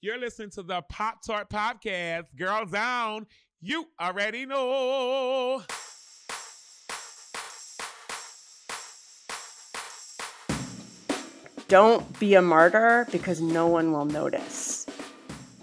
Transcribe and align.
You're 0.00 0.16
listening 0.16 0.50
to 0.50 0.62
the 0.62 0.80
Pop 0.82 1.22
Tart 1.26 1.50
Podcast, 1.50 2.26
Girls 2.36 2.70
Down. 2.70 3.26
You 3.60 3.88
already 4.00 4.46
know. 4.46 5.64
Don't 11.66 12.20
be 12.20 12.36
a 12.36 12.42
martyr 12.42 13.08
because 13.10 13.40
no 13.40 13.66
one 13.66 13.90
will 13.90 14.04
notice. 14.04 14.86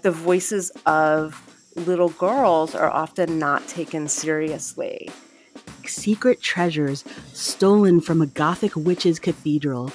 The 0.02 0.10
voices 0.10 0.70
of 0.84 1.42
little 1.74 2.10
girls 2.10 2.74
are 2.74 2.90
often 2.90 3.38
not 3.38 3.66
taken 3.68 4.06
seriously. 4.06 5.08
Secret 5.86 6.42
treasures 6.42 7.04
stolen 7.32 8.02
from 8.02 8.20
a 8.20 8.26
Gothic 8.26 8.76
witch's 8.76 9.18
cathedral. 9.18 9.90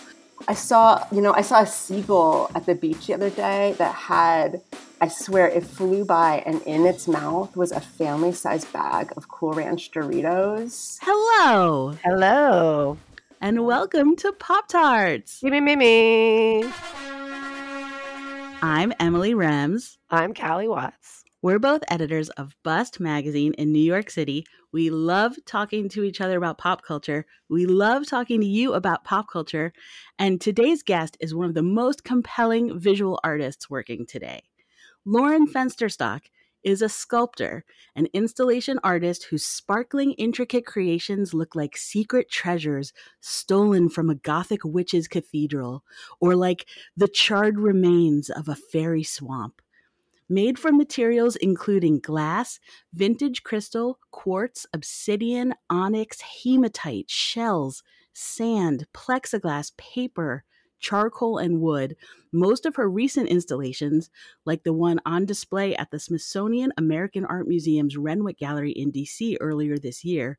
I 0.47 0.53
saw, 0.53 1.05
you 1.11 1.21
know, 1.21 1.33
I 1.33 1.41
saw 1.41 1.61
a 1.61 1.67
seagull 1.67 2.49
at 2.55 2.65
the 2.65 2.75
beach 2.75 3.07
the 3.07 3.13
other 3.13 3.29
day 3.29 3.75
that 3.77 3.93
had, 3.93 4.61
I 4.99 5.07
swear, 5.07 5.47
it 5.47 5.63
flew 5.63 6.03
by 6.03 6.43
and 6.45 6.61
in 6.63 6.85
its 6.85 7.07
mouth 7.07 7.55
was 7.55 7.71
a 7.71 7.79
family 7.79 8.31
sized 8.31 8.71
bag 8.73 9.13
of 9.15 9.27
Cool 9.27 9.53
Ranch 9.53 9.91
Doritos. 9.91 10.97
Hello. 11.01 11.95
Hello. 12.03 12.97
And 13.39 13.65
welcome 13.65 14.15
to 14.17 14.31
Pop 14.33 14.67
Tarts. 14.67 15.43
Me, 15.43 15.51
me, 15.51 15.59
me, 15.59 15.75
me. 15.75 16.71
I'm 18.63 18.93
Emily 18.99 19.33
Rems. 19.33 19.97
I'm 20.09 20.33
Callie 20.33 20.67
Watts. 20.67 21.20
We're 21.43 21.57
both 21.57 21.81
editors 21.87 22.29
of 22.29 22.55
Bust 22.61 22.99
magazine 22.99 23.53
in 23.53 23.71
New 23.71 23.79
York 23.79 24.11
City. 24.11 24.45
We 24.71 24.91
love 24.91 25.35
talking 25.47 25.89
to 25.89 26.03
each 26.03 26.21
other 26.21 26.37
about 26.37 26.59
pop 26.59 26.83
culture. 26.83 27.25
We 27.49 27.65
love 27.65 28.05
talking 28.05 28.41
to 28.41 28.45
you 28.45 28.73
about 28.75 29.03
pop 29.03 29.27
culture. 29.27 29.73
And 30.19 30.39
today's 30.39 30.83
guest 30.83 31.17
is 31.19 31.33
one 31.33 31.47
of 31.47 31.55
the 31.55 31.63
most 31.63 32.03
compelling 32.03 32.79
visual 32.79 33.19
artists 33.23 33.71
working 33.71 34.05
today. 34.05 34.43
Lauren 35.03 35.47
Fensterstock 35.47 36.21
is 36.63 36.83
a 36.83 36.89
sculptor, 36.89 37.65
an 37.95 38.07
installation 38.13 38.79
artist 38.83 39.23
whose 39.23 39.43
sparkling, 39.43 40.11
intricate 40.13 40.67
creations 40.67 41.33
look 41.33 41.55
like 41.55 41.75
secret 41.75 42.29
treasures 42.29 42.93
stolen 43.19 43.89
from 43.89 44.11
a 44.11 44.15
Gothic 44.15 44.63
witch's 44.63 45.07
cathedral, 45.07 45.83
or 46.19 46.35
like 46.35 46.67
the 46.95 47.07
charred 47.07 47.57
remains 47.57 48.29
of 48.29 48.47
a 48.47 48.55
fairy 48.55 49.01
swamp. 49.01 49.60
Made 50.31 50.57
from 50.57 50.77
materials 50.77 51.35
including 51.35 51.99
glass, 51.99 52.57
vintage 52.93 53.43
crystal, 53.43 53.99
quartz, 54.11 54.65
obsidian, 54.71 55.53
onyx, 55.69 56.21
hematite, 56.21 57.09
shells, 57.09 57.83
sand, 58.13 58.85
plexiglass, 58.93 59.75
paper, 59.75 60.45
charcoal, 60.79 61.37
and 61.37 61.59
wood, 61.59 61.97
most 62.31 62.65
of 62.65 62.77
her 62.77 62.89
recent 62.89 63.27
installations, 63.27 64.09
like 64.45 64.63
the 64.63 64.71
one 64.71 65.01
on 65.05 65.25
display 65.25 65.75
at 65.75 65.91
the 65.91 65.99
Smithsonian 65.99 66.71
American 66.77 67.25
Art 67.25 67.45
Museum's 67.45 67.97
Renwick 67.97 68.37
Gallery 68.37 68.71
in 68.71 68.89
DC 68.89 69.35
earlier 69.41 69.77
this 69.77 70.05
year, 70.05 70.37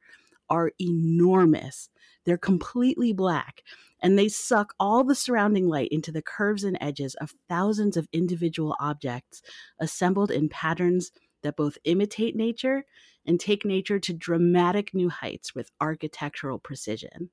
are 0.49 0.73
enormous. 0.81 1.91
They're 2.25 2.39
completely 2.39 3.13
black, 3.13 3.63
and 4.03 4.19
they 4.19 4.29
suck 4.29 4.75
all 4.79 5.05
the 5.05 5.15
surrounding 5.15 5.69
light 5.69 5.89
into 5.91 6.13
the 6.13 6.23
curves 6.23 6.65
and 6.65 6.77
edges 6.81 7.15
of 7.15 7.35
thousands 7.49 7.97
of 7.97 8.09
individual 8.13 8.77
objects 8.81 9.41
assembled 9.79 10.31
in 10.31 10.49
patterns 10.49 11.13
that 11.43 11.57
both 11.57 11.79
imitate 11.85 12.37
nature 12.37 12.85
and 13.25 13.39
take 13.39 13.65
nature 13.65 14.01
to 14.01 14.13
dramatic 14.13 14.93
new 14.93 15.09
heights 15.09 15.55
with 15.55 15.71
architectural 15.81 16.59
precision. 16.59 17.31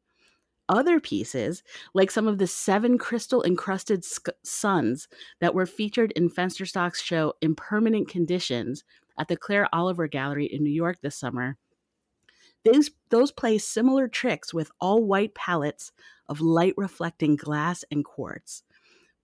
Other 0.70 1.00
pieces, 1.00 1.64
like 1.96 2.12
some 2.12 2.28
of 2.28 2.38
the 2.38 2.46
seven 2.46 3.00
crystal 3.00 3.44
encrusted 3.44 4.06
sc- 4.06 4.30
suns 4.44 5.08
that 5.42 5.56
were 5.56 5.66
featured 5.66 6.12
in 6.12 6.30
Fensterstock's 6.30 7.02
show 7.02 7.34
Impermanent 7.42 8.08
Conditions 8.08 8.84
at 9.18 9.28
the 9.28 9.36
Claire 9.36 9.68
Oliver 9.74 10.08
Gallery 10.08 10.46
in 10.46 10.64
New 10.64 10.70
York 10.72 11.00
this 11.02 11.16
summer, 11.16 11.58
these, 12.64 12.92
those 13.10 13.32
play 13.32 13.58
similar 13.58 14.08
tricks 14.08 14.54
with 14.54 14.70
all 14.80 15.04
white 15.04 15.34
palettes 15.34 15.92
of 16.30 16.40
light 16.40 16.76
reflecting 16.78 17.36
glass 17.36 17.84
and 17.92 18.06
quartz. 18.06 18.64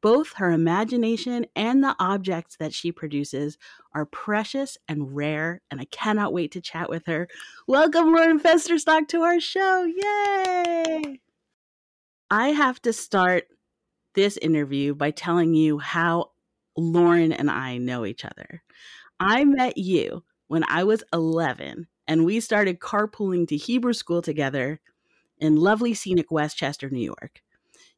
Both 0.02 0.34
her 0.34 0.52
imagination 0.52 1.46
and 1.56 1.84
the 1.84 1.96
objects 1.98 2.58
that 2.58 2.74
she 2.74 2.92
produces 2.92 3.58
are 3.94 4.06
precious 4.06 4.78
and 4.88 5.16
rare, 5.16 5.62
and 5.72 5.80
I 5.80 5.86
cannot 5.86 6.34
wait 6.34 6.52
to 6.52 6.62
chat 6.62 6.90
with 6.90 7.06
her. 7.06 7.28
Welcome, 7.68 8.14
Lauren 8.14 8.40
Fensterstock, 8.40 9.08
to 9.08 9.22
our 9.22 9.40
show. 9.40 9.84
Yay! 9.86 11.22
I 12.30 12.50
have 12.50 12.82
to 12.82 12.94
start 12.94 13.46
this 14.14 14.38
interview 14.38 14.94
by 14.96 15.12
telling 15.12 15.54
you 15.54 15.80
how 15.80 16.32
Lauren 16.78 17.32
and 17.32 17.50
I 17.50 17.78
know 17.78 18.06
each 18.06 18.26
other. 18.26 18.64
I 19.20 19.46
met 19.46 19.78
you 19.78 20.24
when 20.48 20.64
I 20.68 20.84
was 20.84 21.04
11 21.14 21.88
and 22.08 22.26
we 22.26 22.40
started 22.40 22.80
carpooling 22.80 23.48
to 23.48 23.58
Hebrew 23.58 23.94
school 23.94 24.22
together 24.22 24.80
in 25.40 25.56
lovely 25.58 25.94
scenic 25.94 26.32
Westchester, 26.32 26.90
New 26.90 27.04
York. 27.04 27.42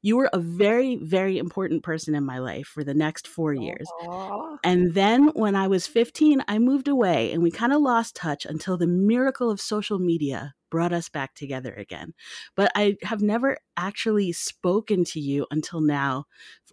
You 0.02 0.18
were 0.18 0.30
a 0.31 0.40
very, 0.40 0.96
very 0.97 1.38
important 1.38 1.84
person 1.84 2.16
in 2.16 2.24
my 2.25 2.40
life 2.40 2.68
for 2.68 2.84
the 2.84 2.94
next 2.94 3.28
four 3.28 3.53
years. 3.53 3.88
Aww. 4.03 4.58
And 4.63 4.94
then 4.94 5.30
when 5.30 5.56
I 5.56 5.68
was 5.68 5.88
15, 5.88 6.44
I 6.47 6.59
moved 6.59 6.88
away 6.88 7.31
and 7.31 7.41
we 7.41 7.52
kind 7.52 7.74
of 7.74 7.81
lost 7.81 8.16
touch 8.16 8.46
until 8.46 8.78
the 8.78 8.88
miracle 8.88 9.50
of 9.50 9.59
social 9.59 10.00
media 10.00 10.53
brought 10.69 10.94
us 10.94 11.09
back 11.09 11.34
together 11.34 11.74
again. 11.74 12.13
But 12.56 12.72
I 12.75 12.97
have 13.03 13.22
never 13.22 13.58
actually 13.78 14.31
spoken 14.34 15.03
to 15.06 15.19
you 15.19 15.46
until 15.52 15.81
now. 15.81 16.25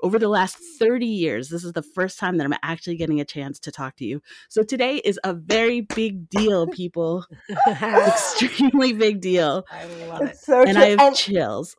Over 0.02 0.18
the 0.18 0.28
last 0.28 0.58
30 0.78 1.06
years, 1.06 1.48
this 1.48 1.64
is 1.64 1.72
the 1.72 1.82
first 1.82 2.18
time 2.18 2.36
that 2.38 2.44
I'm 2.44 2.58
actually 2.62 2.96
getting 2.96 3.20
a 3.20 3.24
chance 3.24 3.58
to 3.60 3.70
talk 3.70 3.96
to 3.96 4.04
you. 4.04 4.20
So 4.48 4.62
today 4.62 4.96
is 4.96 5.18
a 5.24 5.32
very 5.32 5.82
big 5.82 6.28
deal, 6.28 6.66
people. 6.66 7.24
Extremely 7.68 8.92
big 8.92 9.20
deal. 9.20 9.64
I 9.70 9.84
love 10.06 10.22
it. 10.22 10.36
So 10.36 10.62
And 10.62 10.76
true. 10.76 10.82
I 10.82 10.88
have 10.88 11.00
And 11.00 11.16
chills. 11.16 11.76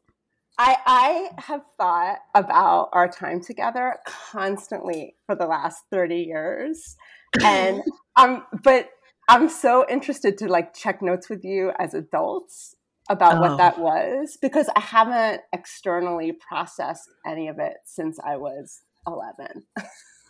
I, 0.57 0.77
I 0.85 1.41
have 1.41 1.61
thought 1.77 2.19
about 2.33 2.89
our 2.93 3.09
time 3.09 3.41
together 3.41 3.97
constantly 4.05 5.15
for 5.25 5.35
the 5.35 5.45
last 5.45 5.83
30 5.91 6.15
years. 6.15 6.95
And 7.43 7.81
um 8.15 8.45
but 8.63 8.89
I'm 9.27 9.49
so 9.49 9.85
interested 9.89 10.37
to 10.39 10.47
like 10.47 10.73
check 10.73 11.01
notes 11.01 11.29
with 11.29 11.43
you 11.43 11.71
as 11.79 11.93
adults 11.93 12.75
about 13.09 13.37
Oh. 13.37 13.41
what 13.41 13.57
that 13.57 13.79
was 13.79 14.37
because 14.41 14.69
I 14.75 14.79
haven't 14.79 15.41
externally 15.53 16.31
processed 16.31 17.09
any 17.25 17.47
of 17.47 17.59
it 17.59 17.77
since 17.85 18.19
I 18.25 18.37
was 18.37 18.81
11. 19.07 19.63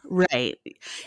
Right. 0.07 0.57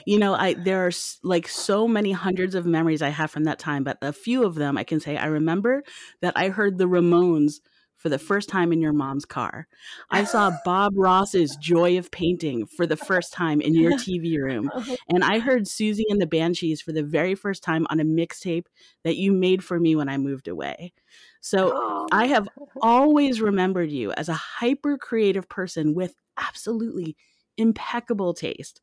You 0.06 0.18
know, 0.18 0.34
I 0.34 0.54
there 0.54 0.86
are 0.86 0.90
like 1.22 1.46
so 1.46 1.86
many 1.86 2.12
hundreds 2.12 2.54
of 2.54 2.66
memories 2.66 3.00
I 3.00 3.10
have 3.10 3.30
from 3.30 3.44
that 3.44 3.58
time, 3.58 3.84
but 3.84 3.98
a 4.02 4.12
few 4.12 4.44
of 4.44 4.56
them 4.56 4.76
I 4.76 4.84
can 4.84 4.98
say 5.00 5.16
I 5.16 5.26
remember 5.26 5.84
that 6.20 6.36
I 6.36 6.48
heard 6.48 6.78
the 6.78 6.88
Ramones 6.88 7.60
for 7.98 8.08
the 8.08 8.18
first 8.18 8.48
time 8.48 8.72
in 8.72 8.80
your 8.80 8.92
mom's 8.92 9.26
car. 9.26 9.66
I 10.10 10.24
saw 10.24 10.52
Bob 10.64 10.94
Ross's 10.96 11.56
Joy 11.60 11.98
of 11.98 12.10
Painting 12.10 12.64
for 12.64 12.86
the 12.86 12.96
first 12.96 13.32
time 13.32 13.60
in 13.60 13.74
your 13.74 13.92
TV 13.92 14.38
room. 14.38 14.70
Oh 14.80 14.96
and 15.08 15.24
I 15.24 15.40
heard 15.40 15.64
Siouxsie 15.64 16.04
and 16.08 16.20
the 16.20 16.26
Banshees 16.26 16.80
for 16.80 16.92
the 16.92 17.02
very 17.02 17.34
first 17.34 17.64
time 17.64 17.86
on 17.90 17.98
a 17.98 18.04
mixtape 18.04 18.66
that 19.02 19.16
you 19.16 19.32
made 19.32 19.64
for 19.64 19.80
me 19.80 19.96
when 19.96 20.08
I 20.08 20.18
moved 20.18 20.46
away. 20.46 20.92
So 21.40 21.72
oh. 21.74 22.06
I 22.12 22.26
have 22.26 22.48
always 22.80 23.40
remembered 23.40 23.90
you 23.90 24.12
as 24.12 24.28
a 24.28 24.34
hyper 24.34 24.96
creative 24.98 25.48
person 25.48 25.94
with 25.94 26.14
absolutely 26.36 27.16
impeccable 27.58 28.34
taste. 28.34 28.80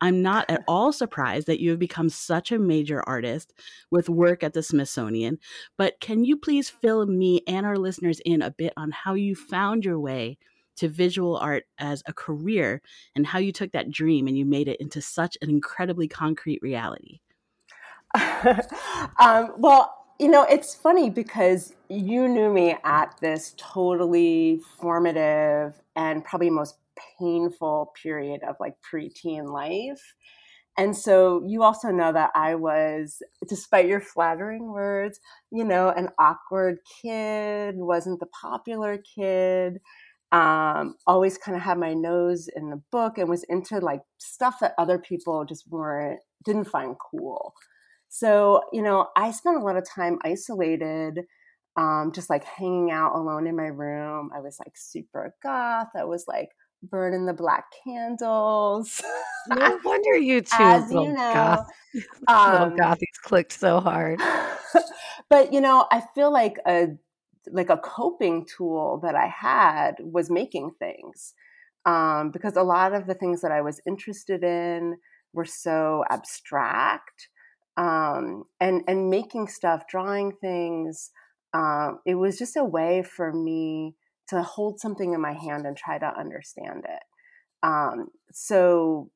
I'm 0.00 0.22
not 0.22 0.50
at 0.50 0.64
all 0.68 0.92
surprised 0.92 1.46
that 1.46 1.60
you 1.60 1.70
have 1.70 1.78
become 1.78 2.08
such 2.08 2.52
a 2.52 2.58
major 2.58 3.02
artist 3.08 3.52
with 3.90 4.08
work 4.08 4.42
at 4.42 4.52
the 4.52 4.62
Smithsonian, 4.62 5.38
but 5.78 6.00
can 6.00 6.24
you 6.24 6.36
please 6.36 6.68
fill 6.68 7.06
me 7.06 7.42
and 7.46 7.64
our 7.64 7.76
listeners 7.76 8.20
in 8.24 8.42
a 8.42 8.50
bit 8.50 8.72
on 8.76 8.90
how 8.90 9.14
you 9.14 9.34
found 9.34 9.84
your 9.84 10.00
way 10.00 10.38
to 10.76 10.88
visual 10.88 11.36
art 11.36 11.64
as 11.78 12.02
a 12.06 12.12
career 12.12 12.82
and 13.14 13.26
how 13.26 13.38
you 13.38 13.52
took 13.52 13.72
that 13.72 13.90
dream 13.90 14.26
and 14.26 14.36
you 14.36 14.44
made 14.44 14.68
it 14.68 14.80
into 14.80 15.00
such 15.00 15.38
an 15.40 15.48
incredibly 15.48 16.08
concrete 16.08 16.60
reality? 16.62 17.20
um, 19.20 19.52
well, 19.56 20.04
you 20.18 20.28
know, 20.28 20.44
it's 20.44 20.74
funny 20.74 21.10
because 21.10 21.74
you 21.88 22.28
knew 22.28 22.52
me 22.52 22.76
at 22.84 23.16
this 23.20 23.54
totally 23.56 24.60
formative 24.78 25.74
and 25.96 26.24
probably 26.24 26.50
most 26.50 26.76
painful 27.18 27.92
period 28.02 28.42
of 28.48 28.56
like 28.60 28.74
preteen 28.92 29.52
life. 29.52 30.02
And 30.76 30.96
so 30.96 31.44
you 31.46 31.62
also 31.62 31.90
know 31.90 32.12
that 32.12 32.30
I 32.34 32.56
was, 32.56 33.22
despite 33.48 33.86
your 33.86 34.00
flattering 34.00 34.72
words, 34.72 35.20
you 35.52 35.64
know, 35.64 35.90
an 35.90 36.08
awkward 36.18 36.78
kid, 37.00 37.76
wasn't 37.76 38.18
the 38.18 38.26
popular 38.26 38.98
kid, 38.98 39.78
um, 40.32 40.96
always 41.06 41.38
kind 41.38 41.56
of 41.56 41.62
had 41.62 41.78
my 41.78 41.94
nose 41.94 42.48
in 42.56 42.70
the 42.70 42.82
book 42.90 43.18
and 43.18 43.28
was 43.28 43.44
into 43.44 43.78
like 43.78 44.00
stuff 44.18 44.56
that 44.60 44.74
other 44.76 44.98
people 44.98 45.44
just 45.44 45.64
weren't, 45.70 46.18
didn't 46.44 46.64
find 46.64 46.96
cool. 46.98 47.54
So, 48.08 48.62
you 48.72 48.82
know, 48.82 49.08
I 49.16 49.30
spent 49.30 49.56
a 49.56 49.60
lot 49.60 49.76
of 49.76 49.88
time 49.88 50.18
isolated, 50.24 51.20
um, 51.76 52.10
just 52.12 52.30
like 52.30 52.44
hanging 52.44 52.90
out 52.90 53.14
alone 53.14 53.46
in 53.46 53.56
my 53.56 53.66
room. 53.66 54.30
I 54.34 54.40
was 54.40 54.56
like 54.58 54.76
super 54.76 55.34
goth. 55.42 55.88
I 55.96 56.04
was 56.04 56.24
like 56.26 56.50
burning 56.90 57.26
the 57.26 57.32
black 57.32 57.64
candles. 57.84 59.00
no 59.48 59.78
wonder 59.84 60.16
you 60.16 60.40
two 60.40 60.48
As 60.58 60.90
you 60.90 61.12
know, 61.12 61.14
goth, 61.14 61.66
um, 62.28 62.52
little 62.52 62.78
gothies 62.78 63.20
clicked 63.22 63.52
so 63.52 63.80
hard. 63.80 64.20
but 65.30 65.52
you 65.52 65.60
know, 65.60 65.86
I 65.90 66.02
feel 66.14 66.32
like 66.32 66.56
a 66.66 66.88
like 67.50 67.70
a 67.70 67.76
coping 67.76 68.46
tool 68.46 69.00
that 69.02 69.14
I 69.14 69.26
had 69.26 69.96
was 70.00 70.30
making 70.30 70.72
things 70.78 71.34
um, 71.84 72.30
because 72.30 72.56
a 72.56 72.62
lot 72.62 72.94
of 72.94 73.06
the 73.06 73.14
things 73.14 73.42
that 73.42 73.52
I 73.52 73.60
was 73.60 73.80
interested 73.86 74.42
in 74.42 74.96
were 75.32 75.44
so 75.44 76.04
abstract 76.10 77.28
um, 77.76 78.44
and 78.60 78.82
and 78.86 79.10
making 79.10 79.48
stuff, 79.48 79.84
drawing 79.88 80.32
things. 80.40 81.10
Um, 81.52 82.00
it 82.04 82.16
was 82.16 82.38
just 82.38 82.56
a 82.56 82.64
way 82.64 83.02
for 83.02 83.32
me 83.32 83.94
to 84.28 84.42
hold 84.42 84.80
something 84.80 85.12
in 85.12 85.20
my 85.20 85.32
hand 85.32 85.66
and 85.66 85.76
try 85.76 85.98
to 85.98 86.18
understand 86.18 86.84
it. 86.84 87.02
Um, 87.62 88.08
so 88.32 89.10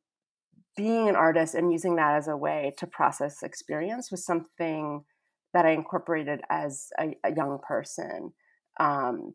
being 0.76 1.08
an 1.08 1.16
artist 1.16 1.54
and 1.54 1.72
using 1.72 1.96
that 1.96 2.14
as 2.14 2.28
a 2.28 2.36
way 2.36 2.72
to 2.78 2.86
process 2.86 3.42
experience 3.42 4.10
was 4.10 4.24
something 4.24 5.02
that 5.52 5.66
I 5.66 5.70
incorporated 5.70 6.40
as 6.50 6.88
a, 6.98 7.16
a 7.24 7.34
young 7.34 7.58
person. 7.66 8.32
Um, 8.78 9.34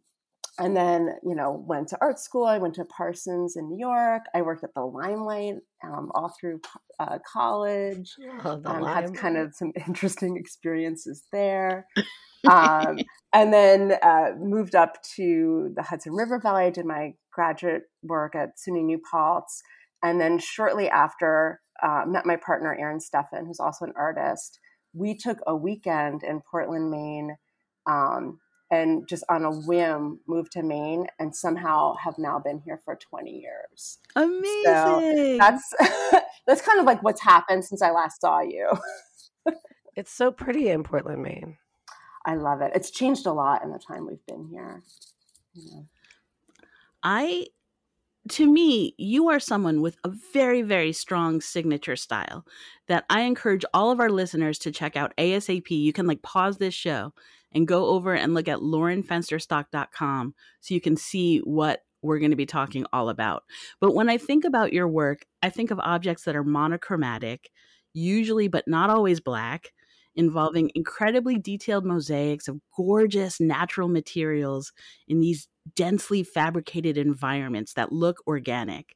and 0.60 0.78
then, 0.78 1.16
you 1.24 1.36
know, 1.36 1.64
went 1.68 1.88
to 1.90 1.98
art 2.00 2.20
school. 2.20 2.46
I 2.46 2.60
went 2.60 2.76
to 2.76 2.86
Parsons 2.86 3.56
in 3.56 3.70
New 3.70 3.80
York. 3.80 4.24
I 4.36 4.44
worked 4.44 4.64
at 4.64 4.74
the 4.76 4.82
Limelight 4.82 5.56
um, 5.84 6.12
all 6.14 6.34
through 6.40 6.62
uh, 7.00 7.18
college. 7.32 8.14
Oh, 8.46 8.62
Um, 8.64 8.86
had 8.86 9.16
kind 9.16 9.38
of 9.38 9.56
some 9.56 9.72
interesting 9.88 10.38
experiences 10.38 11.24
there. 11.32 11.88
um, 12.50 13.00
and 13.34 13.52
then 13.52 13.94
uh, 14.04 14.32
moved 14.38 14.76
up 14.76 15.02
to 15.16 15.74
the 15.76 15.82
Hudson 15.82 16.14
River 16.14 16.40
Valley. 16.40 16.66
I 16.66 16.70
did 16.70 16.86
my 16.86 17.14
graduate 17.32 17.84
work 18.04 18.36
at 18.36 18.58
SUNY 18.58 18.84
New 18.84 19.02
Paltz. 19.12 19.64
And 20.04 20.22
then 20.22 20.38
shortly 20.38 20.88
after, 20.88 21.62
uh, 21.82 22.04
met 22.06 22.28
my 22.28 22.36
partner, 22.36 22.78
Aaron 22.80 23.00
Steffen, 23.00 23.48
who's 23.48 23.60
also 23.60 23.86
an 23.86 23.94
artist. 23.96 24.60
We 24.94 25.18
took 25.18 25.40
a 25.48 25.56
weekend 25.56 26.22
in 26.22 26.42
Portland, 26.42 26.92
Maine, 26.92 27.38
um, 27.90 28.40
and 28.74 29.08
just 29.08 29.24
on 29.30 29.46
a 29.46 29.52
whim 29.52 30.20
moved 30.26 30.52
to 30.54 30.64
Maine 30.64 31.06
and 31.20 31.36
somehow 31.36 31.94
have 32.04 32.18
now 32.18 32.40
been 32.40 32.60
here 32.60 32.82
for 32.84 32.96
20 32.96 33.30
years. 33.30 34.00
Amazing. 34.16 35.38
That's 35.38 35.74
that's 36.48 36.62
kind 36.62 36.80
of 36.80 36.86
like 36.86 37.04
what's 37.04 37.22
happened 37.22 37.64
since 37.66 37.84
I 37.84 37.92
last 37.92 38.22
saw 38.22 38.42
you. 38.42 38.70
It's 39.96 40.12
so 40.12 40.32
pretty 40.32 40.70
in 40.70 40.82
Portland, 40.82 41.22
Maine. 41.22 41.58
I 42.26 42.34
love 42.34 42.62
it. 42.62 42.72
It's 42.74 42.90
changed 42.90 43.28
a 43.28 43.32
lot 43.32 43.64
in 43.64 43.72
the 43.72 43.78
time 43.78 44.08
we've 44.08 44.26
been 44.26 44.48
here. 44.48 44.82
You 45.54 45.70
know. 45.70 45.86
I 47.04 47.46
to 48.30 48.52
me, 48.52 48.96
you 48.98 49.30
are 49.30 49.40
someone 49.40 49.82
with 49.82 49.98
a 50.04 50.10
very, 50.34 50.64
very 50.64 50.94
strong 50.94 51.42
signature 51.42 51.96
style 51.96 52.44
that 52.88 53.06
I 53.08 53.22
encourage 53.22 53.66
all 53.72 53.92
of 53.92 54.00
our 54.00 54.10
listeners 54.10 54.58
to 54.60 54.72
check 54.72 54.96
out 54.96 55.14
ASAP. 55.20 55.70
You 55.70 55.94
can 55.94 56.08
like 56.08 56.24
pause 56.24 56.58
this 56.58 56.74
show 56.74 57.14
and 57.54 57.68
go 57.68 57.88
over 57.88 58.14
and 58.14 58.34
look 58.34 58.48
at 58.48 58.60
laurenfensterstock.com 58.60 60.36
so 60.62 60.74
you 60.74 60.82
can 60.82 60.98
see 60.98 61.40
what 61.40 61.82
we're 62.02 62.20
going 62.20 62.32
to 62.32 62.38
be 62.38 62.46
talking 62.46 62.86
all 62.92 63.10
about. 63.10 63.44
But 63.80 63.96
when 63.96 64.10
I 64.10 64.18
think 64.18 64.44
about 64.44 64.74
your 64.74 64.88
work, 64.88 65.26
I 65.42 65.50
think 65.50 65.72
of 65.72 65.80
objects 65.80 66.26
that 66.26 66.36
are 66.36 66.44
monochromatic, 66.44 67.50
usually 67.94 68.48
but 68.48 68.68
not 68.68 68.90
always 68.90 69.20
black, 69.20 69.72
involving 70.16 70.72
incredibly 70.76 71.38
detailed 71.40 71.86
mosaics 71.86 72.48
of 72.48 72.60
gorgeous 72.76 73.40
natural 73.40 73.88
materials 73.88 74.72
in 75.08 75.22
these 75.22 75.48
densely 75.76 76.24
fabricated 76.24 76.98
environments 76.98 77.74
that 77.74 77.92
look 77.92 78.22
organic. 78.28 78.96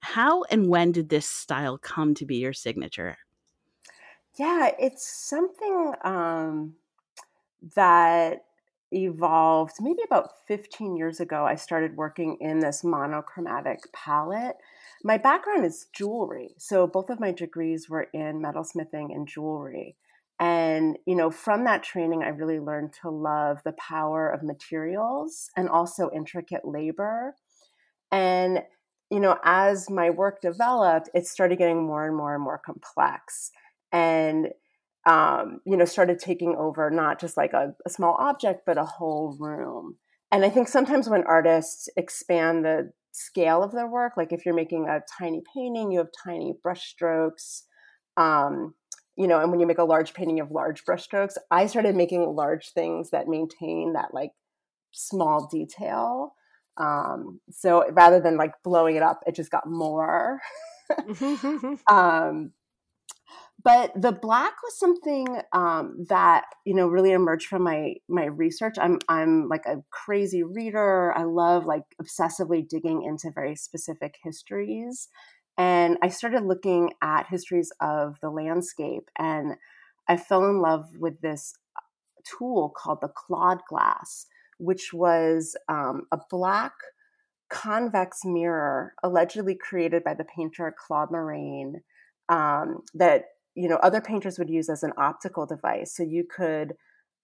How 0.00 0.44
and 0.44 0.68
when 0.68 0.92
did 0.92 1.08
this 1.08 1.26
style 1.26 1.76
come 1.78 2.14
to 2.14 2.26
be 2.26 2.36
your 2.36 2.52
signature? 2.52 3.18
Yeah, 4.38 4.70
it's 4.78 5.06
something 5.06 5.92
um, 6.04 6.74
that 7.74 8.44
evolved 8.90 9.74
maybe 9.80 10.00
about 10.04 10.30
15 10.46 10.96
years 10.96 11.20
ago. 11.20 11.44
I 11.44 11.56
started 11.56 11.96
working 11.96 12.38
in 12.40 12.60
this 12.60 12.82
monochromatic 12.82 13.80
palette. 13.92 14.56
My 15.04 15.18
background 15.18 15.64
is 15.64 15.86
jewelry. 15.92 16.54
So 16.58 16.86
both 16.86 17.10
of 17.10 17.20
my 17.20 17.32
degrees 17.32 17.88
were 17.88 18.08
in 18.14 18.40
metalsmithing 18.40 19.14
and 19.14 19.28
jewelry. 19.28 19.96
And, 20.40 20.98
you 21.04 21.16
know, 21.16 21.30
from 21.30 21.64
that 21.64 21.82
training, 21.82 22.22
I 22.22 22.28
really 22.28 22.60
learned 22.60 22.92
to 23.02 23.10
love 23.10 23.58
the 23.64 23.72
power 23.72 24.28
of 24.28 24.42
materials 24.42 25.50
and 25.56 25.68
also 25.68 26.10
intricate 26.14 26.64
labor. 26.64 27.34
And, 28.12 28.62
you 29.10 29.20
know, 29.20 29.38
as 29.44 29.90
my 29.90 30.10
work 30.10 30.40
developed, 30.40 31.10
it 31.12 31.26
started 31.26 31.58
getting 31.58 31.84
more 31.84 32.06
and 32.06 32.16
more 32.16 32.34
and 32.34 32.42
more 32.42 32.58
complex. 32.58 33.50
And, 33.90 34.50
um, 35.08 35.60
you 35.64 35.76
know, 35.76 35.86
started 35.86 36.18
taking 36.18 36.54
over 36.56 36.90
not 36.90 37.18
just 37.18 37.36
like 37.36 37.54
a, 37.54 37.74
a 37.86 37.90
small 37.90 38.14
object, 38.20 38.60
but 38.66 38.76
a 38.76 38.84
whole 38.84 39.36
room. 39.40 39.96
And 40.30 40.44
I 40.44 40.50
think 40.50 40.68
sometimes 40.68 41.08
when 41.08 41.24
artists 41.24 41.88
expand 41.96 42.64
the 42.64 42.92
scale 43.12 43.62
of 43.62 43.72
their 43.72 43.88
work, 43.88 44.18
like 44.18 44.32
if 44.32 44.44
you're 44.44 44.54
making 44.54 44.86
a 44.86 45.00
tiny 45.18 45.40
painting, 45.54 45.90
you 45.90 45.98
have 45.98 46.08
tiny 46.24 46.52
brush 46.62 46.90
strokes. 46.90 47.64
Um, 48.18 48.74
you 49.16 49.26
know, 49.26 49.40
and 49.40 49.50
when 49.50 49.60
you 49.60 49.66
make 49.66 49.78
a 49.78 49.84
large 49.84 50.12
painting, 50.12 50.36
you 50.36 50.44
have 50.44 50.52
large 50.52 50.84
brushstrokes. 50.84 51.34
I 51.50 51.66
started 51.66 51.96
making 51.96 52.24
large 52.26 52.72
things 52.72 53.10
that 53.10 53.28
maintain 53.28 53.94
that 53.94 54.12
like 54.12 54.30
small 54.92 55.48
detail. 55.50 56.34
Um, 56.76 57.40
so 57.50 57.90
rather 57.90 58.20
than 58.20 58.36
like 58.36 58.52
blowing 58.62 58.96
it 58.96 59.02
up, 59.02 59.20
it 59.26 59.34
just 59.34 59.50
got 59.50 59.66
more. 59.66 60.38
um, 61.90 62.52
but 63.62 63.92
the 64.00 64.12
black 64.12 64.54
was 64.62 64.78
something 64.78 65.26
um, 65.52 66.06
that 66.08 66.44
you 66.64 66.74
know 66.74 66.86
really 66.86 67.12
emerged 67.12 67.48
from 67.48 67.62
my 67.62 67.94
my 68.08 68.26
research. 68.26 68.76
I'm 68.80 68.98
I'm 69.08 69.48
like 69.48 69.66
a 69.66 69.82
crazy 69.90 70.42
reader. 70.42 71.12
I 71.16 71.24
love 71.24 71.66
like 71.66 71.82
obsessively 72.00 72.66
digging 72.66 73.02
into 73.02 73.32
very 73.34 73.56
specific 73.56 74.16
histories, 74.22 75.08
and 75.56 75.98
I 76.02 76.08
started 76.08 76.44
looking 76.44 76.92
at 77.02 77.26
histories 77.28 77.72
of 77.80 78.18
the 78.22 78.30
landscape, 78.30 79.10
and 79.18 79.54
I 80.08 80.16
fell 80.16 80.44
in 80.44 80.60
love 80.60 80.86
with 80.98 81.20
this 81.20 81.54
tool 82.38 82.72
called 82.76 83.00
the 83.00 83.08
Claude 83.08 83.60
glass, 83.68 84.26
which 84.58 84.92
was 84.92 85.56
um, 85.68 86.02
a 86.12 86.18
black 86.30 86.72
convex 87.50 88.20
mirror 88.24 88.94
allegedly 89.02 89.56
created 89.56 90.04
by 90.04 90.14
the 90.14 90.24
painter 90.24 90.72
Claude 90.78 91.10
Lorrain 91.10 91.80
um, 92.28 92.82
that 92.94 93.24
you 93.54 93.68
know 93.68 93.76
other 93.76 94.00
painters 94.00 94.38
would 94.38 94.50
use 94.50 94.68
as 94.68 94.82
an 94.82 94.92
optical 94.96 95.46
device. 95.46 95.94
So 95.94 96.02
you 96.02 96.24
could 96.24 96.74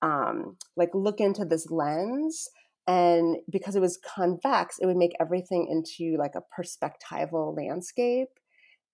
um, 0.02 0.56
like 0.76 0.90
look 0.94 1.20
into 1.20 1.44
this 1.44 1.70
lens 1.70 2.48
and 2.86 3.36
because 3.50 3.74
it 3.76 3.80
was 3.80 3.98
convex 4.14 4.78
it 4.78 4.86
would 4.86 4.96
make 4.96 5.14
everything 5.18 5.66
into 5.70 6.18
like 6.18 6.34
a 6.34 6.42
perspectival 6.60 7.56
landscape. 7.56 8.28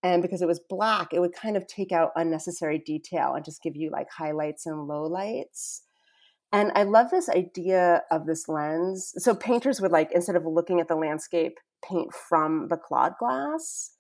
And 0.03 0.23
because 0.23 0.41
it 0.41 0.49
was 0.49 0.61
black 0.69 1.13
it 1.13 1.21
would 1.21 1.35
kind 1.35 1.57
of 1.57 1.67
take 1.67 1.93
out 1.93 2.13
unnecessary 2.17 2.79
detail 2.79 3.35
and 3.35 3.45
just 3.45 3.63
give 3.63 3.77
you 3.77 3.91
like 3.91 4.09
highlights 4.11 4.67
and 4.67 4.89
lowlights. 4.89 5.81
And 6.53 6.73
i 6.75 6.83
love 6.83 7.11
this 7.11 7.29
idea 7.29 8.03
of 8.11 8.27
this 8.27 8.49
lens. 8.49 9.13
So 9.19 9.35
painters 9.35 9.81
would 9.81 9.93
like 9.93 10.11
instead 10.13 10.37
of 10.37 10.45
looking 10.47 10.81
at 10.81 10.89
the 10.89 10.97
landscape 10.97 11.59
paint 11.83 12.13
from 12.13 12.69
the 12.69 12.77
Claude 12.77 13.15
glass. 13.19 13.93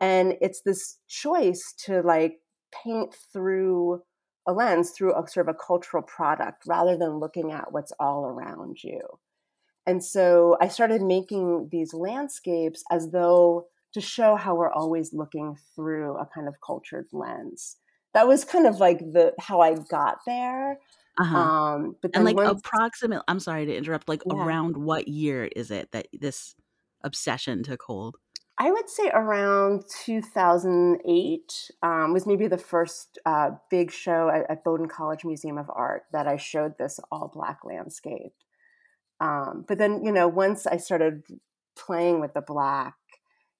And 0.00 0.36
it's 0.40 0.60
this 0.62 0.98
choice 1.08 1.74
to 1.84 2.02
like 2.02 2.38
paint 2.82 3.14
through 3.32 4.02
a 4.46 4.52
lens 4.52 4.90
through 4.90 5.14
a 5.14 5.26
sort 5.28 5.48
of 5.48 5.54
a 5.54 5.58
cultural 5.58 6.02
product 6.02 6.64
rather 6.66 6.96
than 6.96 7.18
looking 7.18 7.52
at 7.52 7.72
what's 7.72 7.92
all 8.00 8.26
around 8.26 8.82
you 8.84 9.00
and 9.86 10.02
so 10.04 10.56
i 10.60 10.68
started 10.68 11.02
making 11.02 11.68
these 11.70 11.94
landscapes 11.94 12.82
as 12.90 13.10
though 13.10 13.66
to 13.92 14.00
show 14.00 14.36
how 14.36 14.54
we're 14.54 14.72
always 14.72 15.12
looking 15.12 15.56
through 15.74 16.16
a 16.18 16.26
kind 16.26 16.48
of 16.48 16.54
cultured 16.64 17.06
lens 17.12 17.76
that 18.14 18.26
was 18.28 18.44
kind 18.44 18.66
of 18.66 18.76
like 18.76 18.98
the 18.98 19.34
how 19.38 19.60
i 19.60 19.74
got 19.90 20.18
there 20.26 20.78
Uh-huh. 21.18 21.48
um 21.50 21.96
but 22.02 22.12
then 22.14 22.24
and 22.24 22.24
like 22.24 22.36
once, 22.36 22.62
approximate 22.64 23.22
I'm 23.28 23.40
sorry 23.40 23.66
to 23.66 23.76
interrupt, 23.76 24.08
like 24.08 24.24
Yeah. 24.24 24.30
around 24.30 24.76
what 24.76 25.08
year 25.08 25.44
is 25.46 25.70
it 25.70 25.92
that 25.92 26.08
this 26.12 26.54
obsession 27.02 27.62
took 27.62 27.82
hold? 27.82 28.18
I 28.56 28.70
would 28.70 28.88
say 28.88 29.10
around 29.12 29.84
2008 30.04 31.70
um, 31.82 32.12
was 32.12 32.24
maybe 32.26 32.46
the 32.46 32.56
first 32.56 33.18
uh, 33.26 33.50
big 33.68 33.90
show 33.90 34.28
at, 34.28 34.48
at 34.48 34.62
Bowdoin 34.62 34.88
College 34.88 35.24
Museum 35.24 35.58
of 35.58 35.70
Art 35.74 36.04
that 36.12 36.28
I 36.28 36.36
showed 36.36 36.78
this 36.78 37.00
all 37.10 37.30
black 37.34 37.60
landscape. 37.64 38.32
Um, 39.20 39.64
but 39.66 39.78
then, 39.78 40.04
you 40.04 40.12
know, 40.12 40.28
once 40.28 40.66
I 40.66 40.76
started 40.76 41.24
playing 41.76 42.20
with 42.20 42.34
the 42.34 42.42
black, 42.42 42.94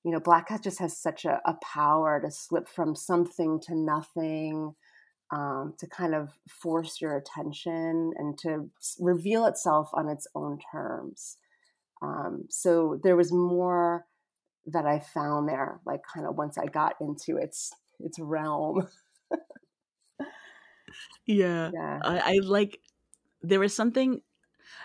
you 0.04 0.12
know, 0.12 0.20
black 0.20 0.48
just 0.62 0.78
has 0.78 0.96
such 0.96 1.24
a, 1.24 1.40
a 1.44 1.54
power 1.54 2.20
to 2.20 2.30
slip 2.30 2.68
from 2.68 2.94
something 2.94 3.58
to 3.62 3.74
nothing, 3.74 4.74
um, 5.32 5.74
to 5.78 5.88
kind 5.88 6.14
of 6.14 6.28
force 6.48 7.00
your 7.00 7.16
attention 7.16 8.12
and 8.16 8.38
to 8.38 8.70
reveal 9.00 9.46
itself 9.46 9.90
on 9.92 10.08
its 10.08 10.28
own 10.36 10.58
terms. 10.70 11.38
Um, 12.02 12.44
so 12.48 13.00
there 13.02 13.16
was 13.16 13.32
more 13.32 14.04
that 14.66 14.86
I 14.86 15.00
found 15.00 15.48
there, 15.48 15.80
like 15.84 16.00
kind 16.12 16.26
of 16.26 16.36
once 16.36 16.58
I 16.58 16.66
got 16.66 16.94
into 17.00 17.36
its 17.36 17.72
its 18.00 18.18
realm. 18.18 18.88
yeah. 21.26 21.70
Yeah. 21.72 21.98
I, 22.02 22.18
I 22.18 22.38
like 22.42 22.80
there 23.42 23.60
was 23.60 23.74
something 23.74 24.20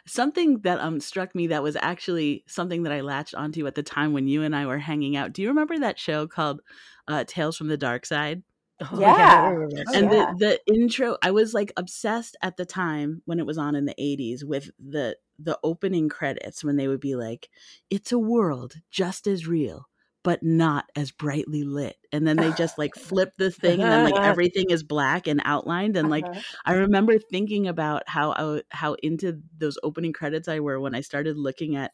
something 0.06 0.60
that 0.62 0.80
um 0.80 1.00
struck 1.00 1.34
me 1.36 1.48
that 1.48 1.64
was 1.64 1.78
actually 1.82 2.44
something 2.48 2.84
that 2.84 2.94
I 2.94 3.02
latched 3.02 3.36
onto 3.36 3.68
at 3.68 3.76
the 3.76 3.84
time 3.84 4.14
when 4.14 4.28
you 4.28 4.44
and 4.44 4.56
I 4.56 4.66
were 4.66 4.80
hanging 4.80 5.16
out. 5.16 5.34
Do 5.34 5.42
you 5.42 5.50
remember 5.50 5.78
that 5.80 6.00
show 6.00 6.28
called 6.28 6.62
uh, 7.08 7.24
Tales 7.28 7.58
from 7.58 7.68
the 7.68 7.78
Dark 7.78 8.06
Side? 8.06 8.44
Oh, 8.82 9.00
Yeah. 9.00 9.50
Remember 9.50 9.84
Oh, 9.90 9.94
and 9.94 10.10
yeah. 10.12 10.32
the 10.40 10.60
the 10.66 10.74
intro 10.74 11.18
i 11.22 11.32
was 11.32 11.54
like 11.54 11.74
obsessed 11.76 12.38
at 12.42 12.56
the 12.56 12.66
time 12.66 13.22
when 13.26 13.38
it 13.38 13.46
was 13.46 13.58
on 13.58 13.76
in 13.76 13.84
the 13.84 13.96
80s 14.00 14.46
with 14.46 14.72
the 14.80 15.18
the 15.42 15.60
opening 15.64 16.10
credits 16.10 16.64
when 16.64 16.76
they 16.76 16.88
would 16.88 17.00
be 17.00 17.16
like 17.16 17.50
it's 17.90 18.12
a 18.12 18.20
world 18.20 18.76
just 18.92 19.28
as 19.28 19.48
real 19.48 19.88
but 20.24 20.44
not 20.44 20.86
as 20.96 21.12
brightly 21.12 21.64
lit 21.64 21.98
and 22.12 22.28
then 22.28 22.40
they 22.40 22.52
just 22.52 22.78
like 22.78 22.96
flip 22.96 23.34
the 23.38 23.50
thing 23.52 23.82
and 23.82 23.92
then 23.92 24.04
like 24.04 24.20
everything 24.24 24.70
is 24.70 24.84
black 24.84 25.28
and 25.28 25.42
outlined 25.46 25.96
and 25.96 26.10
like 26.10 26.30
Uh-huh. 26.30 26.42
i 26.66 26.74
remember 26.74 27.18
thinking 27.18 27.68
about 27.68 28.04
how 28.08 28.32
I, 28.34 28.62
how 28.70 28.96
into 28.96 29.42
those 29.58 29.78
opening 29.84 30.14
credits 30.14 30.48
i 30.48 30.60
were 30.60 30.80
when 30.80 30.96
i 30.96 31.02
started 31.02 31.38
looking 31.38 31.76
at 31.76 31.94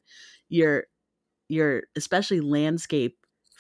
your 0.50 0.86
your 1.50 1.84
especially 1.96 2.42
landscape 2.42 3.18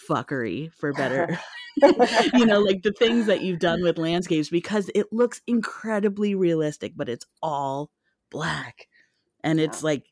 fuckery 0.09 0.71
for 0.73 0.93
better 0.93 1.39
you 2.33 2.45
know, 2.45 2.59
like 2.59 2.83
the 2.83 2.93
things 2.93 3.25
that 3.25 3.41
you've 3.41 3.59
done 3.59 3.81
with 3.81 3.97
landscapes 3.97 4.49
because 4.49 4.89
it 4.95 5.07
looks 5.11 5.41
incredibly 5.47 6.35
realistic, 6.35 6.93
but 6.95 7.09
it's 7.09 7.25
all 7.41 7.91
black. 8.31 8.87
And 9.45 9.61
it's 9.61 9.83
Yeah. 9.83 9.85
like 9.85 10.07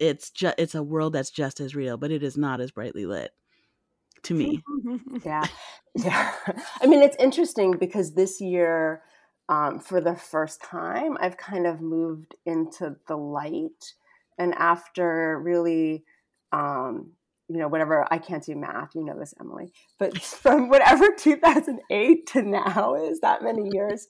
it's 0.00 0.30
just 0.30 0.56
it's 0.58 0.74
a 0.76 0.82
world 0.82 1.14
that's 1.14 1.30
just 1.30 1.60
as 1.60 1.74
real, 1.76 1.96
but 1.96 2.12
it 2.12 2.22
is 2.22 2.36
not 2.36 2.60
as 2.60 2.72
brightly 2.72 3.06
lit 3.06 3.32
to 4.24 4.34
me. 4.34 4.62
yeah 5.24 5.48
yeah 5.96 6.34
i 6.80 6.86
mean 6.86 7.02
it's 7.02 7.16
interesting 7.18 7.72
because 7.76 8.14
this 8.14 8.40
year 8.40 9.02
um, 9.48 9.78
for 9.78 10.00
the 10.00 10.14
first 10.14 10.62
time 10.62 11.16
i've 11.20 11.36
kind 11.36 11.66
of 11.66 11.80
moved 11.80 12.34
into 12.46 12.96
the 13.08 13.16
light 13.16 13.94
and 14.38 14.54
after 14.54 15.38
really 15.40 16.04
um, 16.52 17.12
you 17.52 17.58
know 17.58 17.68
whatever 17.68 18.06
i 18.10 18.18
can't 18.18 18.44
do 18.44 18.56
math 18.56 18.94
you 18.94 19.04
know 19.04 19.18
this 19.18 19.34
emily 19.40 19.70
but 19.98 20.18
from 20.22 20.68
whatever 20.68 21.08
2008 21.18 22.26
to 22.26 22.42
now 22.42 22.94
is 22.94 23.20
that 23.20 23.42
many 23.42 23.68
years 23.72 24.06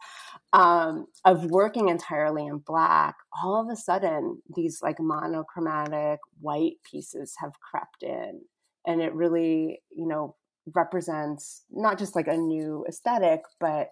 um, 0.53 1.07
of 1.25 1.47
working 1.47 1.89
entirely 1.89 2.47
in 2.47 2.59
black 2.59 3.17
all 3.43 3.61
of 3.61 3.69
a 3.73 3.77
sudden 3.77 4.41
these 4.55 4.81
like 4.83 4.97
monochromatic 5.01 6.21
white 6.41 6.75
pieces 6.89 7.35
have 7.39 7.53
crept 7.61 8.03
in. 8.03 8.41
And 8.87 9.01
it 9.01 9.15
really 9.15 9.81
you 9.91 10.07
know 10.07 10.37
represents 10.75 11.63
not 11.71 11.99
just 11.99 12.15
like 12.15 12.29
a 12.29 12.37
new 12.37 12.85
aesthetic 12.89 13.41
but 13.59 13.89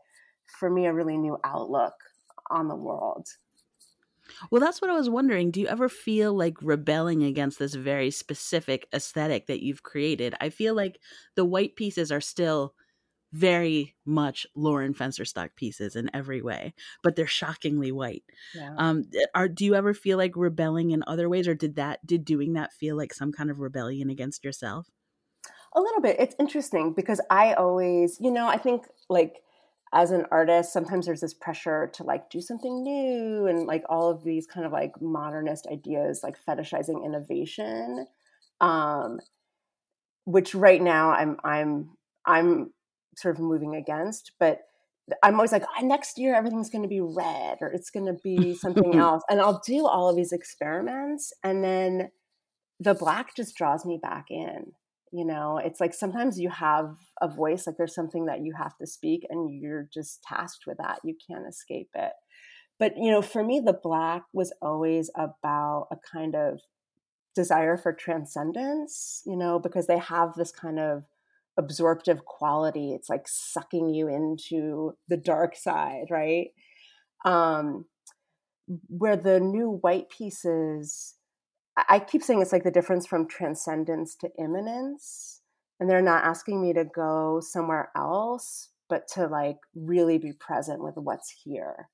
for 0.59 0.71
me 0.71 0.87
a 0.87 0.93
really 0.93 1.17
new 1.17 1.37
outlook 1.45 1.95
on 2.51 2.69
the 2.69 2.77
world 2.77 3.27
Well, 4.51 4.61
that's 4.61 4.81
what 4.81 4.91
I 4.91 4.97
was 4.97 5.11
wondering. 5.11 5.51
Do 5.51 5.61
you 5.61 5.67
ever 5.67 5.89
feel 5.89 6.35
like 6.35 6.61
rebelling 6.63 7.23
against 7.23 7.59
this 7.59 7.75
very 7.75 8.11
specific 8.11 8.89
aesthetic 8.93 9.47
that 9.47 9.63
you've 9.63 9.83
created? 9.83 10.35
I 10.41 10.51
feel 10.51 10.75
like 10.75 11.01
the 11.35 11.45
white 11.45 11.77
pieces 11.77 12.13
are 12.13 12.21
still 12.21 12.75
very 13.33 13.97
much 14.07 14.47
Lauren 14.57 14.95
Fensterstock 14.95 15.57
pieces 15.57 15.97
in 15.97 16.11
every 16.15 16.43
way, 16.43 16.75
but 17.03 17.17
they're 17.17 17.27
shockingly 17.27 17.93
white. 17.93 18.25
yeah 18.53 18.79
Um, 18.79 19.05
are 19.35 19.49
do 19.49 19.65
you 19.65 19.75
ever 19.75 19.95
feel 19.95 20.19
like 20.19 20.37
rebelling 20.37 20.91
in 20.93 21.05
other 21.07 21.29
ways, 21.29 21.49
or 21.49 21.55
did 21.55 21.77
that 21.77 22.05
did 22.07 22.25
doing 22.25 22.55
that 22.55 22.73
feel 22.73 22.97
like 22.97 23.15
some 23.15 23.33
kind 23.33 23.51
of 23.51 23.61
rebellion 23.61 24.11
against 24.11 24.45
yourself? 24.45 24.91
a 25.75 25.81
little 25.81 26.01
bit 26.01 26.17
it's 26.19 26.35
interesting 26.39 26.93
because 26.93 27.21
i 27.31 27.55
always 27.55 28.19
you 28.21 28.31
know 28.31 28.47
i 28.47 28.57
think 28.57 28.87
like 29.09 29.43
as 29.93 30.11
an 30.13 30.25
artist 30.31 30.73
sometimes 30.73 31.07
there's 31.07 31.21
this 31.21 31.35
pressure 31.35 31.91
to 31.93 32.05
like 32.05 32.31
do 32.31 32.41
something 32.41 32.83
new 32.83 33.47
and 33.47 33.67
like 33.67 33.83
all 33.89 34.09
of 34.09 34.23
these 34.23 34.47
kind 34.47 34.65
of 34.65 34.73
like 34.73 34.93
modernist 35.01 35.67
ideas 35.71 36.21
like 36.23 36.37
fetishizing 36.49 37.05
innovation 37.05 38.07
um 38.61 39.19
which 40.25 40.55
right 40.55 40.83
now 40.83 41.11
i'm 41.11 41.37
i'm 41.45 41.91
i'm 42.27 42.73
sort 43.17 43.35
of 43.35 43.41
moving 43.41 43.75
against 43.75 44.33
but 44.39 44.61
i'm 45.25 45.35
always 45.35 45.53
like 45.53 45.65
"Ah, 45.77 45.83
next 45.83 46.19
year 46.19 46.35
everything's 46.35 46.71
going 46.71 46.83
to 46.83 46.89
be 46.89 47.01
red 47.01 47.59
or 47.61 47.69
it's 47.69 47.91
going 47.91 48.07
to 48.07 48.19
be 48.23 48.55
something 48.55 48.95
else 48.99 49.23
and 49.29 49.41
i'll 49.41 49.61
do 49.67 49.87
all 49.87 50.09
of 50.09 50.17
these 50.17 50.33
experiments 50.33 51.33
and 51.43 51.65
then 51.65 52.11
the 52.79 52.95
black 52.95 53.35
just 53.35 53.57
draws 53.57 53.85
me 53.85 53.99
back 54.01 54.27
in 54.31 54.73
you 55.13 55.25
know 55.25 55.59
it's 55.59 55.81
like 55.81 55.95
sometimes 55.95 56.39
you 56.39 56.49
have 56.51 56.95
a 57.21 57.29
voice 57.29 57.67
like 57.67 57.77
there's 57.77 57.95
something 57.95 58.27
that 58.27 58.41
you 58.43 58.53
have 58.57 58.77
to 58.79 58.87
speak 58.87 59.27
and 59.31 59.51
you're 59.61 59.89
just 59.93 60.23
tasked 60.23 60.65
with 60.67 60.79
that 60.79 60.99
you 61.05 61.15
can't 61.29 61.47
escape 61.49 61.91
it. 61.95 62.13
But 62.79 62.95
you 62.97 63.11
know 63.11 63.23
for 63.23 63.45
me 63.45 63.61
the 63.61 63.79
black 63.83 64.23
was 64.33 64.53
always 64.63 65.11
about 65.17 65.89
a 65.93 65.97
kind 66.13 66.35
of 66.35 66.61
desire 67.35 67.77
for 67.77 67.93
transcendence 67.93 69.23
you 69.27 69.37
know 69.37 69.59
because 69.59 69.87
they 69.87 69.99
have 69.99 70.35
this 70.37 70.53
kind 70.53 70.79
of 70.81 71.05
absorptive 71.59 72.25
quality 72.25 72.93
it's 72.93 73.09
like 73.11 73.27
sucking 73.27 73.89
you 73.91 74.09
into 74.09 74.93
the 75.09 75.17
dark 75.17 75.57
side 75.57 76.07
right? 76.11 76.49
Um 77.25 77.87
where 78.89 79.17
the 79.17 79.41
new 79.41 79.79
white 79.83 80.09
pieces 80.11 81.15
I 81.89 81.99
keep 82.01 82.23
saying 82.23 82.43
it's 82.43 82.53
like 82.53 82.65
the 82.65 82.71
difference 82.71 83.07
from 83.07 83.29
transcendence 83.29 84.15
to 84.17 84.31
immanence. 84.39 85.41
And 85.79 85.89
they're 85.89 86.03
not 86.03 86.25
asking 86.25 86.61
me 86.61 86.73
to 86.75 86.85
go 86.85 87.41
somewhere 87.41 87.91
else, 87.97 88.69
but 88.89 89.09
to 89.15 89.27
like 89.27 89.57
really 89.75 90.19
be 90.19 90.33
present 90.33 90.83
with 90.83 90.97
what's 90.97 91.31
here. 91.45 91.89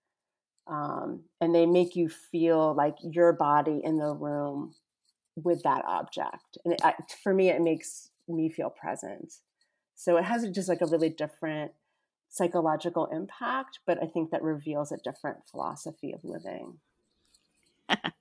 Um, 0.66 1.24
and 1.40 1.54
they 1.54 1.66
make 1.66 1.94
you 1.94 2.08
feel 2.08 2.74
like 2.74 2.96
your 3.02 3.32
body 3.32 3.80
in 3.84 3.98
the 3.98 4.12
room 4.12 4.74
with 5.36 5.62
that 5.62 5.84
object. 5.84 6.58
And 6.64 6.74
it, 6.74 6.80
I, 6.82 6.94
for 7.22 7.32
me, 7.32 7.50
it 7.50 7.60
makes 7.60 8.10
me 8.26 8.48
feel 8.48 8.70
present. 8.70 9.34
So 9.94 10.16
it 10.16 10.24
has 10.24 10.48
just 10.50 10.68
like 10.68 10.80
a 10.80 10.86
really 10.86 11.10
different 11.10 11.72
psychological 12.28 13.06
impact, 13.06 13.78
but 13.86 14.02
I 14.02 14.06
think 14.06 14.30
that 14.30 14.42
reveals 14.42 14.90
a 14.90 14.98
different 14.98 15.46
philosophy 15.48 16.12
of 16.12 16.24
living. 16.24 16.78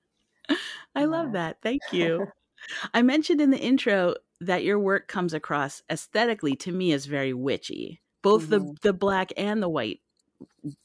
I 0.96 1.04
love 1.06 1.32
that. 1.32 1.58
Thank 1.62 1.92
you. 1.92 2.30
I 2.94 3.02
mentioned 3.02 3.40
in 3.40 3.50
the 3.50 3.60
intro 3.60 4.16
that 4.40 4.64
your 4.64 4.78
work 4.78 5.08
comes 5.08 5.34
across 5.34 5.82
aesthetically 5.90 6.56
to 6.56 6.72
me 6.72 6.92
as 6.92 7.06
very 7.06 7.34
witchy, 7.34 8.02
both 8.22 8.48
the 8.48 8.60
Mhm. 8.60 8.76
the 8.82 8.92
black 8.92 9.32
and 9.36 9.62
the 9.62 9.68
white 9.68 10.00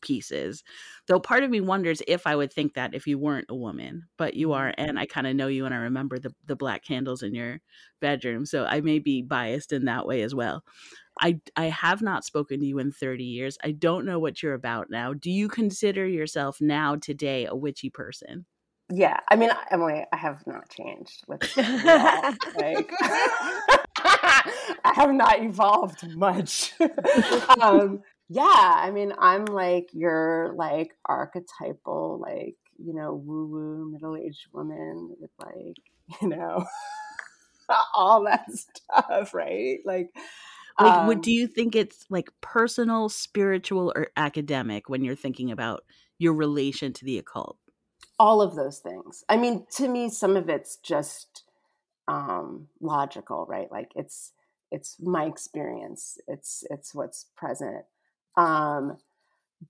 pieces. 0.01 0.63
Though 1.07 1.19
part 1.19 1.43
of 1.43 1.51
me 1.51 1.61
wonders 1.61 2.01
if 2.07 2.27
I 2.27 2.35
would 2.35 2.53
think 2.53 2.75
that 2.75 2.95
if 2.95 3.07
you 3.07 3.19
weren't 3.19 3.47
a 3.49 3.55
woman, 3.55 4.09
but 4.17 4.35
you 4.35 4.53
are, 4.53 4.73
and 4.77 4.99
I 4.99 5.05
kind 5.07 5.27
of 5.27 5.35
know 5.35 5.47
you 5.47 5.65
and 5.65 5.75
I 5.75 5.79
remember 5.79 6.19
the 6.19 6.35
the 6.45 6.55
black 6.57 6.83
candles 6.83 7.23
in 7.23 7.35
your 7.35 7.61
bedroom, 8.01 8.45
so 8.45 8.65
I 8.65 8.81
may 8.81 8.99
be 8.99 9.21
biased 9.23 9.73
in 9.73 9.85
that 9.85 10.07
way 10.07 10.23
as 10.23 10.35
well. 10.35 10.63
I 11.19 11.41
I 11.57 11.65
have 11.67 12.01
not 12.01 12.25
spoken 12.25 12.59
to 12.61 12.65
you 12.67 12.79
in 12.79 12.91
30 12.91 13.25
years. 13.25 13.57
I 13.63 13.71
don't 13.73 14.05
know 14.05 14.19
what 14.19 14.43
you're 14.43 14.53
about 14.55 14.89
now. 14.91 15.13
Do 15.13 15.31
you 15.31 15.49
consider 15.49 16.07
yourself 16.07 16.61
now 16.61 16.95
today 16.97 17.45
a 17.47 17.55
witchy 17.55 17.89
person? 17.91 18.45
Yeah, 18.93 19.19
I 19.29 19.35
mean, 19.37 19.51
Emily, 19.71 20.05
I 20.11 20.17
have 20.17 20.45
not 20.45 20.69
changed 20.69 21.23
with 21.27 21.41
like 21.57 22.91
I 24.83 24.93
have 24.95 25.13
not 25.13 25.41
evolved 25.41 26.07
much. 26.15 26.73
um, 27.61 28.01
yeah, 28.29 28.43
I 28.43 28.91
mean, 28.91 29.13
I'm 29.17 29.45
like 29.45 29.89
your 29.93 30.53
like 30.55 30.91
archetypal, 31.05 32.19
like 32.21 32.57
you 32.77 32.93
know, 32.93 33.13
woo 33.13 33.47
woo 33.47 33.91
middle 33.91 34.17
aged 34.17 34.47
woman 34.53 35.15
with 35.19 35.31
like 35.39 35.77
you 36.21 36.27
know 36.29 36.65
all 37.93 38.23
that 38.25 38.45
stuff, 38.51 39.33
right? 39.33 39.79
Like, 39.85 40.09
Like, 40.79 40.95
what 40.97 41.21
um, 41.21 41.21
do 41.21 41.31
you 41.31 41.47
think 41.47 41.75
it's 41.75 42.05
like 42.09 42.29
personal, 42.41 43.09
spiritual, 43.09 43.93
or 43.95 44.09
academic 44.17 44.89
when 44.89 45.03
you're 45.03 45.15
thinking 45.15 45.51
about 45.51 45.83
your 46.17 46.33
relation 46.33 46.93
to 46.93 47.05
the 47.05 47.17
occult? 47.19 47.57
All 48.21 48.41
of 48.41 48.55
those 48.55 48.79
things. 48.79 49.23
I 49.27 49.37
mean 49.37 49.65
to 49.77 49.87
me 49.87 50.09
some 50.09 50.37
of 50.37 50.49
it's 50.49 50.77
just 50.77 51.43
um 52.07 52.67
logical 52.79 53.45
right? 53.49 53.71
Like 53.71 53.91
it's 53.95 54.33
it's 54.71 54.97
my 55.01 55.25
experience. 55.25 56.17
It's 56.27 56.63
it's 56.69 56.95
what's 56.95 57.25
present. 57.35 57.85
Um 58.37 58.97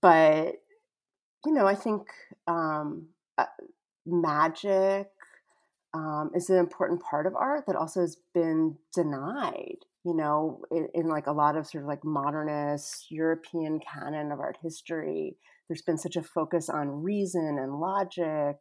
but 0.01 0.55
you 1.45 1.53
know 1.53 1.65
i 1.65 1.75
think 1.75 2.07
um 2.47 3.07
uh, 3.37 3.45
magic 4.05 5.07
um, 5.93 6.31
is 6.33 6.49
an 6.49 6.55
important 6.55 7.01
part 7.03 7.27
of 7.27 7.35
art 7.35 7.65
that 7.67 7.75
also 7.75 7.99
has 7.99 8.17
been 8.33 8.77
denied 8.93 9.79
you 10.05 10.13
know 10.13 10.61
in, 10.71 10.87
in 10.93 11.07
like 11.07 11.27
a 11.27 11.31
lot 11.31 11.57
of 11.57 11.67
sort 11.67 11.83
of 11.83 11.87
like 11.87 12.03
modernist 12.03 13.11
european 13.11 13.79
canon 13.79 14.31
of 14.31 14.39
art 14.39 14.57
history 14.61 15.35
there's 15.71 15.81
been 15.81 15.97
such 15.97 16.17
a 16.17 16.21
focus 16.21 16.67
on 16.67 17.01
reason 17.01 17.57
and 17.57 17.79
logic 17.79 18.57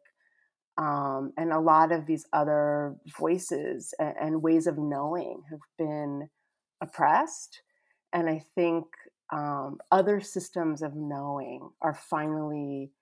Um, 0.77 1.33
and 1.35 1.51
a 1.51 1.59
lot 1.59 1.91
of 1.91 2.05
these 2.05 2.25
other 2.31 2.95
voices 3.19 3.93
and, 3.99 4.15
and, 4.21 4.41
ways 4.41 4.65
of 4.67 4.77
knowing 4.77 5.41
have 5.49 5.59
been 5.77 6.29
oppressed. 6.81 7.61
And 8.13 8.29
I 8.29 8.41
think 8.55 8.85
um, 9.33 9.79
other 9.91 10.21
systems 10.21 10.81
of 10.81 10.95
knowing 10.95 11.69
are 11.81 11.93
finally 11.93 12.93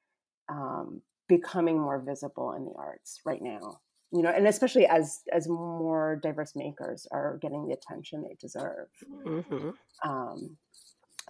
um, 0.50 1.04
becoming 1.28 1.80
more 1.80 2.00
visible 2.02 2.54
in 2.54 2.66
the 2.66 2.74
arts 2.76 3.22
right 3.24 3.42
now. 3.42 3.80
You 4.12 4.24
know, 4.24 4.32
and 4.32 4.48
especially 4.48 4.88
as 4.88 5.22
as 5.32 5.48
more 5.48 6.20
diverse 6.24 6.56
makers 6.56 7.08
are 7.12 7.38
getting 7.40 7.68
the 7.68 7.76
attention 7.76 8.24
they 8.24 8.36
deserve. 8.42 8.90
Mm-hmm. 9.24 9.70
Um, 10.04 10.58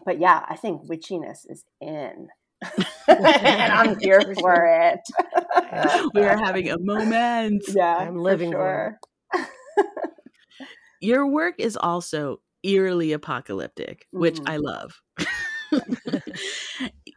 but 0.05 0.19
yeah, 0.19 0.45
I 0.47 0.55
think 0.55 0.87
witchiness 0.87 1.39
is 1.49 1.65
in. 1.81 2.29
And 2.61 2.85
I'm 3.73 3.99
here 3.99 4.21
for 4.39 4.65
it. 4.65 4.99
we 6.13 6.21
are 6.21 6.37
having 6.37 6.69
a 6.69 6.77
moment. 6.79 7.63
Yeah, 7.69 7.95
I'm 7.97 8.17
living 8.17 8.51
for 8.51 8.99
sure. 9.33 9.45
Your 11.01 11.27
work 11.27 11.55
is 11.57 11.77
also 11.77 12.41
eerily 12.63 13.13
apocalyptic, 13.13 14.05
which 14.11 14.35
mm-hmm. 14.35 14.49
I 14.49 14.57
love. 14.57 14.99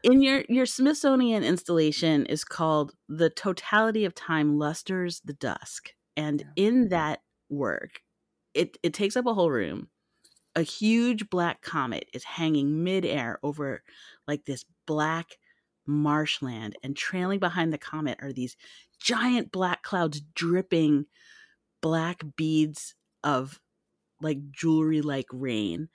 In 0.04 0.20
your 0.20 0.44
your 0.48 0.66
Smithsonian 0.66 1.42
installation 1.42 2.26
is 2.26 2.44
called 2.44 2.92
"The 3.08 3.30
Totality 3.30 4.04
of 4.04 4.14
Time 4.14 4.58
Lusters 4.58 5.20
the 5.24 5.32
Dusk," 5.32 5.90
and 6.16 6.44
in 6.54 6.90
that 6.90 7.20
work, 7.48 8.02
it 8.52 8.76
it 8.82 8.94
takes 8.94 9.16
up 9.16 9.26
a 9.26 9.34
whole 9.34 9.50
room. 9.50 9.88
A 10.54 10.62
huge 10.62 11.30
black 11.30 11.62
comet 11.62 12.08
is 12.12 12.24
hanging 12.24 12.84
midair 12.84 13.38
over 13.42 13.82
like 14.28 14.44
this 14.44 14.64
black 14.86 15.38
marshland, 15.86 16.76
and 16.82 16.96
trailing 16.96 17.38
behind 17.38 17.72
the 17.72 17.78
comet 17.78 18.18
are 18.20 18.32
these 18.32 18.56
giant 19.00 19.50
black 19.50 19.82
clouds 19.82 20.20
dripping 20.34 21.06
black 21.80 22.22
beads 22.36 22.94
of 23.24 23.60
like 24.20 24.50
jewelry 24.52 25.00
like 25.02 25.26
rain. 25.32 25.88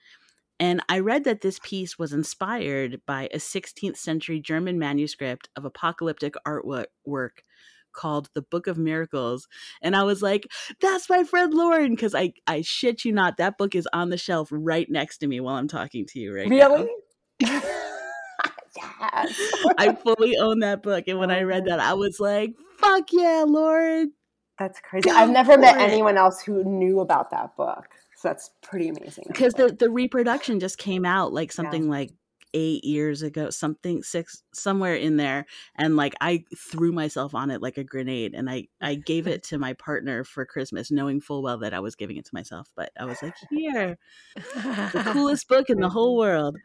And 0.59 0.81
I 0.89 0.99
read 0.99 1.23
that 1.25 1.41
this 1.41 1.59
piece 1.63 1.99
was 1.99 2.13
inspired 2.13 3.01
by 3.05 3.29
a 3.31 3.37
16th 3.37 3.97
century 3.97 4.39
German 4.39 4.79
manuscript 4.79 5.49
of 5.55 5.65
apocalyptic 5.65 6.33
artwork 6.45 7.43
called 7.93 8.29
The 8.33 8.41
Book 8.41 8.67
of 8.67 8.77
Miracles. 8.77 9.47
And 9.81 9.95
I 9.95 10.03
was 10.03 10.21
like, 10.21 10.47
that's 10.81 11.09
my 11.09 11.23
friend 11.23 11.53
Lauren. 11.53 11.95
Cause 11.95 12.15
I, 12.15 12.33
I 12.45 12.61
shit 12.61 13.05
you 13.05 13.11
not, 13.11 13.37
that 13.37 13.57
book 13.57 13.75
is 13.75 13.87
on 13.93 14.09
the 14.09 14.17
shelf 14.17 14.49
right 14.51 14.89
next 14.89 15.19
to 15.19 15.27
me 15.27 15.39
while 15.39 15.55
I'm 15.55 15.67
talking 15.67 16.05
to 16.07 16.19
you 16.19 16.35
right 16.35 16.49
really? 16.49 16.87
now. 17.41 17.61
yes. 18.77 19.41
I 19.77 19.95
fully 19.95 20.37
own 20.37 20.59
that 20.59 20.83
book. 20.83 21.05
And 21.07 21.19
when 21.19 21.31
I 21.31 21.41
read 21.41 21.63
oh. 21.65 21.69
that, 21.69 21.79
I 21.79 21.93
was 21.93 22.19
like, 22.19 22.53
fuck 22.77 23.05
yeah, 23.11 23.45
Lauren. 23.47 24.13
That's 24.59 24.79
crazy. 24.79 25.09
I've 25.09 25.29
never 25.29 25.57
met 25.57 25.77
anyone 25.77 26.17
else 26.17 26.41
who 26.41 26.63
knew 26.63 26.99
about 26.99 27.29
that 27.31 27.55
book. 27.55 27.87
So 28.17 28.29
that's 28.29 28.49
pretty 28.63 28.89
amazing. 28.89 29.25
Because 29.27 29.53
the, 29.53 29.67
the 29.67 29.91
reproduction 29.91 30.59
just 30.59 30.79
came 30.79 31.05
out 31.05 31.31
like 31.31 31.51
something 31.51 31.83
yeah. 31.83 31.89
like 31.89 32.13
eight 32.59 32.83
years 32.83 33.21
ago, 33.21 33.51
something 33.51 34.01
six 34.01 34.41
somewhere 34.51 34.95
in 34.95 35.17
there. 35.17 35.45
And 35.75 35.95
like 35.95 36.15
I 36.19 36.43
threw 36.57 36.91
myself 36.91 37.35
on 37.35 37.51
it 37.51 37.61
like 37.61 37.77
a 37.77 37.83
grenade 37.83 38.33
and 38.33 38.49
I, 38.49 38.67
I 38.81 38.95
gave 38.95 39.27
it 39.27 39.43
to 39.43 39.59
my 39.59 39.73
partner 39.73 40.23
for 40.23 40.43
Christmas, 40.43 40.89
knowing 40.89 41.21
full 41.21 41.43
well 41.43 41.59
that 41.59 41.75
I 41.75 41.79
was 41.79 41.95
giving 41.95 42.17
it 42.17 42.25
to 42.25 42.33
myself. 42.33 42.71
But 42.75 42.91
I 42.99 43.05
was 43.05 43.21
like, 43.21 43.35
here, 43.51 43.99
the 44.35 45.11
coolest 45.13 45.47
book 45.49 45.69
in 45.69 45.79
the 45.79 45.89
whole 45.89 46.17
world. 46.17 46.57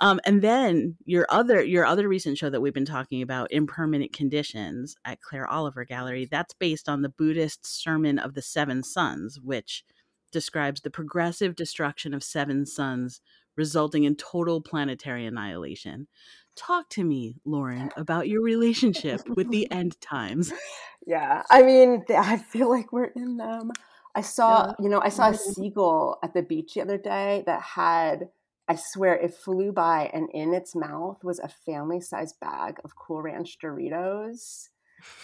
Um, 0.00 0.20
and 0.24 0.40
then 0.40 0.96
your 1.04 1.26
other 1.28 1.62
your 1.62 1.84
other 1.84 2.08
recent 2.08 2.38
show 2.38 2.48
that 2.48 2.62
we've 2.62 2.72
been 2.72 2.86
talking 2.86 3.20
about, 3.20 3.52
Impermanent 3.52 4.14
Conditions 4.14 4.96
at 5.04 5.20
Claire 5.20 5.46
Oliver 5.46 5.84
Gallery, 5.84 6.24
that's 6.24 6.54
based 6.54 6.88
on 6.88 7.02
the 7.02 7.10
Buddhist 7.10 7.66
sermon 7.66 8.18
of 8.18 8.32
the 8.32 8.42
seven 8.42 8.82
suns, 8.82 9.38
which 9.38 9.84
describes 10.32 10.80
the 10.80 10.90
progressive 10.90 11.54
destruction 11.54 12.14
of 12.14 12.22
seven 12.22 12.66
suns, 12.66 13.20
resulting 13.56 14.04
in 14.04 14.16
total 14.16 14.60
planetary 14.60 15.26
annihilation. 15.26 16.06
Talk 16.56 16.88
to 16.90 17.04
me, 17.04 17.36
Lauren, 17.44 17.90
about 17.96 18.28
your 18.28 18.42
relationship 18.44 19.28
with 19.28 19.50
the 19.50 19.70
end 19.70 20.00
times. 20.00 20.52
Yeah, 21.06 21.42
I 21.50 21.62
mean, 21.62 22.04
I 22.10 22.38
feel 22.38 22.70
like 22.70 22.92
we're 22.92 23.12
in 23.14 23.36
them. 23.36 23.70
I 24.14 24.22
saw, 24.22 24.72
you 24.80 24.88
know, 24.88 25.00
I 25.00 25.10
saw 25.10 25.28
a 25.28 25.32
mm-hmm. 25.32 25.52
seagull 25.52 26.18
at 26.22 26.32
the 26.32 26.42
beach 26.42 26.74
the 26.74 26.80
other 26.80 26.96
day 26.96 27.44
that 27.46 27.60
had, 27.60 28.30
I 28.66 28.76
swear, 28.76 29.14
it 29.14 29.34
flew 29.34 29.72
by 29.72 30.10
and 30.12 30.28
in 30.32 30.54
its 30.54 30.74
mouth 30.74 31.22
was 31.22 31.38
a 31.38 31.48
family 31.48 32.00
sized 32.00 32.40
bag 32.40 32.78
of 32.82 32.96
Cool 32.96 33.22
Ranch 33.22 33.58
Doritos 33.62 34.68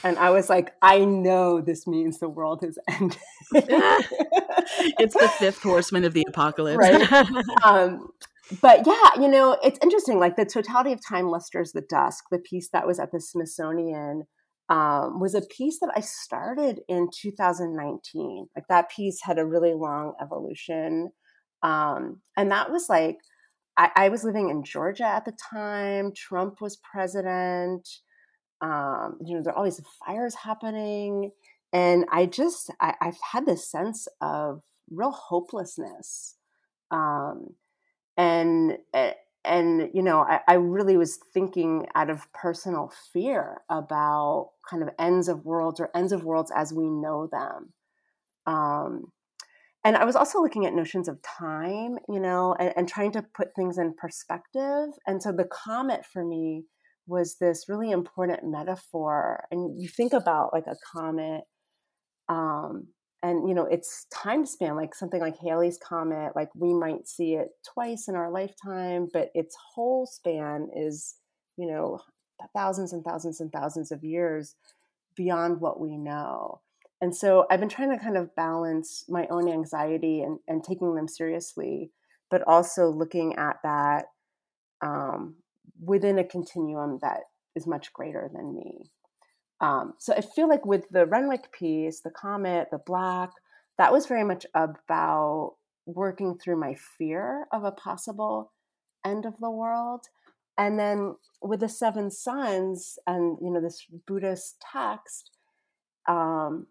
and 0.04 0.18
I 0.18 0.30
was 0.30 0.48
like, 0.48 0.72
I 0.82 1.04
know 1.04 1.60
this 1.60 1.86
means 1.86 2.18
the 2.18 2.28
world 2.28 2.62
has 2.62 2.78
ended. 2.88 3.18
it's 3.52 5.14
the 5.14 5.30
fifth 5.38 5.62
horseman 5.62 6.04
of 6.04 6.12
the 6.12 6.24
apocalypse. 6.28 6.78
Right. 6.78 7.12
um, 7.64 8.08
but 8.60 8.86
yeah, 8.86 9.20
you 9.20 9.28
know, 9.28 9.56
it's 9.62 9.78
interesting. 9.82 10.18
Like 10.18 10.36
the 10.36 10.44
totality 10.44 10.92
of 10.92 11.00
time 11.06 11.28
lusters 11.28 11.72
the 11.72 11.82
dusk, 11.82 12.24
the 12.30 12.38
piece 12.38 12.68
that 12.72 12.86
was 12.86 12.98
at 12.98 13.12
the 13.12 13.20
Smithsonian 13.20 14.24
um, 14.68 15.20
was 15.20 15.34
a 15.34 15.42
piece 15.42 15.78
that 15.80 15.92
I 15.94 16.00
started 16.00 16.80
in 16.88 17.08
2019. 17.14 18.46
Like 18.56 18.66
that 18.68 18.90
piece 18.90 19.20
had 19.22 19.38
a 19.38 19.46
really 19.46 19.74
long 19.74 20.14
evolution. 20.20 21.12
Um, 21.62 22.20
and 22.36 22.50
that 22.50 22.72
was 22.72 22.88
like, 22.88 23.18
I, 23.76 23.90
I 23.94 24.08
was 24.08 24.24
living 24.24 24.50
in 24.50 24.64
Georgia 24.64 25.06
at 25.06 25.24
the 25.24 25.36
time. 25.50 26.12
Trump 26.14 26.60
was 26.60 26.76
president 26.76 27.88
um, 28.62 29.18
you 29.22 29.34
know, 29.34 29.42
there 29.42 29.52
are 29.52 29.56
always 29.56 29.80
fires 30.06 30.36
happening. 30.36 31.32
And 31.72 32.04
I 32.10 32.26
just, 32.26 32.70
I, 32.80 32.94
have 33.00 33.18
had 33.32 33.44
this 33.46 33.68
sense 33.68 34.06
of 34.20 34.62
real 34.90 35.10
hopelessness. 35.10 36.36
Um, 36.90 37.56
and, 38.16 38.78
and, 39.44 39.90
you 39.92 40.02
know, 40.02 40.20
I, 40.20 40.40
I 40.46 40.54
really 40.54 40.96
was 40.96 41.18
thinking 41.34 41.86
out 41.94 42.08
of 42.08 42.32
personal 42.32 42.92
fear 43.12 43.62
about 43.68 44.50
kind 44.68 44.82
of 44.82 44.90
ends 44.98 45.28
of 45.28 45.44
worlds 45.44 45.80
or 45.80 45.90
ends 45.94 46.12
of 46.12 46.24
worlds 46.24 46.52
as 46.54 46.72
we 46.72 46.88
know 46.88 47.28
them. 47.32 47.72
Um, 48.46 49.12
and 49.84 49.96
I 49.96 50.04
was 50.04 50.14
also 50.14 50.40
looking 50.40 50.66
at 50.66 50.74
notions 50.74 51.08
of 51.08 51.20
time, 51.22 51.98
you 52.08 52.20
know, 52.20 52.54
and, 52.58 52.72
and, 52.76 52.88
trying 52.88 53.12
to 53.12 53.24
put 53.34 53.54
things 53.56 53.78
in 53.78 53.94
perspective. 53.94 54.90
And 55.06 55.20
so 55.20 55.32
the 55.32 55.44
comet 55.44 56.04
for 56.06 56.24
me 56.24 56.64
was 57.06 57.36
this 57.36 57.68
really 57.68 57.90
important 57.90 58.44
metaphor. 58.44 59.44
And 59.50 59.80
you 59.80 59.88
think 59.88 60.12
about 60.12 60.52
like 60.52 60.66
a 60.66 60.76
comet, 60.94 61.42
um, 62.28 62.88
and 63.22 63.48
you 63.48 63.54
know 63.54 63.64
its 63.66 64.06
time 64.12 64.44
span, 64.46 64.76
like 64.76 64.94
something 64.94 65.20
like 65.20 65.38
Halley's 65.38 65.78
comet, 65.78 66.32
like 66.34 66.48
we 66.54 66.74
might 66.74 67.06
see 67.06 67.34
it 67.34 67.48
twice 67.72 68.08
in 68.08 68.16
our 68.16 68.30
lifetime, 68.30 69.08
but 69.12 69.30
its 69.34 69.56
whole 69.74 70.06
span 70.06 70.68
is, 70.74 71.14
you 71.56 71.68
know, 71.68 72.00
thousands 72.54 72.92
and 72.92 73.04
thousands 73.04 73.40
and 73.40 73.52
thousands 73.52 73.92
of 73.92 74.02
years 74.02 74.56
beyond 75.16 75.60
what 75.60 75.80
we 75.80 75.96
know. 75.96 76.60
And 77.00 77.14
so 77.14 77.46
I've 77.50 77.60
been 77.60 77.68
trying 77.68 77.96
to 77.96 78.02
kind 78.02 78.16
of 78.16 78.34
balance 78.36 79.04
my 79.08 79.26
own 79.28 79.48
anxiety 79.48 80.22
and, 80.22 80.38
and 80.46 80.62
taking 80.62 80.94
them 80.94 81.08
seriously, 81.08 81.90
but 82.30 82.42
also 82.46 82.88
looking 82.88 83.34
at 83.36 83.56
that 83.64 84.04
um, 84.80 85.36
within 85.84 86.18
a 86.18 86.24
continuum 86.24 86.98
that 87.02 87.20
is 87.54 87.66
much 87.66 87.92
greater 87.92 88.30
than 88.32 88.54
me. 88.54 88.90
Um, 89.60 89.94
so 89.98 90.14
I 90.14 90.20
feel 90.20 90.48
like 90.48 90.64
with 90.64 90.88
the 90.90 91.06
Renwick 91.06 91.52
piece, 91.52 92.00
the 92.00 92.10
comet, 92.10 92.68
the 92.70 92.78
black, 92.78 93.30
that 93.78 93.92
was 93.92 94.06
very 94.06 94.24
much 94.24 94.46
about 94.54 95.54
working 95.86 96.38
through 96.38 96.58
my 96.58 96.74
fear 96.98 97.46
of 97.52 97.64
a 97.64 97.72
possible 97.72 98.52
end 99.04 99.26
of 99.26 99.34
the 99.40 99.50
world. 99.50 100.06
And 100.58 100.78
then 100.78 101.16
with 101.40 101.60
the 101.60 101.68
seven 101.68 102.10
suns 102.10 102.98
and 103.06 103.38
you 103.40 103.50
know 103.50 103.60
this 103.60 103.86
Buddhist 104.06 104.62
text, 104.72 105.30
um, 106.08 106.66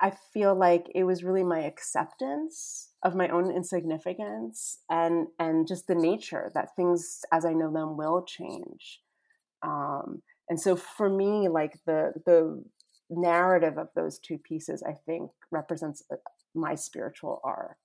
I 0.00 0.12
feel 0.32 0.54
like 0.54 0.86
it 0.94 1.04
was 1.04 1.24
really 1.24 1.42
my 1.42 1.60
acceptance 1.60 2.90
of 3.02 3.14
my 3.14 3.28
own 3.28 3.50
insignificance 3.50 4.78
and 4.90 5.28
and 5.38 5.66
just 5.66 5.86
the 5.86 5.94
nature 5.94 6.50
that 6.54 6.76
things 6.76 7.24
as 7.32 7.44
I 7.44 7.52
know 7.52 7.72
them 7.72 7.96
will 7.96 8.24
change. 8.24 9.00
Um, 9.62 10.22
and 10.48 10.60
so 10.60 10.76
for 10.76 11.08
me, 11.08 11.48
like 11.48 11.78
the 11.86 12.12
the 12.24 12.62
narrative 13.10 13.78
of 13.78 13.88
those 13.94 14.18
two 14.18 14.38
pieces, 14.38 14.82
I 14.82 14.92
think 15.06 15.30
represents 15.50 16.02
uh, 16.12 16.16
my 16.54 16.74
spiritual 16.74 17.40
arc, 17.42 17.78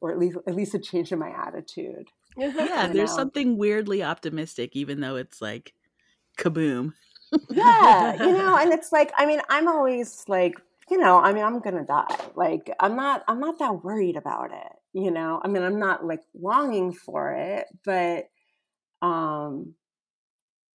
or 0.00 0.10
at 0.10 0.18
least 0.18 0.38
at 0.46 0.54
least 0.54 0.74
a 0.74 0.78
change 0.78 1.12
in 1.12 1.18
my 1.18 1.30
attitude. 1.30 2.08
Yeah, 2.36 2.88
there's 2.92 3.10
know? 3.10 3.16
something 3.16 3.56
weirdly 3.58 4.02
optimistic, 4.02 4.76
even 4.76 5.00
though 5.00 5.16
it's 5.16 5.40
like 5.40 5.72
kaboom. 6.38 6.92
yeah, 7.50 8.22
you 8.22 8.32
know, 8.32 8.56
and 8.60 8.72
it's 8.72 8.92
like 8.92 9.12
I 9.16 9.26
mean, 9.26 9.40
I'm 9.48 9.68
always 9.68 10.24
like 10.28 10.60
you 10.90 10.98
know, 10.98 11.18
I 11.18 11.32
mean, 11.32 11.44
I'm 11.44 11.60
gonna 11.60 11.84
die. 11.84 12.16
Like, 12.34 12.70
I'm 12.80 12.96
not, 12.96 13.24
I'm 13.28 13.40
not 13.40 13.58
that 13.58 13.84
worried 13.84 14.16
about 14.16 14.52
it. 14.52 14.72
You 14.92 15.10
know, 15.10 15.40
I 15.42 15.48
mean, 15.48 15.62
I'm 15.62 15.78
not 15.78 16.04
like 16.04 16.22
longing 16.34 16.92
for 16.92 17.32
it, 17.32 17.66
but, 17.84 18.28
um, 19.02 19.74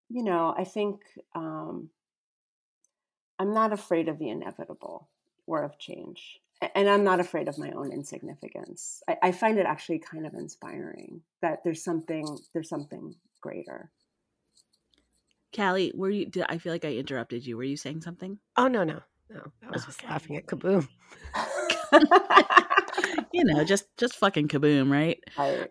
you 0.09 0.23
know, 0.23 0.53
I 0.57 0.63
think, 0.63 1.01
um, 1.35 1.89
I'm 3.39 3.53
not 3.53 3.73
afraid 3.73 4.07
of 4.07 4.19
the 4.19 4.29
inevitable 4.29 5.09
or 5.47 5.63
of 5.63 5.77
change. 5.79 6.39
And 6.75 6.89
I'm 6.89 7.03
not 7.03 7.19
afraid 7.19 7.49
of 7.49 7.57
my 7.57 7.71
own 7.71 7.91
insignificance. 7.91 9.03
I, 9.09 9.17
I 9.21 9.31
find 9.33 9.57
it 9.57 9.65
actually 9.65 9.99
kind 9.99 10.25
of 10.25 10.33
inspiring 10.33 11.21
that 11.41 11.59
there's 11.63 11.83
something 11.83 12.25
there's 12.53 12.69
something 12.69 13.13
greater. 13.41 13.91
Callie, 15.53 15.91
were 15.93 16.09
you? 16.09 16.25
Did 16.25 16.45
I 16.47 16.57
feel 16.57 16.71
like 16.71 16.85
I 16.85 16.93
interrupted 16.93 17.45
you? 17.45 17.57
Were 17.57 17.63
you 17.63 17.75
saying 17.75 18.01
something? 18.01 18.39
Oh 18.55 18.67
no, 18.67 18.85
no, 18.85 19.01
no. 19.33 19.51
I 19.67 19.71
was 19.71 19.85
just 19.85 20.03
Okay. 20.03 20.11
laughing 20.11 20.37
at 20.37 20.45
Kaboom. 20.47 20.87
You 23.33 23.43
know, 23.45 23.63
just 23.63 23.85
just 23.97 24.15
fucking 24.17 24.47
kaboom, 24.47 24.91
right? 24.91 25.19
I, 25.37 25.67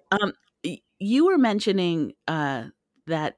Y- 0.65 0.81
You 0.99 1.27
were 1.27 1.39
mentioning 1.39 2.13
uh, 2.27 2.65
that 3.07 3.37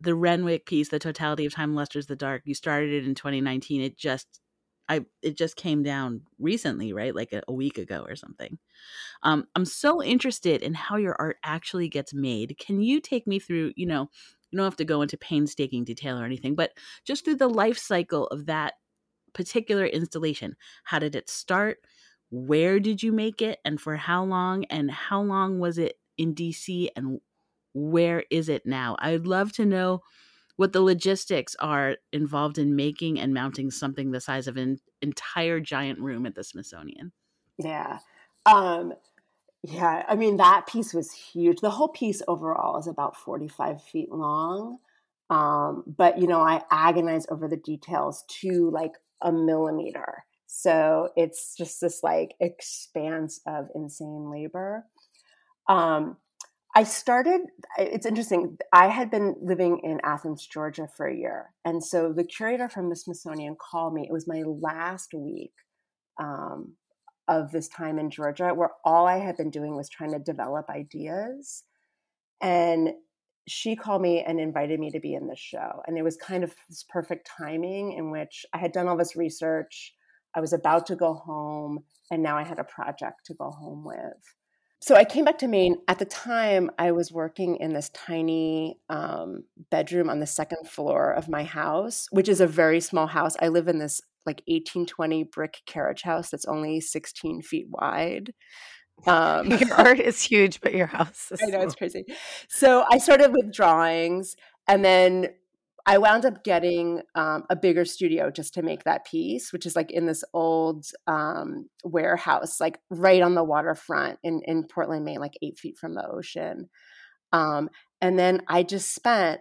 the 0.00 0.14
Renwick 0.14 0.66
piece, 0.66 0.88
"The 0.88 0.98
Totality 0.98 1.44
of 1.46 1.52
Time 1.54 1.74
Lusters 1.74 2.06
the 2.06 2.16
Dark," 2.16 2.42
you 2.44 2.54
started 2.54 2.92
it 2.92 3.06
in 3.06 3.14
2019. 3.14 3.80
It 3.80 3.96
just, 3.96 4.40
I, 4.88 5.04
it 5.22 5.36
just 5.36 5.56
came 5.56 5.82
down 5.82 6.22
recently, 6.38 6.92
right? 6.92 7.14
Like 7.14 7.32
a, 7.32 7.42
a 7.48 7.52
week 7.52 7.78
ago 7.78 8.04
or 8.08 8.14
something. 8.16 8.58
Um, 9.22 9.46
I'm 9.56 9.64
so 9.64 10.02
interested 10.02 10.62
in 10.62 10.74
how 10.74 10.96
your 10.96 11.16
art 11.18 11.36
actually 11.44 11.88
gets 11.88 12.14
made. 12.14 12.56
Can 12.58 12.80
you 12.80 13.00
take 13.00 13.26
me 13.26 13.38
through? 13.40 13.72
You 13.76 13.86
know, 13.86 14.10
you 14.50 14.56
don't 14.56 14.64
have 14.66 14.76
to 14.76 14.84
go 14.84 15.02
into 15.02 15.16
painstaking 15.18 15.84
detail 15.84 16.18
or 16.18 16.24
anything, 16.24 16.54
but 16.54 16.72
just 17.04 17.24
through 17.24 17.36
the 17.36 17.48
life 17.48 17.78
cycle 17.78 18.26
of 18.28 18.46
that 18.46 18.74
particular 19.34 19.86
installation. 19.86 20.56
How 20.84 20.98
did 20.98 21.14
it 21.14 21.28
start? 21.28 21.78
Where 22.30 22.80
did 22.80 23.02
you 23.02 23.12
make 23.12 23.42
it 23.42 23.58
and 23.64 23.80
for 23.80 23.96
how 23.96 24.24
long? 24.24 24.64
And 24.66 24.90
how 24.90 25.20
long 25.22 25.58
was 25.58 25.78
it 25.78 25.98
in 26.16 26.34
DC 26.34 26.88
and 26.96 27.20
where 27.74 28.24
is 28.30 28.48
it 28.48 28.64
now? 28.64 28.96
I'd 28.98 29.26
love 29.26 29.52
to 29.52 29.66
know 29.66 30.02
what 30.56 30.72
the 30.72 30.80
logistics 30.80 31.56
are 31.56 31.96
involved 32.12 32.58
in 32.58 32.76
making 32.76 33.18
and 33.18 33.34
mounting 33.34 33.70
something 33.70 34.10
the 34.10 34.20
size 34.20 34.46
of 34.46 34.56
an 34.56 34.78
entire 35.02 35.60
giant 35.60 35.98
room 35.98 36.26
at 36.26 36.34
the 36.34 36.44
Smithsonian. 36.44 37.12
yeah. 37.58 37.98
Um, 38.46 38.92
yeah, 39.62 40.04
I 40.06 40.14
mean 40.14 40.36
that 40.36 40.66
piece 40.66 40.92
was 40.92 41.12
huge. 41.12 41.60
The 41.60 41.70
whole 41.70 41.88
piece 41.88 42.20
overall 42.28 42.78
is 42.78 42.86
about 42.86 43.16
45 43.16 43.82
feet 43.82 44.12
long. 44.12 44.78
Um, 45.30 45.84
but 45.86 46.18
you 46.18 46.26
know, 46.26 46.40
I 46.40 46.62
agonize 46.70 47.26
over 47.30 47.48
the 47.48 47.56
details 47.56 48.24
to 48.40 48.70
like 48.70 48.92
a 49.24 49.32
millimeter. 49.32 50.24
So 50.46 51.08
it's 51.16 51.56
just 51.56 51.80
this 51.80 52.04
like 52.04 52.34
expanse 52.38 53.40
of 53.46 53.66
insane 53.74 54.30
labor. 54.30 54.84
Um, 55.68 56.18
I 56.76 56.84
started, 56.84 57.40
it's 57.78 58.06
interesting. 58.06 58.58
I 58.72 58.88
had 58.88 59.10
been 59.10 59.36
living 59.40 59.80
in 59.84 60.00
Athens, 60.04 60.46
Georgia 60.46 60.88
for 60.96 61.06
a 61.06 61.16
year. 61.16 61.52
And 61.64 61.82
so 61.82 62.12
the 62.12 62.24
curator 62.24 62.68
from 62.68 62.90
the 62.90 62.96
Smithsonian 62.96 63.56
called 63.56 63.94
me. 63.94 64.02
It 64.02 64.12
was 64.12 64.26
my 64.28 64.42
last 64.44 65.14
week 65.14 65.52
um, 66.20 66.74
of 67.28 67.52
this 67.52 67.68
time 67.68 67.98
in 67.98 68.10
Georgia, 68.10 68.52
where 68.54 68.70
all 68.84 69.06
I 69.06 69.18
had 69.18 69.36
been 69.36 69.50
doing 69.50 69.76
was 69.76 69.88
trying 69.88 70.12
to 70.12 70.18
develop 70.18 70.68
ideas. 70.68 71.62
And 72.40 72.90
she 73.46 73.76
called 73.76 74.02
me 74.02 74.22
and 74.26 74.40
invited 74.40 74.80
me 74.80 74.90
to 74.90 75.00
be 75.00 75.14
in 75.14 75.26
this 75.28 75.38
show. 75.38 75.82
And 75.86 75.98
it 75.98 76.02
was 76.02 76.16
kind 76.16 76.44
of 76.44 76.54
this 76.68 76.84
perfect 76.88 77.30
timing 77.38 77.92
in 77.92 78.10
which 78.10 78.46
I 78.52 78.58
had 78.58 78.72
done 78.72 78.88
all 78.88 78.96
this 78.96 79.16
research. 79.16 79.94
I 80.34 80.40
was 80.40 80.52
about 80.52 80.86
to 80.86 80.96
go 80.96 81.14
home, 81.14 81.84
and 82.10 82.22
now 82.22 82.36
I 82.36 82.42
had 82.42 82.58
a 82.58 82.64
project 82.64 83.26
to 83.26 83.34
go 83.34 83.50
home 83.50 83.84
with. 83.84 84.34
So 84.80 84.94
I 84.96 85.04
came 85.04 85.24
back 85.24 85.38
to 85.38 85.48
Maine. 85.48 85.76
At 85.88 85.98
the 85.98 86.04
time, 86.04 86.70
I 86.78 86.92
was 86.92 87.10
working 87.10 87.56
in 87.56 87.72
this 87.72 87.88
tiny 87.90 88.78
um, 88.90 89.44
bedroom 89.70 90.10
on 90.10 90.20
the 90.20 90.26
second 90.26 90.68
floor 90.68 91.12
of 91.12 91.28
my 91.28 91.42
house, 91.42 92.06
which 92.10 92.28
is 92.28 92.40
a 92.40 92.46
very 92.46 92.80
small 92.80 93.06
house. 93.06 93.34
I 93.40 93.48
live 93.48 93.68
in 93.68 93.78
this 93.78 94.02
like 94.26 94.42
1820 94.46 95.24
brick 95.24 95.62
carriage 95.66 96.02
house 96.02 96.30
that's 96.30 96.44
only 96.44 96.80
16 96.80 97.42
feet 97.42 97.66
wide. 97.70 98.34
Um, 99.06 99.50
Your 99.50 99.74
art 99.78 100.00
is 100.00 100.22
huge, 100.22 100.60
but 100.60 100.74
your 100.74 100.86
house 100.86 101.30
is 101.30 101.42
I 101.42 101.46
know 101.46 101.60
it's 101.60 101.74
crazy. 101.74 102.04
So 102.48 102.84
I 102.90 102.98
started 102.98 103.32
with 103.32 103.52
drawings, 103.52 104.36
and 104.66 104.84
then 104.84 105.28
I 105.86 105.98
wound 105.98 106.24
up 106.24 106.44
getting 106.44 107.02
um, 107.14 107.44
a 107.50 107.56
bigger 107.56 107.84
studio 107.84 108.30
just 108.30 108.54
to 108.54 108.62
make 108.62 108.84
that 108.84 109.04
piece, 109.04 109.52
which 109.52 109.66
is 109.66 109.76
like 109.76 109.90
in 109.90 110.06
this 110.06 110.24
old 110.32 110.86
um, 111.06 111.68
warehouse, 111.84 112.58
like 112.60 112.78
right 112.88 113.20
on 113.20 113.34
the 113.34 113.44
waterfront 113.44 114.18
in 114.22 114.40
in 114.46 114.64
Portland, 114.64 115.04
Maine, 115.04 115.20
like 115.20 115.34
eight 115.42 115.58
feet 115.58 115.76
from 115.78 115.94
the 115.94 116.06
ocean. 116.08 116.70
Um, 117.32 117.68
and 118.00 118.18
then 118.18 118.40
I 118.48 118.62
just 118.62 118.94
spent 118.94 119.40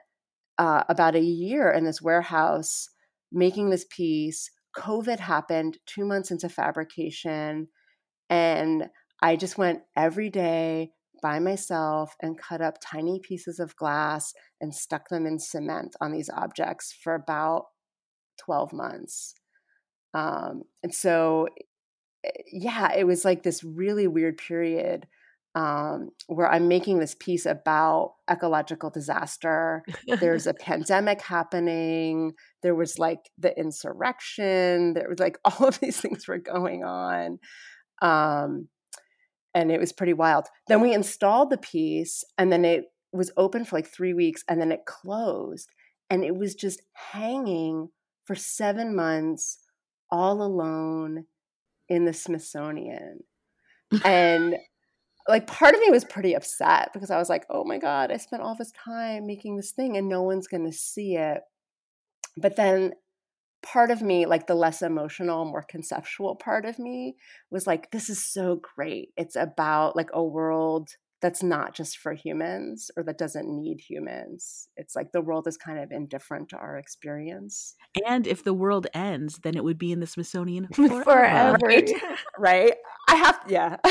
uh, 0.57 0.83
about 0.89 1.15
a 1.15 1.21
year 1.21 1.71
in 1.71 1.85
this 1.85 2.01
warehouse 2.01 2.89
making 3.31 3.69
this 3.69 3.85
piece. 3.89 4.49
COVID 4.75 5.19
happened 5.19 5.77
two 5.85 6.05
months 6.05 6.29
into 6.29 6.49
fabrication, 6.49 7.69
and 8.29 8.89
I 9.23 9.37
just 9.37 9.57
went 9.57 9.83
every 9.95 10.29
day 10.29 10.91
by 11.21 11.39
myself 11.39 12.13
and 12.21 12.37
cut 12.37 12.61
up 12.61 12.77
tiny 12.83 13.21
pieces 13.23 13.57
of 13.57 13.75
glass 13.77 14.33
and 14.59 14.75
stuck 14.75 15.07
them 15.07 15.25
in 15.25 15.39
cement 15.39 15.95
on 16.01 16.11
these 16.11 16.29
objects 16.29 16.93
for 17.01 17.15
about 17.15 17.67
12 18.45 18.73
months. 18.73 19.33
Um, 20.13 20.63
and 20.83 20.93
so, 20.93 21.47
eh, 22.25 22.31
yeah, 22.51 22.93
it 22.93 23.07
was 23.07 23.23
like 23.23 23.43
this 23.43 23.63
really 23.63 24.07
weird 24.07 24.37
period 24.37 25.07
um, 25.55 26.09
where 26.27 26.51
I'm 26.51 26.67
making 26.67 26.99
this 26.99 27.15
piece 27.17 27.45
about 27.45 28.15
ecological 28.29 28.89
disaster. 28.89 29.83
There's 30.19 30.47
a 30.47 30.53
pandemic 30.53 31.21
happening. 31.21 32.33
There 32.61 32.75
was 32.75 32.99
like 32.99 33.29
the 33.37 33.57
insurrection. 33.57 34.95
There 34.95 35.07
was 35.07 35.19
like 35.19 35.37
all 35.45 35.65
of 35.65 35.79
these 35.79 36.01
things 36.01 36.27
were 36.27 36.39
going 36.39 36.83
on. 36.83 37.39
Um, 38.01 38.67
and 39.53 39.71
it 39.71 39.79
was 39.79 39.93
pretty 39.93 40.13
wild. 40.13 40.47
Then 40.67 40.81
we 40.81 40.93
installed 40.93 41.49
the 41.49 41.57
piece, 41.57 42.23
and 42.37 42.51
then 42.51 42.65
it 42.65 42.85
was 43.11 43.31
open 43.37 43.65
for 43.65 43.75
like 43.75 43.87
three 43.87 44.13
weeks, 44.13 44.43
and 44.47 44.59
then 44.59 44.71
it 44.71 44.85
closed, 44.85 45.69
and 46.09 46.23
it 46.23 46.35
was 46.35 46.55
just 46.55 46.81
hanging 46.93 47.89
for 48.25 48.35
seven 48.35 48.95
months, 48.95 49.59
all 50.09 50.41
alone 50.41 51.25
in 51.89 52.05
the 52.05 52.13
Smithsonian. 52.13 53.19
And 54.03 54.55
like 55.27 55.47
part 55.47 55.73
of 55.73 55.81
me 55.81 55.89
was 55.89 56.05
pretty 56.05 56.33
upset 56.33 56.89
because 56.93 57.11
I 57.11 57.17
was 57.17 57.29
like, 57.29 57.45
oh 57.49 57.63
my 57.63 57.77
God, 57.77 58.11
I 58.11 58.17
spent 58.17 58.41
all 58.41 58.55
this 58.55 58.71
time 58.71 59.25
making 59.25 59.55
this 59.55 59.71
thing 59.71 59.97
and 59.97 60.09
no 60.09 60.21
one's 60.21 60.47
going 60.47 60.65
to 60.65 60.77
see 60.77 61.15
it. 61.15 61.41
But 62.37 62.55
then 62.55 62.93
part 63.63 63.89
of 63.89 64.01
me, 64.01 64.25
like 64.25 64.45
the 64.47 64.55
less 64.55 64.81
emotional, 64.81 65.45
more 65.45 65.65
conceptual 65.67 66.35
part 66.35 66.65
of 66.65 66.77
me, 66.77 67.15
was 67.49 67.65
like, 67.65 67.89
this 67.91 68.09
is 68.09 68.23
so 68.23 68.61
great. 68.75 69.09
It's 69.17 69.35
about 69.35 69.95
like 69.95 70.09
a 70.13 70.23
world 70.23 70.89
that's 71.23 71.41
not 71.41 71.73
just 71.73 71.97
for 71.97 72.13
humans 72.13 72.91
or 72.97 73.03
that 73.03 73.17
doesn't 73.17 73.47
need 73.47 73.79
humans. 73.79 74.67
It's 74.75 74.93
like 74.93 75.13
the 75.13 75.21
world 75.21 75.47
is 75.47 75.55
kind 75.55 75.79
of 75.79 75.89
indifferent 75.89 76.49
to 76.49 76.57
our 76.57 76.77
experience. 76.77 77.75
And 78.05 78.27
if 78.27 78.43
the 78.43 78.53
world 78.53 78.87
ends, 78.93 79.39
then 79.41 79.55
it 79.55 79.63
would 79.63 79.77
be 79.77 79.93
in 79.93 80.01
the 80.01 80.05
Smithsonian 80.05 80.67
forever. 80.73 81.03
Forever. 81.03 81.57
Right? 81.63 81.89
right? 82.37 82.73
I 83.07 83.15
have, 83.15 83.39
yeah. 83.47 83.77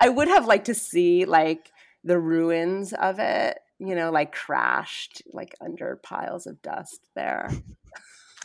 I 0.00 0.08
would 0.08 0.26
have 0.26 0.48
liked 0.48 0.66
to 0.66 0.74
see 0.74 1.26
like 1.26 1.70
the 2.02 2.18
ruins 2.18 2.92
of 2.92 3.20
it, 3.20 3.60
you 3.78 3.94
know, 3.94 4.10
like 4.10 4.32
crashed 4.32 5.22
like 5.32 5.54
under 5.60 6.00
piles 6.02 6.48
of 6.48 6.60
dust 6.60 7.02
there. 7.14 7.48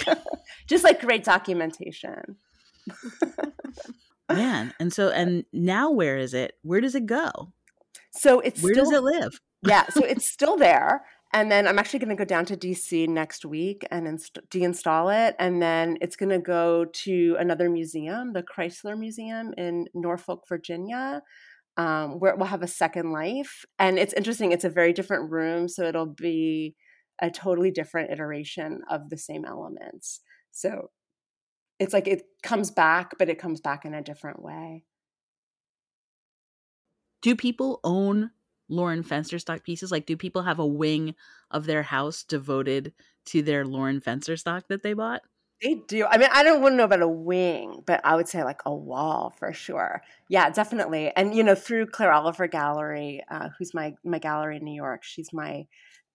Just 0.68 0.84
like 0.84 1.02
great 1.02 1.24
documentation. 1.24 2.38
Man. 4.30 4.74
And 4.80 4.94
so, 4.94 5.10
and 5.10 5.46
now 5.52 5.92
where 5.92 6.18
is 6.18 6.34
it? 6.34 6.54
Where 6.62 6.82
does 6.82 6.96
it 6.96 7.06
go? 7.06 7.54
So 8.12 8.40
it's 8.40 8.62
Where 8.62 8.74
still, 8.74 8.86
does 8.86 8.94
it 8.94 9.04
live? 9.04 9.42
yeah, 9.66 9.88
so 9.90 10.04
it's 10.04 10.28
still 10.28 10.58
there. 10.58 11.04
And 11.32 11.52
then 11.52 11.68
I'm 11.68 11.78
actually 11.78 12.00
going 12.00 12.10
to 12.10 12.16
go 12.16 12.26
down 12.26 12.46
to 12.46 12.58
DC 12.58 13.08
next 13.08 13.46
week 13.46 13.86
and 13.92 14.08
inst- 14.08 14.40
deinstall 14.50 15.14
it. 15.28 15.36
And 15.38 15.62
then 15.62 15.98
it's 16.02 16.16
going 16.16 16.30
to 16.30 16.40
go 16.40 16.86
to 16.86 17.38
another 17.40 17.70
museum, 17.70 18.34
the 18.34 18.44
Chrysler 18.44 18.98
Museum 18.98 19.54
in 19.56 19.88
Norfolk, 19.94 20.46
Virginia, 20.50 21.22
um, 21.78 22.20
where 22.20 22.32
it 22.32 22.40
will 22.40 22.48
have 22.48 22.64
a 22.64 22.68
second 22.68 23.12
life. 23.12 23.64
And 23.78 24.00
it's 24.00 24.14
interesting, 24.14 24.52
it's 24.52 24.64
a 24.64 24.70
very 24.70 24.92
different 24.92 25.30
room. 25.32 25.68
So 25.68 25.84
it'll 25.84 26.08
be 26.08 26.76
a 27.22 27.30
totally 27.30 27.72
different 27.72 28.12
iteration 28.12 28.82
of 28.90 29.10
the 29.10 29.18
same 29.18 29.46
elements. 29.46 30.22
So 30.52 30.90
it's 31.80 31.94
like 31.94 32.08
it 32.08 32.24
comes 32.44 32.72
back, 32.72 33.14
but 33.18 33.30
it 33.30 33.40
comes 33.40 33.62
back 33.62 33.86
in 33.86 33.94
a 33.94 34.02
different 34.02 34.42
way. 34.42 34.84
Do 37.22 37.36
people 37.36 37.80
own 37.84 38.32
Lauren 38.70 39.04
Fensterstock 39.04 39.64
pieces? 39.64 39.92
Like, 39.92 40.06
do 40.06 40.16
people 40.16 40.44
have 40.44 40.60
a 40.60 40.66
wing 40.66 41.16
of 41.52 41.66
their 41.66 41.84
house 41.84 42.24
devoted 42.24 42.94
to 43.26 43.42
their 43.42 43.66
Lauren 43.66 44.00
Fensterstock 44.00 44.64
that 44.70 44.84
they 44.84 44.94
bought? 44.94 45.22
They 45.62 45.82
do. 45.88 46.06
I 46.06 46.18
mean, 46.18 46.30
I 46.32 46.44
don't 46.44 46.62
want 46.62 46.74
to 46.74 46.78
know 46.78 46.86
about 46.86 47.02
a 47.02 47.08
wing, 47.08 47.84
but 47.86 48.00
I 48.06 48.16
would 48.16 48.30
say 48.30 48.44
like 48.46 48.62
a 48.66 48.74
wall 48.74 49.34
for 49.38 49.52
sure. 49.52 50.02
Yeah, 50.30 50.50
definitely. 50.50 51.12
And 51.18 51.36
you 51.36 51.44
know, 51.44 51.56
through 51.56 51.88
Claire 51.88 52.14
Oliver 52.14 52.48
Gallery, 52.48 53.22
uh, 53.30 53.50
who's 53.58 53.74
my 53.74 53.96
my 54.06 54.20
gallery 54.20 54.58
in 54.58 54.64
New 54.64 54.74
York, 54.74 55.04
she's 55.04 55.34
my 55.34 55.68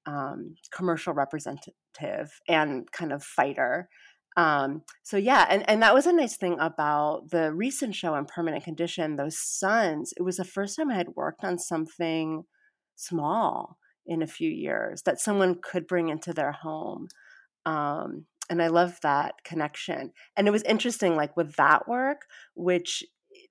um, 0.07 0.57
commercial 0.71 1.15
representative 1.15 2.41
and 2.49 2.91
kind 2.93 3.13
of 3.13 3.23
fighter. 3.23 3.89
Um, 4.37 4.83
so 5.03 5.17
yeah, 5.17 5.47
and, 5.49 5.69
and 5.69 5.83
that 5.83 5.95
was 5.95 6.07
a 6.07 6.13
nice 6.13 6.37
thing 6.37 6.57
about 6.59 7.31
the 7.31 7.53
recent 7.53 7.95
show 7.95 8.17
Impermanent 8.17 8.65
Condition, 8.65 9.17
those 9.17 9.39
suns. 9.39 10.13
It 10.17 10.23
was 10.23 10.39
the 10.39 10.45
first 10.45 10.77
time 10.77 10.91
I 10.91 10.97
had 10.97 11.15
worked 11.15 11.45
on 11.45 11.59
something 11.59 12.45
small 12.97 13.79
in 14.07 14.23
a 14.23 14.27
few 14.27 14.51
years 14.51 15.03
that 15.03 15.21
someone 15.21 15.59
could 15.63 15.87
bring 15.87 16.09
into 16.09 16.33
their 16.33 16.53
home. 16.53 17.09
Um, 17.65 18.27
and 18.51 18.63
I 18.63 18.69
love 18.69 18.99
that 19.03 19.37
connection. 19.45 20.13
And 20.37 20.47
it 20.47 20.51
was 20.51 20.63
interesting, 20.65 21.17
like 21.17 21.37
with 21.37 21.57
that 21.57 21.89
work, 21.89 22.23
which 22.55 23.03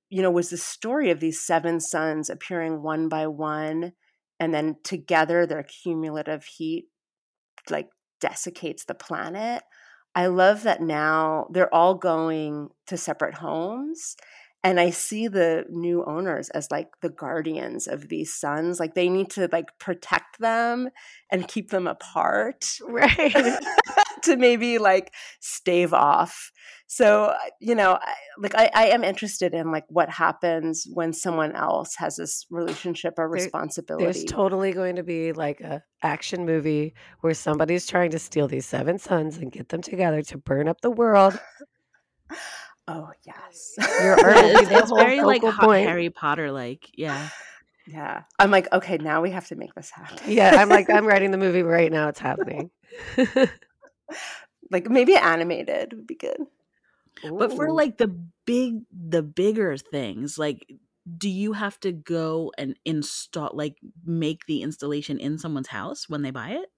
you 0.09 0.21
know 0.21 0.31
was 0.31 0.49
the 0.49 0.57
story 0.57 1.09
of 1.09 1.19
these 1.19 1.39
seven 1.39 1.79
suns 1.79 2.29
appearing 2.29 2.83
one 2.83 3.09
by 3.09 3.25
one, 3.27 3.93
and 4.43 4.53
then 4.53 4.75
together 4.83 5.45
their 5.45 5.63
cumulative 5.63 6.43
heat 6.43 6.87
like 7.69 7.87
desiccates 8.19 8.83
the 8.83 8.93
planet. 8.93 9.63
I 10.15 10.27
love 10.27 10.63
that 10.63 10.81
now 10.81 11.47
they're 11.51 11.73
all 11.73 11.95
going 11.95 12.69
to 12.87 12.97
separate 12.97 13.35
homes. 13.35 14.15
And 14.63 14.79
I 14.79 14.91
see 14.91 15.27
the 15.27 15.65
new 15.69 16.05
owners 16.05 16.49
as 16.49 16.71
like 16.71 16.87
the 17.01 17.09
guardians 17.09 17.85
of 17.85 18.07
these 18.07 18.33
suns. 18.33 18.79
Like 18.79 18.93
they 18.93 19.09
need 19.09 19.29
to 19.31 19.49
like 19.51 19.77
protect 19.77 20.39
them 20.39 20.89
and 21.29 21.47
keep 21.47 21.69
them 21.69 21.87
apart. 21.87 22.77
Right. 22.87 23.33
to 24.23 24.37
maybe 24.37 24.77
like 24.77 25.13
stave 25.39 25.93
off. 25.93 26.51
So, 26.87 27.25
uh, 27.25 27.37
you 27.59 27.75
know, 27.75 27.99
like 28.37 28.55
I, 28.55 28.69
I, 28.73 28.85
am 28.87 29.03
interested 29.03 29.53
in 29.53 29.71
like 29.71 29.85
what 29.89 30.09
happens 30.09 30.85
when 30.91 31.11
someone 31.13 31.55
else 31.55 31.95
has 31.97 32.17
this 32.17 32.45
relationship 32.49 33.15
or 33.17 33.27
responsibility. 33.27 34.05
There's 34.05 34.23
totally 34.25 34.71
going 34.71 34.97
to 34.97 35.03
be 35.03 35.33
like 35.33 35.61
a 35.61 35.83
action 36.01 36.45
movie 36.45 36.93
where 37.21 37.33
somebody's 37.33 37.87
trying 37.87 38.11
to 38.11 38.19
steal 38.19 38.47
these 38.47 38.65
seven 38.65 38.97
suns 38.99 39.37
and 39.37 39.51
get 39.51 39.69
them 39.69 39.81
together 39.81 40.21
to 40.23 40.37
burn 40.37 40.67
up 40.67 40.81
the 40.81 40.91
world. 40.91 41.39
Oh 42.87 43.09
yes, 43.25 43.75
You're 44.01 44.17
it's, 44.19 44.69
it's 44.69 44.91
very 44.91 45.21
like 45.21 45.41
point. 45.41 45.87
Harry 45.87 46.09
Potter, 46.09 46.51
like 46.51 46.89
yeah. 46.95 47.29
Yeah. 47.85 48.23
I'm 48.39 48.51
like, 48.51 48.71
okay, 48.71 48.97
now 48.97 49.21
we 49.21 49.31
have 49.31 49.47
to 49.47 49.55
make 49.55 49.73
this 49.75 49.89
happen. 49.89 50.17
yeah. 50.27 50.55
I'm 50.57 50.69
like, 50.69 50.89
I'm 50.89 51.05
writing 51.07 51.31
the 51.31 51.37
movie 51.37 51.63
right 51.63 51.91
now. 51.91 52.07
It's 52.07 52.19
happening. 52.19 52.71
like 54.71 54.89
maybe 54.89 55.15
animated 55.15 55.93
would 55.93 56.07
be 56.07 56.15
good. 56.15 56.37
Ooh. 57.25 57.37
But 57.37 57.53
for 57.53 57.71
like 57.71 57.97
the 57.97 58.07
big 58.45 58.81
the 58.91 59.23
bigger 59.23 59.77
things, 59.77 60.37
like 60.37 60.65
do 61.17 61.29
you 61.29 61.53
have 61.53 61.79
to 61.81 61.91
go 61.91 62.51
and 62.57 62.77
install 62.85 63.51
like 63.53 63.77
make 64.05 64.45
the 64.45 64.61
installation 64.61 65.19
in 65.19 65.37
someone's 65.37 65.67
house 65.67 66.07
when 66.07 66.21
they 66.21 66.31
buy 66.31 66.51
it? 66.51 66.71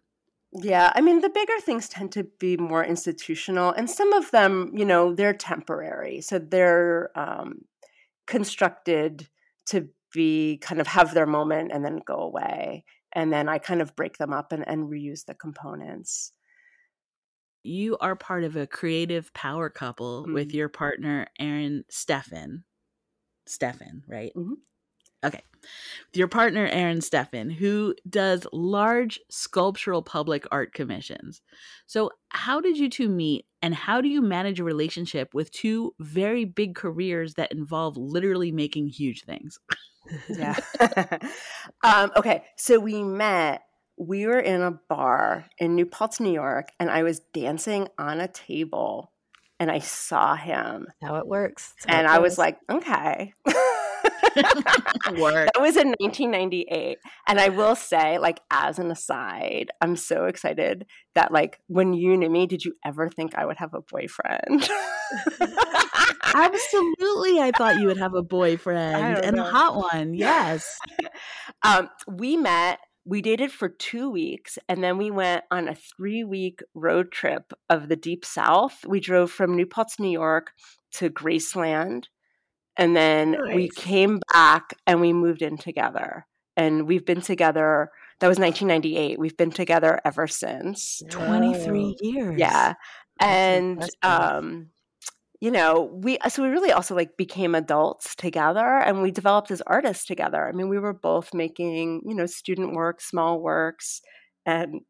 Yeah, 0.57 0.91
I 0.95 1.01
mean 1.01 1.21
the 1.21 1.29
bigger 1.29 1.59
things 1.59 1.89
tend 1.89 2.11
to 2.13 2.23
be 2.39 2.57
more 2.57 2.83
institutional 2.83 3.71
and 3.71 3.89
some 3.89 4.13
of 4.13 4.31
them, 4.31 4.71
you 4.73 4.85
know, 4.85 5.13
they're 5.13 5.33
temporary. 5.33 6.21
So 6.21 6.39
they're 6.39 7.11
um 7.15 7.65
constructed 8.27 9.29
to 9.67 9.89
be 10.13 10.57
kind 10.59 10.79
of 10.79 10.87
have 10.87 11.13
their 11.13 11.25
moment 11.25 11.71
and 11.73 11.83
then 11.83 11.99
go 12.05 12.15
away. 12.15 12.85
And 13.13 13.31
then 13.31 13.49
I 13.49 13.59
kind 13.59 13.81
of 13.81 13.95
break 13.95 14.17
them 14.17 14.33
up 14.33 14.51
and, 14.51 14.67
and 14.67 14.89
reuse 14.89 15.25
the 15.25 15.35
components 15.35 16.31
you 17.65 17.97
are 17.99 18.15
part 18.15 18.43
of 18.43 18.55
a 18.55 18.67
creative 18.67 19.33
power 19.33 19.69
couple 19.69 20.23
mm-hmm. 20.23 20.33
with 20.33 20.53
your 20.53 20.69
partner 20.69 21.27
Aaron 21.39 21.83
Steffen. 21.91 22.63
Steffen, 23.49 24.03
right? 24.07 24.31
Mm-hmm. 24.35 24.53
Okay. 25.25 25.41
With 26.11 26.17
your 26.17 26.27
partner 26.27 26.67
Aaron 26.67 26.99
Steffen, 26.99 27.51
who 27.51 27.95
does 28.07 28.45
large 28.53 29.19
sculptural 29.29 30.01
public 30.01 30.45
art 30.51 30.73
commissions. 30.73 31.41
So, 31.87 32.11
how 32.29 32.61
did 32.61 32.77
you 32.77 32.89
two 32.89 33.09
meet 33.09 33.45
and 33.61 33.73
how 33.73 34.01
do 34.01 34.07
you 34.07 34.21
manage 34.21 34.59
a 34.59 34.63
relationship 34.63 35.33
with 35.33 35.51
two 35.51 35.95
very 35.99 36.45
big 36.45 36.75
careers 36.75 37.33
that 37.35 37.51
involve 37.51 37.97
literally 37.97 38.51
making 38.51 38.89
huge 38.89 39.23
things? 39.23 39.59
yeah. 40.29 40.55
um, 41.83 42.11
okay. 42.15 42.43
So, 42.57 42.79
we 42.79 43.03
met 43.03 43.63
we 43.97 44.27
were 44.27 44.39
in 44.39 44.61
a 44.61 44.71
bar 44.89 45.47
in 45.57 45.75
New 45.75 45.85
Paltz, 45.85 46.19
New 46.19 46.33
York, 46.33 46.69
and 46.79 46.89
I 46.89 47.03
was 47.03 47.21
dancing 47.33 47.87
on 47.97 48.19
a 48.19 48.27
table 48.27 49.13
and 49.59 49.71
I 49.71 49.79
saw 49.79 50.35
him. 50.35 50.87
How 51.01 51.15
it 51.15 51.27
works. 51.27 51.73
And 51.87 52.07
I 52.07 52.19
was 52.19 52.37
like, 52.37 52.57
okay. 52.69 53.33
That 55.05 55.61
was 55.61 55.77
in 55.77 55.89
1998. 55.99 56.97
And 57.27 57.39
I 57.39 57.49
will 57.49 57.75
say, 57.75 58.17
like, 58.17 58.39
as 58.51 58.79
an 58.79 58.91
aside, 58.91 59.71
I'm 59.81 59.95
so 59.95 60.25
excited 60.25 60.85
that, 61.13 61.31
like, 61.31 61.59
when 61.67 61.93
you 61.93 62.17
knew 62.17 62.29
me, 62.29 62.45
did 62.47 62.65
you 62.65 62.73
ever 62.83 63.09
think 63.09 63.35
I 63.35 63.45
would 63.45 63.57
have 63.57 63.73
a 63.73 63.81
boyfriend? 63.81 64.69
Absolutely. 66.33 67.39
I 67.39 67.51
thought 67.57 67.79
you 67.79 67.87
would 67.87 67.97
have 67.97 68.13
a 68.13 68.23
boyfriend 68.23 69.19
and 69.19 69.35
know. 69.37 69.45
a 69.45 69.49
hot 69.49 69.75
one. 69.75 70.13
Yes. 70.13 70.77
Um, 71.63 71.89
we 72.07 72.37
met 72.37 72.79
we 73.07 73.21
dated 73.21 73.51
for 73.51 73.69
two 73.69 74.09
weeks 74.09 74.57
and 74.67 74.83
then 74.83 74.97
we 74.97 75.11
went 75.11 75.43
on 75.51 75.67
a 75.67 75.75
three 75.75 76.23
week 76.23 76.61
road 76.73 77.11
trip 77.11 77.53
of 77.69 77.87
the 77.87 77.95
deep 77.95 78.25
south 78.25 78.83
we 78.87 78.99
drove 78.99 79.31
from 79.31 79.55
new 79.55 79.65
paltz 79.65 79.99
new 79.99 80.09
york 80.09 80.51
to 80.91 81.09
graceland 81.09 82.05
and 82.77 82.95
then 82.95 83.31
nice. 83.31 83.55
we 83.55 83.69
came 83.69 84.19
back 84.33 84.73
and 84.85 85.01
we 85.01 85.13
moved 85.13 85.41
in 85.41 85.57
together. 85.57 86.25
And 86.57 86.87
we've 86.87 87.05
been 87.05 87.21
together 87.21 87.91
that 88.19 88.29
was 88.29 88.39
1998 88.39 89.19
we've 89.19 89.37
been 89.37 89.51
together 89.51 89.99
ever 90.05 90.27
since. 90.27 91.01
23 91.09 91.97
years. 92.01 92.39
Yeah. 92.39 92.73
And 93.19 93.87
um 94.03 94.67
you 95.41 95.51
know 95.51 95.91
we 95.93 96.17
so 96.29 96.43
we 96.43 96.49
really 96.49 96.71
also 96.71 96.95
like 96.95 97.17
became 97.17 97.55
adults 97.55 98.15
together 98.15 98.79
and 98.79 99.01
we 99.01 99.11
developed 99.11 99.51
as 99.51 99.61
artists 99.67 100.05
together. 100.05 100.47
I 100.47 100.53
mean 100.53 100.69
we 100.69 100.79
were 100.79 100.93
both 100.93 101.33
making 101.33 102.01
you 102.05 102.15
know 102.15 102.25
student 102.25 102.73
work 102.73 103.01
small 103.01 103.41
works 103.41 104.01
and 104.45 104.81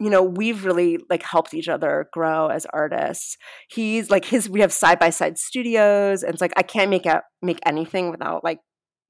you 0.00 0.10
know 0.10 0.22
we've 0.22 0.64
really 0.64 0.98
like 1.08 1.22
helped 1.22 1.54
each 1.54 1.68
other 1.68 2.08
grow 2.12 2.48
as 2.48 2.66
artists 2.72 3.36
he's 3.68 4.10
like 4.10 4.24
his 4.24 4.48
we 4.48 4.60
have 4.60 4.72
side 4.72 4.98
by 4.98 5.10
side 5.10 5.38
studios 5.38 6.22
and 6.22 6.32
it's 6.32 6.40
like 6.40 6.52
i 6.56 6.62
can't 6.62 6.90
make 6.90 7.06
out 7.06 7.22
make 7.42 7.60
anything 7.64 8.10
without 8.10 8.44
like 8.44 8.58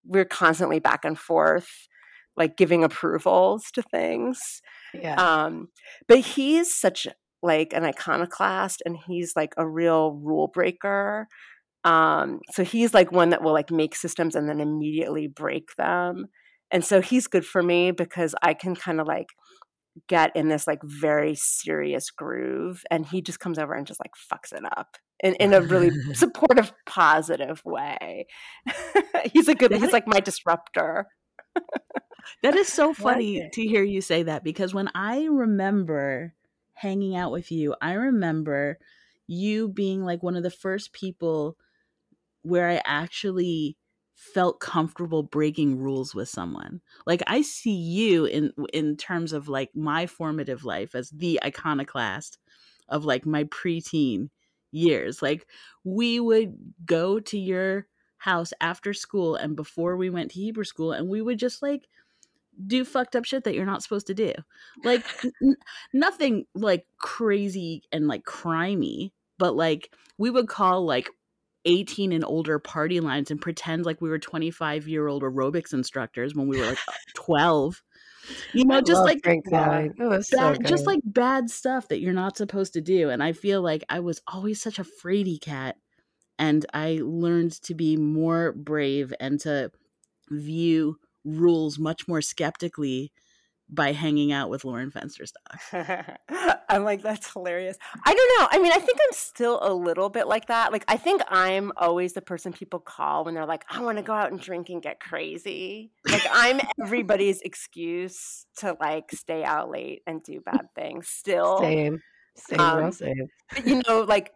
we're 0.04 0.24
constantly 0.24 0.78
back 0.78 1.04
and 1.04 1.18
forth 1.18 1.68
like 2.36 2.56
giving 2.56 2.84
approvals 2.84 3.64
to 3.72 3.82
things 3.82 4.60
yeah 4.94 5.14
um 5.14 5.68
but 6.06 6.20
he's 6.20 6.72
such 6.72 7.08
like 7.42 7.72
an 7.72 7.84
iconoclast 7.84 8.82
and 8.84 8.96
he's 9.06 9.34
like 9.36 9.54
a 9.56 9.66
real 9.66 10.12
rule 10.12 10.48
breaker. 10.48 11.28
Um, 11.84 12.40
so 12.50 12.64
he's 12.64 12.92
like 12.92 13.12
one 13.12 13.30
that 13.30 13.42
will 13.42 13.52
like 13.52 13.70
make 13.70 13.94
systems 13.94 14.34
and 14.34 14.48
then 14.48 14.60
immediately 14.60 15.28
break 15.28 15.76
them. 15.76 16.26
And 16.70 16.84
so 16.84 17.00
he's 17.00 17.28
good 17.28 17.46
for 17.46 17.62
me 17.62 17.92
because 17.92 18.34
I 18.42 18.54
can 18.54 18.74
kind 18.74 19.00
of 19.00 19.06
like 19.06 19.28
get 20.08 20.34
in 20.36 20.48
this 20.48 20.66
like 20.66 20.82
very 20.82 21.34
serious 21.34 22.10
groove 22.10 22.84
and 22.90 23.06
he 23.06 23.22
just 23.22 23.40
comes 23.40 23.58
over 23.58 23.74
and 23.74 23.86
just 23.86 24.00
like 24.00 24.12
fucks 24.14 24.52
it 24.52 24.64
up 24.76 24.96
in, 25.20 25.34
in 25.36 25.54
a 25.54 25.60
really 25.60 25.90
supportive 26.14 26.72
positive 26.84 27.62
way. 27.64 28.26
He's 29.32 29.48
a 29.48 29.54
good 29.54 29.72
he's 29.72 29.92
like 29.92 30.06
my 30.06 30.20
disruptor. 30.20 31.06
That 32.42 32.54
is 32.54 32.68
so 32.68 32.92
funny 32.94 33.48
to 33.52 33.62
hear 33.62 33.82
you 33.82 34.00
say 34.00 34.24
that 34.24 34.44
because 34.44 34.74
when 34.74 34.90
i 34.94 35.24
remember 35.24 36.34
hanging 36.76 37.16
out 37.16 37.32
with 37.32 37.50
you, 37.50 37.74
I 37.80 37.94
remember 37.94 38.78
you 39.26 39.68
being 39.68 40.04
like 40.04 40.22
one 40.22 40.36
of 40.36 40.42
the 40.42 40.50
first 40.50 40.92
people 40.92 41.56
where 42.42 42.68
I 42.68 42.80
actually 42.84 43.76
felt 44.16 44.60
comfortable 44.60 45.22
breaking 45.22 45.78
rules 45.78 46.14
with 46.14 46.28
someone. 46.28 46.80
Like 47.06 47.22
I 47.26 47.42
see 47.42 47.76
you 47.76 48.24
in 48.24 48.52
in 48.72 48.96
terms 48.96 49.32
of 49.32 49.48
like 49.48 49.70
my 49.76 50.06
formative 50.06 50.64
life 50.64 50.94
as 50.94 51.10
the 51.10 51.38
iconoclast 51.44 52.38
of 52.88 53.04
like 53.04 53.26
my 53.26 53.44
preteen 53.44 54.30
years. 54.72 55.20
Like 55.20 55.46
we 55.84 56.18
would 56.18 56.56
go 56.86 57.20
to 57.20 57.38
your 57.38 57.86
house 58.16 58.54
after 58.60 58.94
school 58.94 59.36
and 59.36 59.54
before 59.54 59.96
we 59.96 60.08
went 60.08 60.30
to 60.30 60.40
Hebrew 60.40 60.64
school 60.64 60.92
and 60.92 61.08
we 61.08 61.20
would 61.20 61.38
just 61.38 61.62
like 61.62 61.86
do 62.66 62.86
fucked 62.86 63.14
up 63.14 63.26
shit 63.26 63.44
that 63.44 63.54
you're 63.54 63.66
not 63.66 63.82
supposed 63.82 64.06
to 64.06 64.14
do. 64.14 64.32
Like 64.82 65.04
n- 65.42 65.56
nothing 65.92 66.46
like 66.54 66.86
crazy 66.98 67.82
and 67.92 68.08
like 68.08 68.24
crimey, 68.24 69.12
but 69.38 69.54
like 69.54 69.92
we 70.16 70.30
would 70.30 70.48
call 70.48 70.86
like 70.86 71.10
18 71.66 72.12
and 72.12 72.24
older 72.24 72.58
party 72.58 73.00
lines 73.00 73.30
and 73.30 73.40
pretend 73.40 73.84
like 73.84 74.00
we 74.00 74.08
were 74.08 74.18
25 74.18 74.88
year 74.88 75.06
old 75.08 75.22
aerobics 75.22 75.74
instructors 75.74 76.34
when 76.34 76.48
we 76.48 76.58
were 76.58 76.66
like 76.66 76.78
12. 77.14 77.82
You 78.52 78.64
know, 78.64 78.80
just 78.80 79.04
like 79.04 79.22
bad, 79.22 79.92
so 80.22 80.54
just 80.64 80.84
like 80.84 80.98
bad 81.04 81.48
stuff 81.48 81.86
that 81.88 82.00
you're 82.00 82.12
not 82.12 82.36
supposed 82.36 82.72
to 82.72 82.80
do. 82.80 83.08
And 83.10 83.22
I 83.22 83.32
feel 83.32 83.62
like 83.62 83.84
I 83.88 84.00
was 84.00 84.20
always 84.26 84.60
such 84.60 84.80
a 84.80 84.84
fraidy 84.84 85.40
cat. 85.40 85.76
And 86.38 86.66
I 86.74 87.00
learned 87.02 87.52
to 87.62 87.74
be 87.74 87.96
more 87.96 88.52
brave 88.52 89.14
and 89.20 89.38
to 89.40 89.70
view 90.28 90.98
rules 91.24 91.78
much 91.78 92.08
more 92.08 92.20
skeptically 92.20 93.12
by 93.68 93.92
hanging 93.92 94.32
out 94.32 94.48
with 94.48 94.64
Lauren 94.64 94.90
Fensterstock. 94.90 96.16
I'm 96.68 96.84
like, 96.84 97.02
that's 97.02 97.32
hilarious. 97.32 97.76
I 98.04 98.14
don't 98.14 98.40
know. 98.40 98.48
I 98.50 98.62
mean, 98.62 98.72
I 98.72 98.78
think 98.78 98.98
I'm 99.02 99.12
still 99.12 99.58
a 99.62 99.72
little 99.72 100.08
bit 100.08 100.28
like 100.28 100.46
that. 100.46 100.72
Like, 100.72 100.84
I 100.88 100.96
think 100.96 101.22
I'm 101.28 101.72
always 101.76 102.12
the 102.12 102.22
person 102.22 102.52
people 102.52 102.78
call 102.78 103.24
when 103.24 103.34
they're 103.34 103.46
like, 103.46 103.64
I 103.68 103.80
want 103.80 103.98
to 103.98 104.04
go 104.04 104.12
out 104.12 104.30
and 104.30 104.40
drink 104.40 104.68
and 104.68 104.80
get 104.80 105.00
crazy. 105.00 105.90
Like, 106.08 106.22
I'm 106.32 106.60
everybody's 106.82 107.40
excuse 107.40 108.46
to 108.58 108.76
like 108.80 109.10
stay 109.12 109.42
out 109.42 109.70
late 109.70 110.02
and 110.06 110.22
do 110.22 110.40
bad 110.40 110.68
things 110.74 111.08
still. 111.08 111.58
Same. 111.58 112.02
Same, 112.36 112.60
Um, 112.60 112.92
same. 112.92 113.28
But, 113.52 113.66
you 113.66 113.82
know, 113.88 114.02
like, 114.02 114.32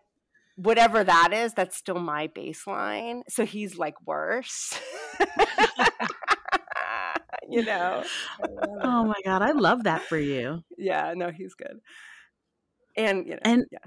whatever 0.57 1.03
that 1.05 1.33
is, 1.33 1.55
that's 1.55 1.77
still 1.77 1.99
my 1.99 2.29
baseline. 2.29 3.23
So 3.29 3.45
he's 3.45 3.77
like 3.79 3.95
worse. 4.07 4.79
you 7.51 7.65
know? 7.65 8.03
Oh 8.83 9.05
my 9.05 9.21
god, 9.25 9.43
I 9.43 9.53
love 9.53 9.85
that 9.85 10.03
for 10.03 10.19
you. 10.19 10.63
Yeah, 10.77 11.13
no, 11.17 11.31
he's 11.31 11.55
good. 11.55 11.81
And, 12.97 13.27
you 13.27 13.33
know, 13.33 13.41
And 13.43 13.67
yeah. 13.71 13.79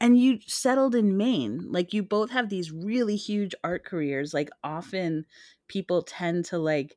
and 0.00 0.18
you 0.18 0.38
settled 0.46 0.94
in 0.94 1.16
Maine. 1.16 1.64
Like 1.70 1.92
you 1.92 2.02
both 2.02 2.30
have 2.30 2.48
these 2.48 2.70
really 2.70 3.16
huge 3.16 3.54
art 3.64 3.84
careers. 3.84 4.34
Like 4.34 4.50
often 4.62 5.24
people 5.68 6.02
tend 6.02 6.44
to 6.46 6.58
like 6.58 6.96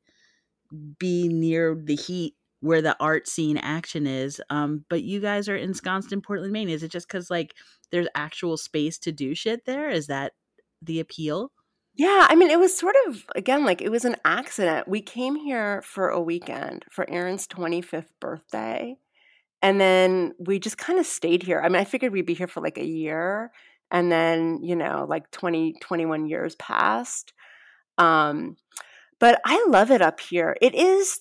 be 1.00 1.28
near 1.28 1.80
the 1.82 1.96
heat 1.96 2.36
where 2.60 2.82
the 2.82 2.98
art 3.00 3.28
scene 3.28 3.58
action 3.58 4.08
is. 4.08 4.42
Um, 4.50 4.84
but 4.90 5.04
you 5.04 5.20
guys 5.20 5.48
are 5.48 5.56
ensconced 5.56 6.12
in 6.12 6.22
Portland, 6.22 6.52
Maine. 6.52 6.70
Is 6.70 6.84
it 6.84 6.92
just 6.92 7.08
because 7.08 7.30
like 7.30 7.54
there's 7.92 8.08
actual 8.16 8.58
space 8.58 8.98
to 9.00 9.12
do 9.12 9.36
shit 9.36 9.66
there? 9.66 9.90
Is 9.90 10.08
that 10.08 10.34
the 10.82 11.00
appeal? 11.00 11.52
Yeah, 11.98 12.28
I 12.30 12.36
mean, 12.36 12.52
it 12.52 12.60
was 12.60 12.78
sort 12.78 12.96
of 13.08 13.24
again 13.36 13.66
like 13.66 13.82
it 13.82 13.90
was 13.90 14.06
an 14.06 14.18
accident. 14.24 14.88
We 14.88 15.02
came 15.02 15.36
here 15.36 15.82
for 15.82 16.10
a 16.10 16.22
weekend 16.22 16.86
for 16.92 17.10
Aaron's 17.10 17.48
25th 17.48 18.12
birthday. 18.22 18.98
And 19.64 19.82
then 19.82 20.34
we 20.40 20.60
just 20.60 20.78
kind 20.78 21.00
of 21.00 21.06
stayed 21.08 21.44
here. 21.44 21.62
I 21.62 21.70
mean, 21.70 21.78
I 21.82 21.86
figured 21.86 22.14
we'd 22.14 22.26
be 22.28 22.36
here 22.36 22.48
for 22.48 22.62
like 22.62 22.78
a 22.78 22.86
year 22.86 23.52
and 23.92 24.12
then, 24.12 24.60
you 24.64 24.76
know, 24.76 25.06
like 25.10 25.32
20 25.32 25.76
21 25.82 26.28
years 26.28 26.56
passed. 26.56 27.34
Um 27.98 28.58
but 29.20 29.42
I 29.46 29.66
love 29.70 29.92
it 29.92 30.02
up 30.02 30.20
here. 30.22 30.58
It 30.62 30.76
is 30.76 31.20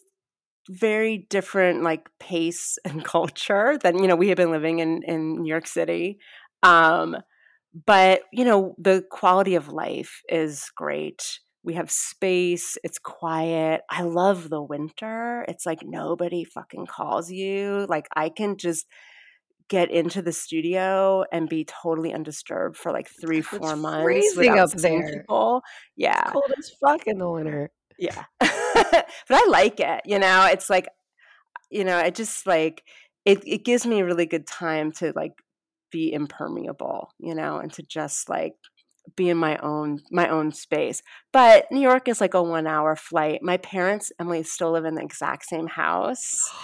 very 0.70 1.26
different 1.30 1.82
like 1.84 2.08
pace 2.20 2.78
and 2.86 3.04
culture 3.04 3.78
than, 3.82 3.98
you 4.00 4.08
know, 4.08 4.16
we 4.16 4.28
have 4.28 4.36
been 4.38 4.52
living 4.52 4.80
in 4.80 5.02
in 5.04 5.42
New 5.42 5.48
York 5.50 5.66
City. 5.66 6.18
Um 6.62 7.16
but 7.86 8.22
you 8.32 8.44
know 8.44 8.74
the 8.78 9.04
quality 9.10 9.54
of 9.54 9.68
life 9.68 10.20
is 10.28 10.70
great. 10.76 11.40
We 11.62 11.74
have 11.74 11.90
space 11.90 12.78
it's 12.84 12.98
quiet. 12.98 13.82
I 13.90 14.02
love 14.02 14.48
the 14.50 14.62
winter. 14.62 15.44
It's 15.48 15.66
like 15.66 15.80
nobody 15.84 16.44
fucking 16.44 16.86
calls 16.86 17.30
you. 17.30 17.86
Like 17.88 18.06
i 18.14 18.28
can 18.28 18.56
just 18.56 18.86
get 19.68 19.90
into 19.90 20.22
the 20.22 20.30
studio 20.32 21.24
and 21.32 21.48
be 21.48 21.64
totally 21.64 22.14
undisturbed 22.14 22.76
for 22.76 22.92
like 22.92 23.08
three 23.20 23.38
It's 23.38 23.48
four 23.48 23.74
months 23.74 24.04
freezing 24.04 24.58
up 24.60 24.70
there. 24.70 25.02
people. 25.20 25.62
Yeah. 25.96 26.22
Cold 26.30 26.52
as 26.56 26.70
fuck 26.80 27.06
in 27.08 27.18
the 27.18 27.28
winter. 27.28 27.70
yeah. 27.98 28.24
But 28.40 29.06
i 29.30 29.46
like 29.48 29.80
it 29.80 30.02
you 30.04 30.18
know? 30.18 30.46
It's 30.46 30.70
like 30.70 30.86
you 31.70 31.82
know 31.84 31.98
it 31.98 32.14
just 32.14 32.46
like 32.46 32.84
it, 33.24 33.42
it 33.46 33.64
gives 33.64 33.84
me 33.86 34.00
a 34.00 34.04
really 34.04 34.26
good 34.26 34.46
time 34.46 34.92
to 34.92 35.12
like 35.16 35.32
be 35.90 36.12
impermeable 36.12 37.10
you 37.18 37.34
know 37.34 37.58
and 37.58 37.72
to 37.72 37.82
just 37.82 38.28
like 38.28 38.54
be 39.14 39.28
in 39.28 39.36
my 39.36 39.56
own 39.58 40.00
my 40.10 40.28
own 40.28 40.52
space 40.52 41.02
but 41.32 41.70
new 41.70 41.80
york 41.80 42.08
is 42.08 42.20
like 42.20 42.34
a 42.34 42.42
one 42.42 42.66
hour 42.66 42.96
flight 42.96 43.40
my 43.42 43.56
parents 43.58 44.10
emily 44.18 44.42
still 44.42 44.72
live 44.72 44.84
in 44.84 44.94
the 44.94 45.02
exact 45.02 45.44
same 45.46 45.66
house 45.66 46.50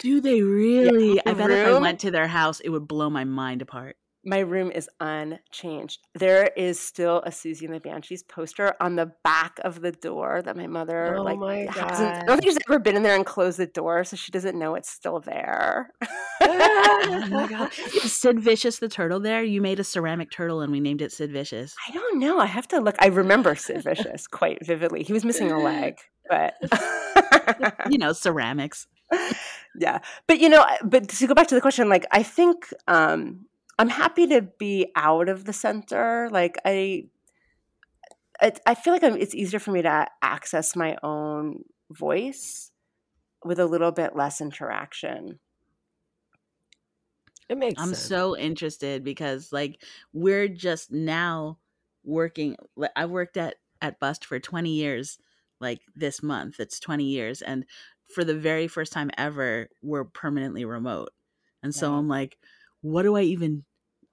Do 0.00 0.20
they 0.20 0.42
really? 0.42 1.18
I 1.24 1.32
the 1.32 1.38
bet 1.38 1.50
if 1.50 1.66
I 1.66 1.78
went 1.78 2.00
to 2.00 2.10
their 2.10 2.26
house, 2.26 2.60
it 2.60 2.68
would 2.68 2.86
blow 2.86 3.08
my 3.08 3.24
mind 3.24 3.62
apart. 3.62 3.96
My 4.24 4.38
room 4.40 4.70
is 4.70 4.88
unchanged. 5.00 6.00
There 6.14 6.50
is 6.56 6.80
still 6.80 7.18
a 7.26 7.30
Siouxsie 7.30 7.64
and 7.66 7.74
the 7.74 7.80
Banshees 7.80 8.22
poster 8.22 8.74
on 8.80 8.96
the 8.96 9.12
back 9.22 9.58
of 9.64 9.80
the 9.82 9.92
door 9.92 10.40
that 10.42 10.56
my 10.56 10.66
mother 10.66 11.16
Oh 11.16 11.22
like 11.22 11.38
my 11.38 11.66
hasn't. 11.70 12.14
I 12.16 12.24
don't 12.24 12.38
think 12.40 12.44
she's 12.52 12.58
ever 12.68 12.78
been 12.78 12.96
in 12.96 13.02
there 13.02 13.14
and 13.14 13.26
closed 13.26 13.58
the 13.58 13.66
door, 13.66 14.04
so 14.04 14.16
she 14.16 14.32
doesn't 14.32 14.58
know 14.58 14.74
it's 14.74 14.90
still 14.90 15.20
there. 15.20 15.90
Oh 16.40 17.26
my 17.30 17.46
god! 17.46 17.70
Is 18.04 18.12
Sid 18.12 18.40
Vicious 18.40 18.78
the 18.78 18.88
turtle 18.88 19.20
there? 19.20 19.42
You 19.42 19.60
made 19.60 19.78
a 19.78 19.84
ceramic 19.84 20.30
turtle 20.30 20.60
and 20.62 20.72
we 20.72 20.80
named 20.80 21.00
it 21.00 21.12
Sid 21.12 21.30
Vicious. 21.32 21.74
I 21.88 21.92
don't 21.92 22.18
know. 22.18 22.38
I 22.38 22.46
have 22.46 22.66
to 22.68 22.80
look. 22.80 22.96
I 22.98 23.06
remember 23.06 23.54
Sid 23.54 23.82
Vicious 23.84 24.26
quite 24.30 24.64
vividly. 24.64 25.02
He 25.04 25.12
was 25.12 25.24
missing 25.24 25.50
a 25.52 25.58
leg, 25.58 25.98
but 26.28 26.54
You 27.90 27.98
know, 27.98 28.12
ceramics. 28.12 28.86
yeah. 29.78 30.00
But 30.26 30.40
you 30.40 30.48
know, 30.48 30.64
but 30.82 31.08
to 31.08 31.26
go 31.26 31.34
back 31.34 31.46
to 31.48 31.54
the 31.54 31.60
question, 31.60 31.88
like 31.88 32.06
I 32.10 32.22
think 32.22 32.72
um 32.88 33.46
I'm 33.78 33.88
happy 33.88 34.26
to 34.28 34.42
be 34.42 34.92
out 34.96 35.28
of 35.28 35.44
the 35.44 35.52
center. 35.52 36.28
Like 36.30 36.56
I 36.64 37.08
I, 38.40 38.52
I 38.66 38.74
feel 38.74 38.92
like 38.92 39.02
I'm, 39.04 39.16
it's 39.16 39.34
easier 39.34 39.60
for 39.60 39.70
me 39.72 39.82
to 39.82 40.06
access 40.22 40.74
my 40.74 40.96
own 41.02 41.64
voice 41.90 42.72
with 43.44 43.60
a 43.60 43.66
little 43.66 43.92
bit 43.92 44.16
less 44.16 44.40
interaction. 44.40 45.40
It 47.48 47.56
makes 47.58 47.82
I'm 47.82 47.94
sense. 47.94 47.94
so 47.94 48.36
interested 48.36 49.02
because 49.04 49.52
like 49.52 49.82
we're 50.12 50.48
just 50.48 50.92
now 50.92 51.58
working 52.04 52.56
li- 52.76 52.88
I 52.96 53.06
worked 53.06 53.36
at 53.36 53.56
at 53.80 53.98
Bust 54.00 54.24
for 54.24 54.38
20 54.38 54.70
years 54.74 55.18
like 55.60 55.80
this 55.94 56.22
month 56.22 56.60
it's 56.60 56.78
20 56.80 57.04
years 57.04 57.42
and 57.42 57.64
for 58.14 58.24
the 58.24 58.34
very 58.38 58.68
first 58.68 58.92
time 58.92 59.10
ever 59.18 59.68
we're 59.82 60.04
permanently 60.04 60.64
remote. 60.64 61.10
And 61.62 61.74
so 61.74 61.94
Right. 61.94 61.94
I'm 61.94 62.08
like 62.08 62.38
what 62.84 63.02
do 63.02 63.16
I 63.16 63.22
even 63.22 63.64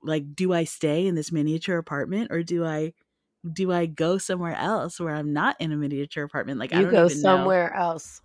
like 0.02 0.34
do 0.34 0.54
I 0.54 0.64
stay 0.64 1.06
in 1.06 1.16
this 1.16 1.32
miniature 1.32 1.78
apartment 1.78 2.32
or 2.32 2.42
do 2.42 2.66
I 2.66 2.94
do 3.54 3.72
I 3.72 3.86
go 3.86 4.18
somewhere 4.18 4.56
else 4.56 5.00
where 5.00 5.14
I'm 5.14 5.34
not 5.34 5.58
in 5.60 5.72
a 5.72 5.76
miniature 5.78 6.24
apartment 6.24 6.58
like 6.58 6.74
I 6.74 6.80
you 6.80 6.84
don't 6.84 6.92
go 6.92 7.06
even 7.06 7.22
know. 7.22 7.38
somewhere 7.38 7.74
else. 7.76 8.22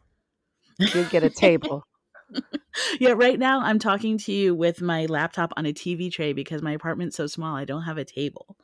You 0.78 1.04
get 1.10 1.24
a 1.24 1.30
table. 1.30 1.82
yeah, 3.00 3.12
right 3.12 3.38
now 3.38 3.60
I'm 3.60 3.78
talking 3.78 4.18
to 4.18 4.32
you 4.32 4.54
with 4.54 4.80
my 4.80 5.06
laptop 5.06 5.52
on 5.56 5.66
a 5.66 5.72
TV 5.72 6.10
tray 6.12 6.32
because 6.32 6.62
my 6.62 6.72
apartment's 6.72 7.16
so 7.16 7.26
small. 7.26 7.56
I 7.56 7.64
don't 7.64 7.82
have 7.82 7.98
a 7.98 8.04
table. 8.04 8.56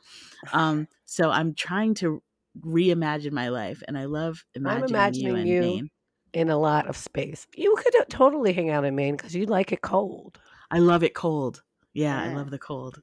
Um, 0.52 0.88
so 1.06 1.30
I'm 1.30 1.54
trying 1.54 1.94
to 1.96 2.22
reimagine 2.60 3.32
my 3.32 3.48
life, 3.48 3.82
and 3.88 3.96
I 3.96 4.04
love 4.04 4.44
imagining, 4.54 5.14
you 5.14 5.34
imagining 5.34 5.36
in 5.36 5.48
you- 5.48 5.60
Maine. 5.60 5.90
in 6.34 6.50
a 6.50 6.58
lot 6.58 6.86
of 6.86 6.96
space. 6.96 7.46
You 7.56 7.74
could 7.76 7.96
uh, 7.96 8.04
totally 8.08 8.52
hang 8.52 8.70
out 8.70 8.84
in 8.84 8.94
Maine 8.94 9.16
because 9.16 9.34
you 9.34 9.46
like 9.46 9.72
it 9.72 9.80
cold. 9.82 10.38
I 10.70 10.78
love 10.78 11.02
it 11.02 11.14
cold. 11.14 11.62
Yeah, 11.92 12.20
I 12.20 12.34
love 12.34 12.50
the 12.50 12.58
cold. 12.58 13.02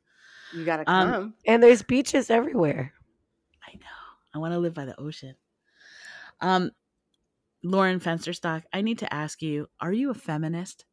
You 0.54 0.66
got 0.66 0.78
to 0.78 0.90
Um, 0.90 1.12
come. 1.12 1.34
And 1.46 1.62
there's 1.62 1.84
beaches 1.84 2.30
everywhere. 2.30 2.94
I 3.68 3.74
know. 3.74 4.34
I 4.34 4.38
want 4.40 4.54
to 4.54 4.60
live 4.60 4.74
by 4.74 4.86
the 4.86 5.00
ocean. 5.00 5.36
Um, 6.42 6.72
Lauren 7.64 8.00
Fensterstock, 8.00 8.64
I 8.74 8.82
need 8.82 9.00
to 9.00 9.14
ask 9.14 9.42
you: 9.42 9.68
Are 9.80 9.94
you 9.94 10.10
a 10.10 10.14
feminist? 10.16 10.86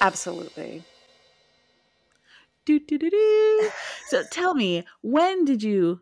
Absolutely. 0.00 0.82
Do, 2.64 2.80
do, 2.80 2.98
do, 2.98 3.10
do. 3.10 3.70
So 4.08 4.24
tell 4.30 4.54
me, 4.54 4.84
when 5.02 5.44
did 5.44 5.62
you 5.62 6.00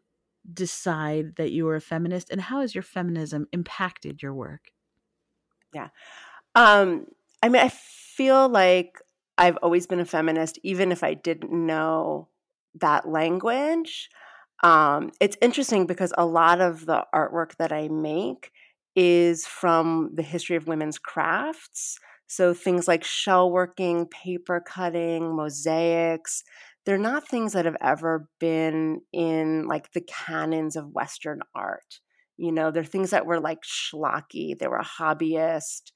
decide 0.52 1.36
that 1.36 1.52
you 1.52 1.64
were 1.66 1.76
a 1.76 1.80
feminist, 1.80 2.30
and 2.30 2.40
how 2.40 2.60
has 2.60 2.74
your 2.74 2.82
feminism 2.82 3.46
impacted 3.52 4.22
your 4.22 4.34
work? 4.34 4.70
Um, 6.54 7.06
I 7.42 7.48
mean, 7.48 7.62
I 7.62 7.68
feel 7.68 8.48
like 8.48 9.00
I've 9.38 9.56
always 9.58 9.86
been 9.86 10.00
a 10.00 10.04
feminist, 10.04 10.58
even 10.62 10.92
if 10.92 11.02
I 11.02 11.14
didn't 11.14 11.52
know 11.52 12.28
that 12.80 13.08
language. 13.08 14.10
Um, 14.62 15.12
it's 15.20 15.38
interesting 15.40 15.86
because 15.86 16.12
a 16.18 16.26
lot 16.26 16.60
of 16.60 16.86
the 16.86 17.04
artwork 17.14 17.56
that 17.56 17.72
I 17.72 17.88
make 17.88 18.52
is 18.94 19.46
from 19.46 20.10
the 20.14 20.22
history 20.22 20.56
of 20.56 20.66
women's 20.66 20.98
crafts. 20.98 21.98
So 22.26 22.52
things 22.52 22.86
like 22.86 23.02
shell 23.02 23.50
working, 23.50 24.06
paper 24.06 24.60
cutting, 24.60 25.34
mosaics, 25.34 26.44
they're 26.86 26.98
not 26.98 27.26
things 27.26 27.52
that 27.52 27.64
have 27.64 27.76
ever 27.80 28.28
been 28.38 29.00
in 29.12 29.66
like 29.66 29.92
the 29.92 30.00
canons 30.00 30.76
of 30.76 30.92
Western 30.92 31.40
art. 31.54 32.00
You 32.40 32.52
know, 32.52 32.70
they're 32.70 32.84
things 32.84 33.10
that 33.10 33.26
were 33.26 33.40
like 33.40 33.62
schlocky, 33.62 34.58
they 34.58 34.68
were 34.68 34.78
a 34.78 34.84
hobbyist. 34.84 35.92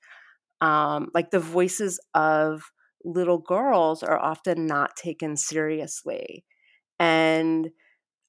Um, 0.60 1.10
like 1.14 1.30
the 1.30 1.40
voices 1.40 2.00
of 2.14 2.62
little 3.04 3.38
girls 3.38 4.02
are 4.02 4.18
often 4.18 4.66
not 4.66 4.96
taken 4.96 5.36
seriously. 5.36 6.44
And 7.00 7.70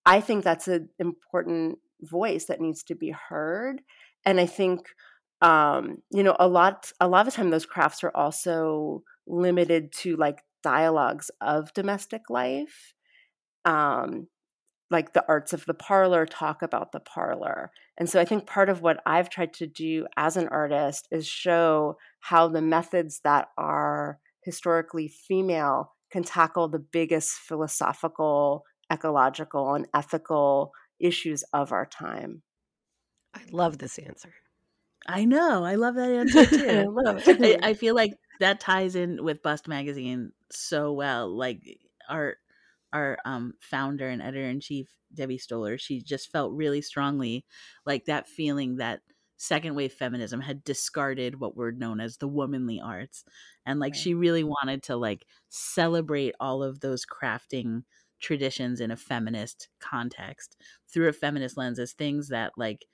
I 0.05 0.21
think 0.21 0.43
that's 0.43 0.67
an 0.67 0.89
important 0.99 1.79
voice 2.01 2.45
that 2.45 2.61
needs 2.61 2.83
to 2.85 2.95
be 2.95 3.11
heard. 3.11 3.81
And 4.25 4.39
I 4.39 4.45
think 4.45 4.87
um, 5.41 5.97
you 6.11 6.23
know, 6.23 6.35
a 6.39 6.47
lot 6.47 6.91
a 7.01 7.07
lot 7.07 7.27
of 7.27 7.33
the 7.33 7.37
time 7.37 7.49
those 7.49 7.65
crafts 7.65 8.03
are 8.03 8.11
also 8.15 9.03
limited 9.27 9.91
to 9.91 10.15
like 10.15 10.39
dialogues 10.63 11.29
of 11.41 11.73
domestic 11.73 12.23
life. 12.29 12.93
Um, 13.65 14.27
like 14.91 15.13
the 15.13 15.25
arts 15.27 15.53
of 15.53 15.65
the 15.65 15.73
parlor 15.73 16.25
talk 16.25 16.61
about 16.61 16.91
the 16.91 16.99
parlor. 16.99 17.71
And 17.97 18.09
so 18.09 18.19
I 18.19 18.25
think 18.25 18.45
part 18.45 18.69
of 18.69 18.81
what 18.81 19.01
I've 19.05 19.29
tried 19.29 19.53
to 19.55 19.67
do 19.67 20.05
as 20.15 20.37
an 20.37 20.47
artist 20.49 21.07
is 21.11 21.27
show 21.27 21.97
how 22.19 22.47
the 22.47 22.61
methods 22.61 23.21
that 23.23 23.47
are 23.57 24.19
historically 24.43 25.07
female 25.07 25.93
can 26.11 26.23
tackle 26.23 26.67
the 26.67 26.79
biggest 26.79 27.31
philosophical, 27.31 28.63
ecological, 28.91 29.73
and 29.73 29.87
ethical 29.93 30.71
issues 30.99 31.43
of 31.51 31.71
our 31.71 31.85
time. 31.85 32.43
I 33.33 33.41
love 33.51 33.79
this 33.79 33.97
answer. 33.97 34.33
I 35.07 35.25
know. 35.25 35.63
I 35.63 35.75
love 35.75 35.95
that 35.95 36.11
answer 36.11 36.45
too. 36.45 36.67
I 36.67 36.83
love 36.83 37.27
it. 37.27 37.59
I 37.63 37.73
feel 37.73 37.95
like 37.95 38.13
that 38.39 38.59
ties 38.59 38.95
in 38.95 39.23
with 39.23 39.41
Bust 39.41 39.67
Magazine 39.67 40.31
so 40.51 40.93
well. 40.93 41.35
Like 41.35 41.61
our 42.09 42.37
our 42.95 43.17
um 43.25 43.53
founder 43.61 44.07
and 44.09 44.21
editor 44.21 44.49
in 44.49 44.59
chief, 44.59 44.95
Debbie 45.13 45.37
Stoller, 45.37 45.77
she 45.77 46.01
just 46.01 46.31
felt 46.31 46.53
really 46.53 46.81
strongly 46.81 47.45
like 47.85 48.05
that 48.05 48.27
feeling 48.27 48.77
that 48.77 49.01
second 49.37 49.75
wave 49.75 49.93
feminism 49.93 50.39
had 50.41 50.63
discarded 50.63 51.39
what 51.39 51.55
were 51.57 51.71
known 51.71 51.99
as 51.99 52.17
the 52.17 52.27
womanly 52.27 52.79
arts. 52.79 53.25
And 53.65 53.79
like 53.79 53.93
Right. 53.93 53.95
she 53.95 54.13
really 54.13 54.43
wanted 54.43 54.83
to 54.83 54.95
like 54.95 55.25
celebrate 55.49 56.35
all 56.39 56.63
of 56.63 56.79
those 56.79 57.05
crafting 57.05 57.83
traditions 58.21 58.79
in 58.79 58.91
a 58.91 58.95
feminist 58.97 59.69
context 59.79 60.55
through 60.91 61.09
a 61.09 61.13
feminist 61.13 61.57
lens 61.57 61.79
as 61.79 61.93
things 61.93 62.29
that 62.29 62.53
like 62.57 62.85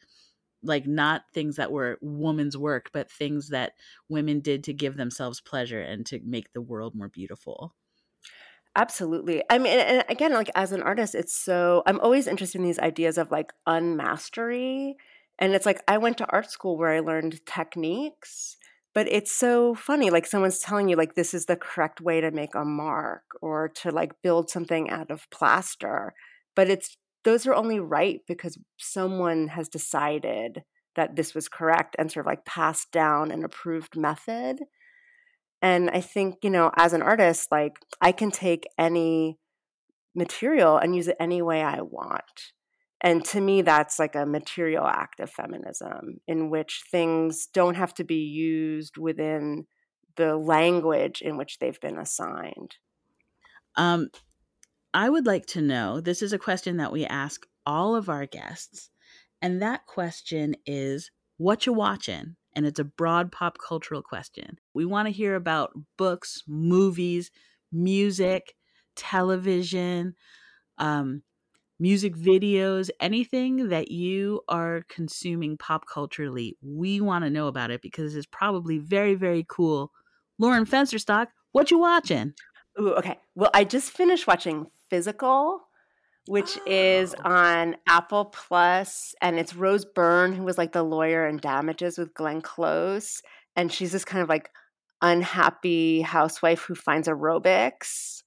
like 0.63 0.85
not 0.87 1.23
things 1.33 1.55
that 1.57 1.71
were 1.71 1.97
woman's 2.01 2.57
work 2.57 2.89
but 2.93 3.11
things 3.11 3.49
that 3.49 3.73
women 4.09 4.39
did 4.41 4.63
to 4.63 4.73
give 4.73 4.97
themselves 4.97 5.41
pleasure 5.41 5.81
and 5.81 6.05
to 6.05 6.19
make 6.23 6.53
the 6.53 6.61
world 6.61 6.95
more 6.95 7.09
beautiful 7.09 7.75
Absolutely. 8.75 9.43
I 9.49 9.57
mean, 9.57 9.77
and 9.79 10.03
again, 10.07 10.33
like 10.33 10.49
as 10.55 10.71
an 10.71 10.81
artist, 10.81 11.13
it's 11.13 11.35
so 11.35 11.83
I'm 11.85 11.99
always 11.99 12.27
interested 12.27 12.59
in 12.59 12.63
these 12.65 12.79
ideas 12.79 13.17
of 13.17 13.29
like 13.31 13.51
unmastery. 13.67 14.95
And 15.39 15.53
it's 15.53 15.65
like 15.65 15.83
I 15.87 15.97
went 15.97 16.17
to 16.19 16.27
art 16.31 16.49
school 16.49 16.77
where 16.77 16.91
I 16.91 16.99
learned 17.01 17.45
techniques, 17.45 18.55
but 18.93 19.07
it's 19.11 19.31
so 19.31 19.75
funny. 19.75 20.09
Like 20.09 20.25
someone's 20.25 20.59
telling 20.59 20.87
you 20.87 20.95
like 20.95 21.15
this 21.15 21.33
is 21.33 21.47
the 21.47 21.57
correct 21.57 21.99
way 21.99 22.21
to 22.21 22.31
make 22.31 22.55
a 22.55 22.63
mark 22.63 23.23
or 23.41 23.67
to 23.81 23.91
like 23.91 24.13
build 24.23 24.49
something 24.49 24.89
out 24.89 25.11
of 25.11 25.29
plaster. 25.31 26.13
But 26.55 26.69
it's 26.69 26.95
those 27.25 27.45
are 27.45 27.53
only 27.53 27.79
right 27.79 28.21
because 28.27 28.57
someone 28.77 29.49
has 29.49 29.67
decided 29.67 30.63
that 30.95 31.15
this 31.17 31.33
was 31.35 31.49
correct 31.49 31.95
and 31.99 32.09
sort 32.11 32.25
of 32.25 32.27
like 32.29 32.45
passed 32.45 32.91
down 32.91 33.31
an 33.31 33.43
approved 33.43 33.97
method. 33.97 34.59
And 35.61 35.89
I 35.91 36.01
think, 36.01 36.37
you 36.43 36.49
know, 36.49 36.71
as 36.75 36.93
an 36.93 37.01
artist, 37.01 37.51
like 37.51 37.73
I 38.01 38.11
can 38.11 38.31
take 38.31 38.65
any 38.77 39.37
material 40.15 40.77
and 40.77 40.95
use 40.95 41.07
it 41.07 41.17
any 41.19 41.41
way 41.41 41.61
I 41.61 41.81
want. 41.81 42.53
And 43.01 43.23
to 43.25 43.41
me, 43.41 43.61
that's 43.61 43.99
like 43.99 44.15
a 44.15 44.25
material 44.25 44.85
act 44.85 45.19
of 45.19 45.29
feminism 45.29 46.17
in 46.27 46.49
which 46.49 46.83
things 46.91 47.47
don't 47.47 47.75
have 47.75 47.93
to 47.95 48.03
be 48.03 48.23
used 48.23 48.97
within 48.97 49.65
the 50.15 50.35
language 50.35 51.21
in 51.21 51.37
which 51.37 51.59
they've 51.59 51.79
been 51.79 51.97
assigned. 51.97 52.75
um 53.75 54.09
i 54.93 55.09
would 55.09 55.25
like 55.25 55.45
to 55.45 55.61
know 55.61 56.01
this 56.01 56.21
is 56.21 56.33
a 56.33 56.39
question 56.39 56.77
that 56.77 56.91
we 56.91 57.05
ask 57.05 57.45
all 57.65 57.95
of 57.95 58.09
our 58.09 58.25
guests 58.25 58.89
and 59.41 59.61
that 59.61 59.85
question 59.85 60.55
is 60.65 61.11
what 61.37 61.65
you 61.65 61.73
watching 61.73 62.35
and 62.55 62.65
it's 62.65 62.79
a 62.79 62.83
broad 62.83 63.31
pop 63.31 63.57
cultural 63.57 64.01
question 64.01 64.57
we 64.73 64.85
want 64.85 65.07
to 65.07 65.13
hear 65.13 65.35
about 65.35 65.71
books 65.97 66.43
movies 66.47 67.31
music 67.71 68.55
television 68.95 70.13
um 70.77 71.21
music 71.81 72.15
videos, 72.15 72.91
anything 72.99 73.69
that 73.69 73.89
you 73.89 74.41
are 74.47 74.83
consuming 74.87 75.57
pop 75.57 75.83
culturally, 75.91 76.55
we 76.61 77.01
want 77.01 77.23
to 77.25 77.29
know 77.29 77.47
about 77.47 77.71
it 77.71 77.81
because 77.81 78.15
it's 78.15 78.27
probably 78.27 78.77
very, 78.77 79.15
very 79.15 79.43
cool. 79.49 79.91
Lauren 80.37 80.65
Fensterstock, 80.65 81.27
what 81.53 81.71
you 81.71 81.79
watching? 81.79 82.33
Ooh, 82.79 82.93
okay. 82.93 83.17
Well, 83.33 83.49
I 83.55 83.63
just 83.63 83.89
finished 83.89 84.27
watching 84.27 84.67
Physical, 84.91 85.61
which 86.27 86.57
is 86.65 87.15
Oh. 87.15 87.29
on 87.31 87.75
Apple 87.87 88.25
Plus, 88.25 89.15
and 89.21 89.39
it's 89.39 89.55
Rose 89.55 89.85
Byrne, 89.85 90.33
who 90.33 90.43
was 90.43 90.57
like 90.57 90.71
the 90.71 90.83
lawyer 90.83 91.27
in 91.27 91.37
Damages 91.37 91.97
with 91.97 92.13
Glenn 92.13 92.41
Close, 92.41 93.21
and 93.55 93.71
she's 93.71 93.91
this 93.91 94.05
kind 94.05 94.21
of 94.23 94.29
like 94.29 94.49
unhappy 95.01 96.01
housewife 96.01 96.61
who 96.61 96.75
finds 96.75 97.07
aerobics, 97.07 98.23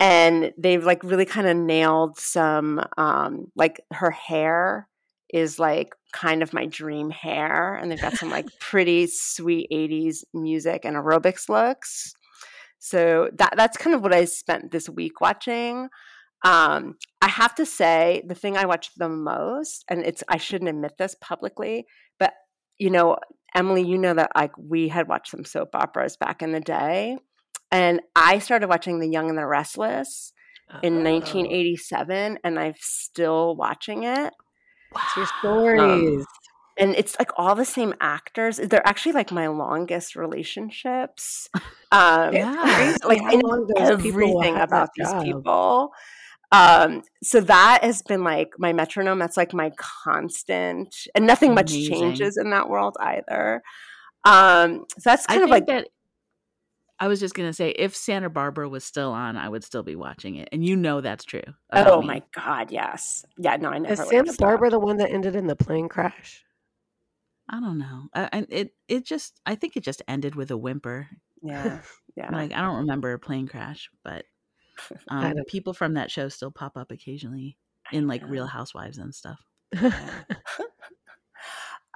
and 0.00 0.52
they've 0.58 0.84
like 0.84 1.02
really 1.04 1.24
kind 1.26 1.46
of 1.46 1.56
nailed 1.56 2.18
some 2.18 2.80
um, 2.96 3.46
like 3.56 3.80
her 3.92 4.10
hair 4.10 4.88
is 5.32 5.58
like 5.58 5.94
kind 6.12 6.42
of 6.42 6.52
my 6.52 6.66
dream 6.66 7.10
hair, 7.10 7.74
and 7.74 7.90
they've 7.90 8.00
got 8.00 8.14
some 8.16 8.30
like 8.30 8.46
pretty 8.60 9.06
sweet 9.08 9.68
'80s 9.72 10.24
music 10.32 10.84
and 10.84 10.96
aerobics 10.96 11.48
looks. 11.48 12.14
So 12.78 13.30
that 13.38 13.54
that's 13.56 13.76
kind 13.76 13.94
of 13.96 14.02
what 14.02 14.12
I 14.14 14.24
spent 14.26 14.70
this 14.70 14.88
week 14.88 15.20
watching. 15.20 15.88
Um, 16.44 16.96
I 17.22 17.28
have 17.28 17.54
to 17.56 17.64
say 17.66 18.22
the 18.26 18.34
thing 18.34 18.56
I 18.56 18.66
watched 18.66 18.98
the 18.98 19.08
most, 19.08 19.84
and 19.88 20.04
it's 20.04 20.22
I 20.28 20.36
shouldn't 20.36 20.68
admit 20.68 20.98
this 20.98 21.16
publicly, 21.20 21.86
but 22.18 22.34
you 22.78 22.90
know, 22.90 23.16
Emily, 23.54 23.82
you 23.82 23.96
know 23.98 24.14
that 24.14 24.32
like 24.36 24.52
we 24.58 24.88
had 24.88 25.08
watched 25.08 25.30
some 25.30 25.44
soap 25.44 25.70
operas 25.74 26.16
back 26.16 26.42
in 26.42 26.52
the 26.52 26.60
day, 26.60 27.16
and 27.72 28.00
I 28.14 28.38
started 28.40 28.68
watching 28.68 28.98
The 29.00 29.08
Young 29.08 29.30
and 29.30 29.38
the 29.38 29.46
Restless 29.46 30.32
in 30.82 30.94
Oh, 30.96 31.04
1987, 31.04 32.38
and 32.44 32.58
I'm 32.58 32.74
still 32.78 33.56
watching 33.56 34.04
it. 34.04 34.32
it's 34.94 35.16
your 35.16 35.26
stories. 35.26 36.26
and 36.76 36.94
it's 36.96 37.16
like 37.18 37.30
all 37.36 37.54
the 37.54 37.64
same 37.64 37.94
actors. 38.00 38.56
They're 38.58 38.86
actually 38.86 39.12
like 39.12 39.30
my 39.32 39.46
longest 39.46 40.14
relationships. 40.16 41.48
Um, 41.92 42.34
Yeah. 42.34 42.96
like 43.04 43.20
I 43.24 43.36
know 43.36 43.64
those 43.76 43.88
everything 43.88 44.56
about 44.56 44.88
these 44.96 45.06
job. 45.12 45.22
people. 45.22 45.90
Um, 46.54 47.02
so 47.22 47.40
that 47.40 47.80
has 47.82 48.02
been 48.02 48.22
like 48.22 48.50
my 48.58 48.72
metronome. 48.72 49.18
That's 49.18 49.36
like 49.36 49.52
my 49.52 49.72
constant, 49.76 50.94
and 51.14 51.26
nothing 51.26 51.54
much 51.54 51.72
changes 51.72 52.36
in 52.36 52.50
that 52.50 52.68
world 52.68 52.96
either. 53.00 53.62
Um, 54.24 54.84
so 54.98 55.10
that's 55.10 55.26
I 55.28 55.34
kind 55.34 55.42
of 55.42 55.50
think 55.50 55.50
like 55.50 55.66
that 55.66 55.88
I 56.98 57.08
was 57.08 57.20
just 57.20 57.34
gonna 57.34 57.52
say 57.52 57.70
if 57.70 57.94
Santa 57.94 58.30
Barbara 58.30 58.68
was 58.68 58.84
still 58.84 59.10
on, 59.10 59.36
I 59.36 59.48
would 59.48 59.64
still 59.64 59.82
be 59.82 59.96
watching 59.96 60.36
it, 60.36 60.48
and 60.52 60.64
you 60.64 60.76
know 60.76 61.00
that's 61.00 61.24
true. 61.24 61.42
oh 61.72 62.00
me. 62.00 62.06
my 62.06 62.22
god, 62.34 62.70
yes, 62.70 63.24
yeah. 63.36 63.56
No, 63.56 63.70
I 63.70 63.78
never. 63.78 63.92
Is 63.92 63.98
would 63.98 64.08
Santa 64.08 64.32
stopped. 64.32 64.48
Barbara 64.48 64.70
the 64.70 64.78
one 64.78 64.98
that 64.98 65.10
ended 65.10 65.34
in 65.34 65.46
the 65.46 65.56
plane 65.56 65.88
crash? 65.88 66.44
I 67.50 67.60
don't 67.60 67.78
know. 67.78 68.04
I, 68.14 68.28
I, 68.32 68.46
it 68.48 68.74
it 68.88 69.04
just 69.04 69.40
I 69.44 69.56
think 69.56 69.76
it 69.76 69.82
just 69.82 70.02
ended 70.06 70.36
with 70.36 70.50
a 70.52 70.56
whimper. 70.56 71.08
Yeah, 71.42 71.80
yeah. 72.16 72.30
Like 72.30 72.52
I 72.52 72.60
don't 72.60 72.78
remember 72.78 73.12
a 73.12 73.18
plane 73.18 73.48
crash, 73.48 73.90
but 74.04 74.18
I 74.18 74.22
um, 75.08 75.34
don't- 75.34 75.46
people 75.48 75.74
from 75.74 75.94
that 75.94 76.10
show 76.10 76.28
still 76.28 76.50
pop 76.50 76.76
up 76.76 76.90
occasionally 76.90 77.56
in 77.92 78.06
like. 78.06 78.22
Real 78.26 78.46
Housewives 78.46 78.98
and 78.98 79.14
stuff. 79.14 79.40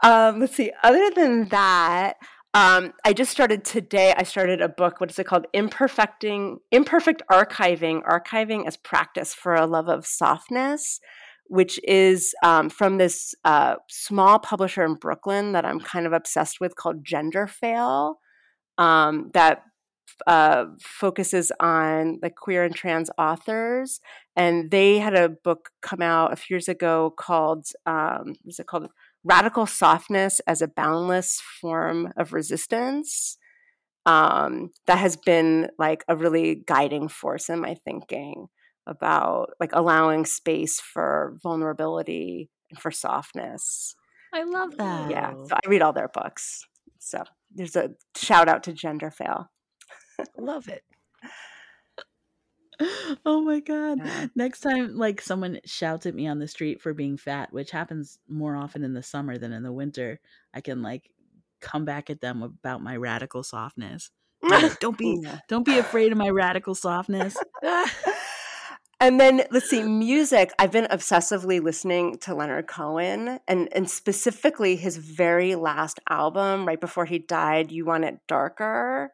Um, 0.02 0.40
let's 0.40 0.54
see. 0.54 0.72
Other 0.82 1.10
than 1.10 1.48
that, 1.48 2.16
um, 2.54 2.92
I 3.04 3.12
just 3.12 3.30
started 3.30 3.64
today. 3.64 4.14
I 4.16 4.22
started 4.22 4.60
a 4.60 4.68
book. 4.68 5.00
What 5.00 5.10
is 5.10 5.18
it 5.18 5.26
called? 5.26 5.46
Imperfecting, 5.54 6.58
imperfect 6.70 7.22
archiving, 7.30 8.02
archiving 8.04 8.66
as 8.66 8.76
practice 8.76 9.34
for 9.34 9.54
a 9.54 9.66
love 9.66 9.88
of 9.88 10.06
softness, 10.06 11.00
which 11.46 11.80
is 11.84 12.34
um, 12.42 12.70
from 12.70 12.98
this 12.98 13.34
uh, 13.44 13.76
small 13.88 14.38
publisher 14.38 14.84
in 14.84 14.94
Brooklyn 14.94 15.52
that 15.52 15.64
I'm 15.64 15.80
kind 15.80 16.06
of 16.06 16.12
obsessed 16.12 16.60
with 16.60 16.76
called 16.76 17.04
Gender 17.04 17.46
Fail. 17.46 18.18
Um, 18.76 19.30
that 19.34 19.62
uh, 20.26 20.66
focuses 20.80 21.52
on 21.60 22.18
like 22.22 22.34
queer 22.36 22.64
and 22.64 22.74
trans 22.74 23.10
authors, 23.18 24.00
and 24.36 24.70
they 24.70 24.98
had 24.98 25.14
a 25.14 25.28
book 25.28 25.70
come 25.82 26.02
out 26.02 26.32
a 26.32 26.36
few 26.36 26.54
years 26.54 26.68
ago 26.68 27.12
called 27.16 27.66
um, 27.86 28.34
what's 28.42 28.58
it 28.58 28.66
called? 28.66 28.88
Radical 29.24 29.66
softness 29.66 30.40
as 30.46 30.62
a 30.62 30.68
boundless 30.68 31.40
form 31.60 32.12
of 32.16 32.32
resistance. 32.32 33.36
Um, 34.06 34.70
that 34.86 34.98
has 34.98 35.16
been 35.16 35.68
like 35.78 36.02
a 36.08 36.16
really 36.16 36.62
guiding 36.66 37.08
force 37.08 37.50
in 37.50 37.60
my 37.60 37.74
thinking 37.74 38.46
about 38.86 39.50
like 39.60 39.70
allowing 39.74 40.24
space 40.24 40.80
for 40.80 41.36
vulnerability 41.42 42.48
and 42.70 42.80
for 42.80 42.90
softness. 42.90 43.94
I 44.32 44.44
love 44.44 44.76
that. 44.78 45.10
Yeah, 45.10 45.34
so 45.46 45.54
I 45.54 45.68
read 45.68 45.82
all 45.82 45.92
their 45.92 46.08
books. 46.08 46.64
So 46.98 47.22
there's 47.54 47.76
a 47.76 47.90
shout 48.16 48.48
out 48.48 48.62
to 48.64 48.72
Gender 48.72 49.10
Fail. 49.10 49.50
Love 50.36 50.68
it. 50.68 50.82
oh 53.26 53.40
my 53.42 53.60
god. 53.60 53.98
Yeah. 54.04 54.26
Next 54.36 54.60
time 54.60 54.96
like 54.96 55.20
someone 55.20 55.58
shouts 55.64 56.06
at 56.06 56.14
me 56.14 56.26
on 56.28 56.38
the 56.38 56.48
street 56.48 56.80
for 56.80 56.94
being 56.94 57.16
fat, 57.16 57.52
which 57.52 57.70
happens 57.72 58.18
more 58.28 58.54
often 58.56 58.84
in 58.84 58.94
the 58.94 59.02
summer 59.02 59.36
than 59.38 59.52
in 59.52 59.62
the 59.62 59.72
winter, 59.72 60.20
I 60.54 60.60
can 60.60 60.82
like 60.82 61.10
come 61.60 61.84
back 61.84 62.08
at 62.08 62.20
them 62.20 62.42
about 62.42 62.82
my 62.82 62.96
radical 62.96 63.42
softness. 63.42 64.10
Like, 64.42 64.78
don't 64.78 64.96
be 65.06 65.18
Yeah. 65.22 65.40
don't 65.48 65.66
be 65.66 65.78
afraid 65.78 66.12
of 66.12 66.18
my 66.18 66.28
radical 66.30 66.74
softness. 66.74 67.36
And 69.00 69.20
then 69.20 69.44
let's 69.52 69.70
see, 69.70 69.84
music. 69.84 70.50
I've 70.58 70.72
been 70.72 70.86
obsessively 70.86 71.62
listening 71.62 72.18
to 72.18 72.34
Leonard 72.34 72.66
Cohen 72.66 73.38
and 73.46 73.68
and 73.72 73.88
specifically 73.88 74.74
his 74.74 74.96
very 74.96 75.54
last 75.54 76.00
album 76.10 76.66
right 76.66 76.80
before 76.80 77.04
he 77.04 77.20
died, 77.20 77.70
You 77.70 77.84
Want 77.84 78.02
It 78.04 78.18
Darker. 78.26 79.12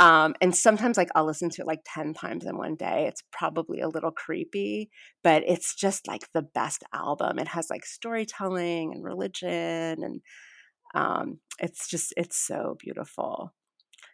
Um, 0.00 0.34
and 0.40 0.56
sometimes 0.56 0.96
like 0.96 1.10
I'll 1.14 1.26
listen 1.26 1.50
to 1.50 1.62
it 1.62 1.66
like 1.66 1.82
10 1.84 2.14
times 2.14 2.46
in 2.46 2.56
one 2.56 2.74
day. 2.74 3.06
It's 3.06 3.22
probably 3.30 3.80
a 3.80 3.88
little 3.88 4.10
creepy, 4.10 4.90
but 5.22 5.42
it's 5.46 5.74
just 5.74 6.08
like 6.08 6.22
the 6.32 6.42
best 6.42 6.82
album. 6.92 7.38
It 7.38 7.48
has 7.48 7.68
like 7.70 7.84
storytelling 7.84 8.92
and 8.92 9.04
religion 9.04 10.02
and 10.02 10.20
um, 10.94 11.38
it's 11.60 11.86
just 11.86 12.12
it's 12.16 12.36
so 12.36 12.76
beautiful 12.80 13.52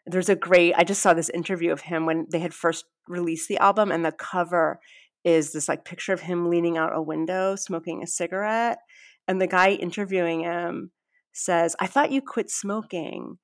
there's 0.07 0.28
a 0.28 0.37
great 0.37 0.72
i 0.76 0.84
just 0.84 1.03
saw 1.03 1.12
this 1.12 1.28
interview 1.30 1.72
of 1.72 1.80
him 1.82 2.07
when 2.07 2.26
they 2.30 2.39
had 2.39 2.55
first 2.55 2.84
released 3.09 3.49
the 3.49 3.59
album 3.59 3.91
and 3.91 4.05
the 4.05 4.12
cover 4.12 4.78
is 5.24 5.53
this 5.53 5.68
like 5.68 5.84
picture 5.84 6.12
of 6.12 6.20
him 6.20 6.49
leaning 6.49 6.76
out 6.76 6.95
a 6.95 7.03
window 7.03 7.57
smoking 7.57 8.03
a 8.03 8.07
cigarette 8.07 8.78
and 9.26 9.41
the 9.41 9.47
guy 9.47 9.70
interviewing 9.70 10.41
him 10.41 10.91
says 11.32 11.74
i 11.80 11.87
thought 11.87 12.12
you 12.12 12.22
quit 12.22 12.51
smoking 12.51 13.39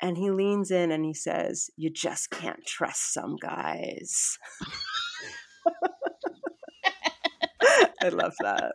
and 0.00 0.16
he 0.16 0.30
leans 0.30 0.70
in 0.70 0.90
and 0.90 1.04
he 1.04 1.14
says 1.14 1.70
you 1.76 1.90
just 1.90 2.30
can't 2.30 2.64
trust 2.66 3.12
some 3.12 3.36
guys 3.36 4.38
i 8.02 8.08
love 8.08 8.34
that 8.40 8.74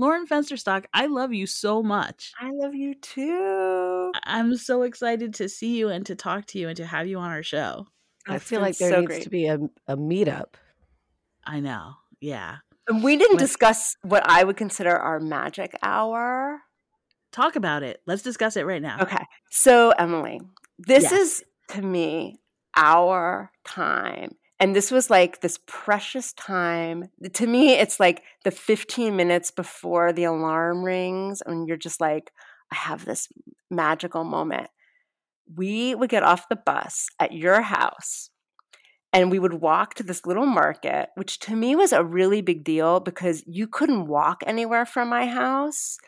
Lauren 0.00 0.26
Fensterstock, 0.26 0.86
I 0.94 1.08
love 1.08 1.34
you 1.34 1.46
so 1.46 1.82
much. 1.82 2.32
I 2.40 2.52
love 2.54 2.74
you 2.74 2.94
too. 2.94 4.12
I'm 4.24 4.56
so 4.56 4.80
excited 4.80 5.34
to 5.34 5.46
see 5.46 5.76
you 5.76 5.90
and 5.90 6.06
to 6.06 6.14
talk 6.14 6.46
to 6.46 6.58
you 6.58 6.68
and 6.68 6.76
to 6.78 6.86
have 6.86 7.06
you 7.06 7.18
on 7.18 7.30
our 7.30 7.42
show. 7.42 7.86
I 8.26 8.38
feel 8.38 8.62
like 8.62 8.78
there 8.78 8.92
so 8.92 9.00
needs 9.00 9.08
great. 9.08 9.22
to 9.24 9.28
be 9.28 9.46
a, 9.46 9.58
a 9.86 9.98
meetup. 9.98 10.54
I 11.44 11.60
know. 11.60 11.96
Yeah. 12.18 12.56
And 12.88 13.04
we 13.04 13.18
didn't 13.18 13.36
discuss 13.36 13.94
what 14.02 14.22
I 14.26 14.42
would 14.42 14.56
consider 14.56 14.96
our 14.96 15.20
magic 15.20 15.76
hour. 15.82 16.62
Talk 17.32 17.56
about 17.56 17.82
it. 17.82 18.00
Let's 18.06 18.22
discuss 18.22 18.56
it 18.56 18.66
right 18.66 18.82
now. 18.82 18.98
Okay. 19.02 19.24
So, 19.50 19.90
Emily, 19.90 20.40
this 20.78 21.04
yes. 21.04 21.12
is 21.12 21.44
to 21.68 21.82
me 21.82 22.40
our 22.76 23.50
time 23.64 24.30
and 24.60 24.76
this 24.76 24.90
was 24.90 25.10
like 25.10 25.40
this 25.40 25.58
precious 25.66 26.32
time 26.34 27.08
to 27.32 27.46
me 27.46 27.72
it's 27.72 27.98
like 27.98 28.22
the 28.44 28.50
15 28.50 29.16
minutes 29.16 29.50
before 29.50 30.12
the 30.12 30.24
alarm 30.24 30.84
rings 30.84 31.42
and 31.44 31.66
you're 31.66 31.76
just 31.76 32.00
like 32.00 32.30
i 32.70 32.76
have 32.76 33.04
this 33.04 33.28
magical 33.70 34.22
moment 34.22 34.68
we 35.56 35.94
would 35.94 36.10
get 36.10 36.22
off 36.22 36.48
the 36.48 36.56
bus 36.56 37.08
at 37.18 37.32
your 37.32 37.60
house 37.62 38.30
and 39.12 39.32
we 39.32 39.40
would 39.40 39.54
walk 39.54 39.94
to 39.94 40.04
this 40.04 40.24
little 40.26 40.46
market 40.46 41.08
which 41.16 41.40
to 41.40 41.56
me 41.56 41.74
was 41.74 41.92
a 41.92 42.04
really 42.04 42.40
big 42.40 42.62
deal 42.62 43.00
because 43.00 43.42
you 43.46 43.66
couldn't 43.66 44.06
walk 44.06 44.42
anywhere 44.46 44.86
from 44.86 45.08
my 45.08 45.26
house 45.26 45.98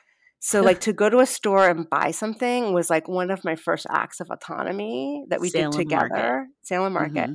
so 0.45 0.61
like 0.61 0.81
to 0.81 0.93
go 0.93 1.09
to 1.09 1.21
a 1.21 1.27
store 1.27 1.69
and 1.69 1.89
buy 1.89 2.11
something 2.11 2.73
was 2.73 2.91
like 2.91 3.09
one 3.09 3.31
of 3.31 3.45
my 3.45 3.55
first 3.55 3.87
acts 3.91 4.21
of 4.21 4.31
autonomy 4.31 5.25
that 5.29 5.41
we 5.41 5.49
Salem 5.49 5.71
did 5.71 5.79
together 5.79 6.09
market. 6.09 6.49
salem 6.63 6.93
market 6.93 7.15
mm-hmm. 7.15 7.35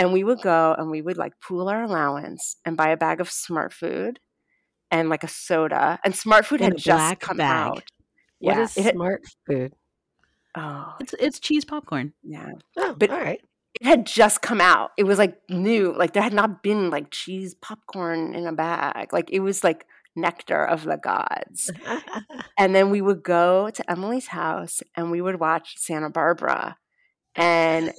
And 0.00 0.14
we 0.14 0.24
would 0.24 0.40
go 0.40 0.74
and 0.78 0.90
we 0.90 1.02
would 1.02 1.18
like 1.18 1.34
pool 1.40 1.68
our 1.68 1.82
allowance 1.82 2.56
and 2.64 2.74
buy 2.74 2.88
a 2.88 2.96
bag 2.96 3.20
of 3.20 3.30
smart 3.30 3.70
food 3.70 4.18
and 4.90 5.10
like 5.10 5.22
a 5.22 5.28
soda. 5.28 6.00
And 6.02 6.16
smart 6.16 6.46
food 6.46 6.62
had 6.62 6.78
just 6.78 7.20
come 7.20 7.36
bag. 7.36 7.68
out. 7.68 7.84
What 8.38 8.56
yeah, 8.56 8.62
is 8.62 8.76
it, 8.78 8.94
smart 8.94 9.22
food? 9.46 9.74
Oh, 10.56 10.94
it's 11.00 11.14
it's 11.20 11.38
cheese 11.38 11.66
popcorn. 11.66 12.14
Yeah, 12.22 12.52
oh, 12.78 12.96
but 12.98 13.10
all 13.10 13.20
right. 13.20 13.42
It 13.78 13.86
had 13.86 14.06
just 14.06 14.40
come 14.40 14.62
out. 14.62 14.92
It 14.96 15.04
was 15.04 15.18
like 15.18 15.38
new. 15.50 15.94
Like 15.94 16.14
there 16.14 16.22
had 16.22 16.32
not 16.32 16.62
been 16.62 16.88
like 16.88 17.10
cheese 17.10 17.54
popcorn 17.54 18.34
in 18.34 18.46
a 18.46 18.54
bag. 18.54 19.12
Like 19.12 19.28
it 19.30 19.40
was 19.40 19.62
like 19.62 19.84
nectar 20.16 20.64
of 20.64 20.84
the 20.84 20.96
gods. 20.96 21.70
and 22.58 22.74
then 22.74 22.90
we 22.90 23.00
would 23.00 23.22
go 23.22 23.70
to 23.70 23.90
Emily's 23.90 24.28
house 24.28 24.82
and 24.96 25.10
we 25.10 25.20
would 25.20 25.40
watch 25.40 25.74
Santa 25.78 26.10
Barbara. 26.10 26.76
And 27.34 27.92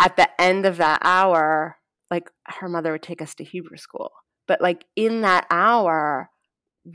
at 0.00 0.16
the 0.16 0.28
end 0.40 0.66
of 0.66 0.76
that 0.78 1.00
hour, 1.02 1.76
like 2.10 2.30
her 2.46 2.68
mother 2.68 2.92
would 2.92 3.02
take 3.02 3.22
us 3.22 3.34
to 3.36 3.44
Hebrew 3.44 3.78
school. 3.78 4.12
But 4.46 4.60
like 4.60 4.84
in 4.94 5.22
that 5.22 5.46
hour, 5.50 6.30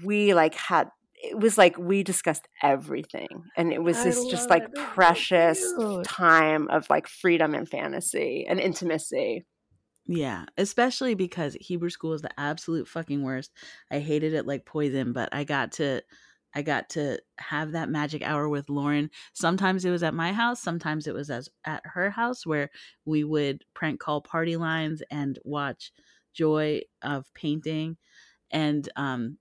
we 0.03 0.33
like 0.33 0.55
had 0.55 0.89
it 1.23 1.37
was 1.37 1.57
like 1.57 1.77
we 1.77 2.01
discussed 2.01 2.47
everything 2.63 3.43
and 3.55 3.71
it 3.71 3.83
was 3.83 4.03
this 4.03 4.25
just 4.25 4.49
like 4.49 4.63
it. 4.63 4.73
precious 4.73 5.63
time 6.03 6.67
of 6.69 6.89
like 6.89 7.07
freedom 7.07 7.53
and 7.53 7.69
fantasy 7.69 8.45
and 8.49 8.59
intimacy 8.59 9.45
yeah 10.07 10.45
especially 10.57 11.13
because 11.13 11.55
hebrew 11.61 11.89
school 11.89 12.13
is 12.13 12.21
the 12.21 12.39
absolute 12.39 12.87
fucking 12.87 13.23
worst 13.23 13.51
i 13.91 13.99
hated 13.99 14.33
it 14.33 14.47
like 14.47 14.65
poison 14.65 15.13
but 15.13 15.29
i 15.31 15.43
got 15.43 15.71
to 15.71 16.01
I 16.53 16.61
got 16.61 16.89
to 16.91 17.19
have 17.39 17.71
that 17.71 17.89
magic 17.89 18.21
hour 18.23 18.49
with 18.49 18.69
Lauren. 18.69 19.09
Sometimes 19.33 19.85
it 19.85 19.89
was 19.89 20.03
at 20.03 20.13
my 20.13 20.33
house, 20.33 20.61
sometimes 20.61 21.07
it 21.07 21.13
was 21.13 21.29
as 21.29 21.49
at 21.65 21.81
her 21.85 22.09
house 22.09 22.45
where 22.45 22.69
we 23.05 23.23
would 23.23 23.63
prank 23.73 23.99
call 23.99 24.21
party 24.21 24.57
lines 24.57 25.01
and 25.09 25.39
watch 25.43 25.91
joy 26.33 26.81
of 27.01 27.25
painting 27.33 27.97
and 28.51 28.89
um 28.95 29.37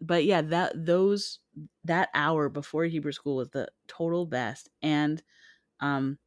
but 0.00 0.24
yeah, 0.24 0.42
that 0.42 0.72
those 0.74 1.38
that 1.84 2.10
hour 2.14 2.48
before 2.48 2.84
Hebrew 2.84 3.12
school 3.12 3.36
was 3.36 3.50
the 3.50 3.68
total 3.88 4.26
best 4.26 4.68
and 4.82 5.22
um 5.80 6.18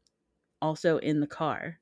also 0.61 0.97
in 0.97 1.19
the 1.19 1.27
car. 1.27 1.79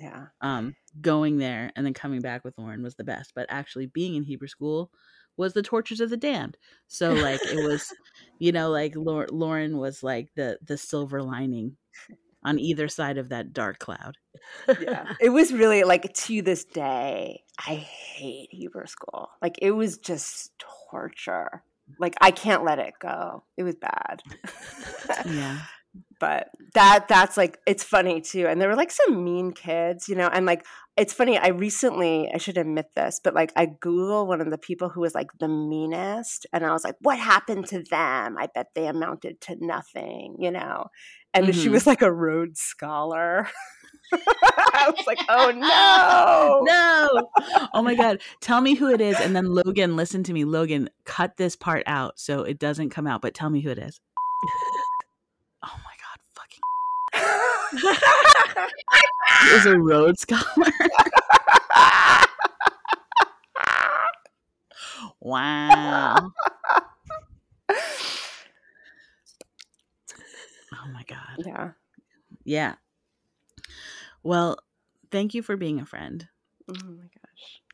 Yeah. 0.00 0.26
Um 0.40 0.74
going 1.00 1.38
there 1.38 1.70
and 1.76 1.86
then 1.86 1.94
coming 1.94 2.20
back 2.20 2.44
with 2.44 2.58
Lauren 2.58 2.82
was 2.82 2.96
the 2.96 3.04
best, 3.04 3.32
but 3.34 3.46
actually 3.48 3.86
being 3.86 4.14
in 4.14 4.24
Hebrew 4.24 4.48
school 4.48 4.90
was 5.36 5.52
the 5.52 5.62
tortures 5.62 6.00
of 6.00 6.10
the 6.10 6.16
damned. 6.16 6.56
So 6.86 7.12
like 7.12 7.40
it 7.42 7.68
was, 7.68 7.92
you 8.38 8.52
know, 8.52 8.70
like 8.70 8.94
Lauren 8.96 9.78
was 9.78 10.02
like 10.02 10.30
the 10.36 10.58
the 10.62 10.76
silver 10.76 11.22
lining 11.22 11.76
on 12.44 12.58
either 12.58 12.88
side 12.88 13.18
of 13.18 13.30
that 13.30 13.52
dark 13.52 13.78
cloud. 13.78 14.16
yeah. 14.80 15.14
It 15.20 15.30
was 15.30 15.52
really 15.52 15.82
like 15.84 16.12
to 16.12 16.42
this 16.42 16.64
day, 16.64 17.42
I 17.58 17.74
hate 17.74 18.48
Hebrew 18.50 18.86
school. 18.86 19.30
Like 19.40 19.58
it 19.62 19.70
was 19.72 19.98
just 19.98 20.52
torture. 20.90 21.62
Like 21.98 22.14
I 22.20 22.30
can't 22.30 22.64
let 22.64 22.78
it 22.78 22.94
go. 23.00 23.44
It 23.56 23.62
was 23.62 23.76
bad. 23.76 24.22
yeah 25.26 25.60
but 26.24 26.48
that 26.72 27.06
that's 27.06 27.36
like 27.36 27.58
it's 27.66 27.84
funny 27.84 28.18
too 28.18 28.46
and 28.46 28.58
there 28.58 28.68
were 28.68 28.74
like 28.74 28.90
some 28.90 29.22
mean 29.22 29.52
kids 29.52 30.08
you 30.08 30.14
know 30.14 30.28
and 30.28 30.46
like 30.46 30.64
it's 30.96 31.12
funny 31.12 31.36
i 31.36 31.48
recently 31.48 32.30
i 32.32 32.38
should 32.38 32.56
admit 32.56 32.86
this 32.96 33.20
but 33.22 33.34
like 33.34 33.52
i 33.56 33.66
googled 33.66 34.26
one 34.26 34.40
of 34.40 34.50
the 34.50 34.56
people 34.56 34.88
who 34.88 35.02
was 35.02 35.14
like 35.14 35.28
the 35.38 35.48
meanest 35.48 36.46
and 36.50 36.64
i 36.64 36.72
was 36.72 36.82
like 36.82 36.96
what 37.00 37.18
happened 37.18 37.66
to 37.66 37.82
them 37.90 38.38
i 38.38 38.48
bet 38.54 38.68
they 38.74 38.86
amounted 38.86 39.38
to 39.38 39.54
nothing 39.60 40.34
you 40.38 40.50
know 40.50 40.86
and 41.34 41.46
mm-hmm. 41.46 41.60
she 41.60 41.68
was 41.68 41.86
like 41.86 42.00
a 42.00 42.10
rhodes 42.10 42.60
scholar 42.60 43.46
I 44.12 44.92
was 44.94 45.06
like, 45.06 45.18
oh 45.28 45.50
no. 45.50 46.60
no. 46.62 47.68
Oh 47.72 47.82
my 47.82 47.94
God. 47.94 48.20
Tell 48.40 48.60
me 48.60 48.74
who 48.74 48.90
it 48.90 49.00
is. 49.00 49.18
And 49.18 49.34
then 49.34 49.46
Logan, 49.46 49.96
listen 49.96 50.22
to 50.24 50.32
me. 50.32 50.44
Logan, 50.44 50.90
cut 51.04 51.36
this 51.36 51.56
part 51.56 51.82
out 51.86 52.20
so 52.20 52.42
it 52.42 52.58
doesn't 52.58 52.90
come 52.90 53.06
out, 53.06 53.22
but 53.22 53.34
tell 53.34 53.50
me 53.50 53.60
who 53.62 53.70
it 53.70 53.78
is. 53.78 54.00
Is 59.52 59.66
a 59.66 59.78
Rhodes 59.78 60.22
Scholar. 60.22 60.72
wow. 65.20 66.30
Oh 70.72 70.88
my 70.92 71.04
God. 71.06 71.18
Yeah. 71.38 71.70
Yeah. 72.44 72.74
Well, 74.22 74.58
thank 75.10 75.34
you 75.34 75.42
for 75.42 75.56
being 75.56 75.80
a 75.80 75.86
friend. 75.86 76.28
Oh 76.68 76.74
my 76.74 77.04
gosh. 77.04 77.23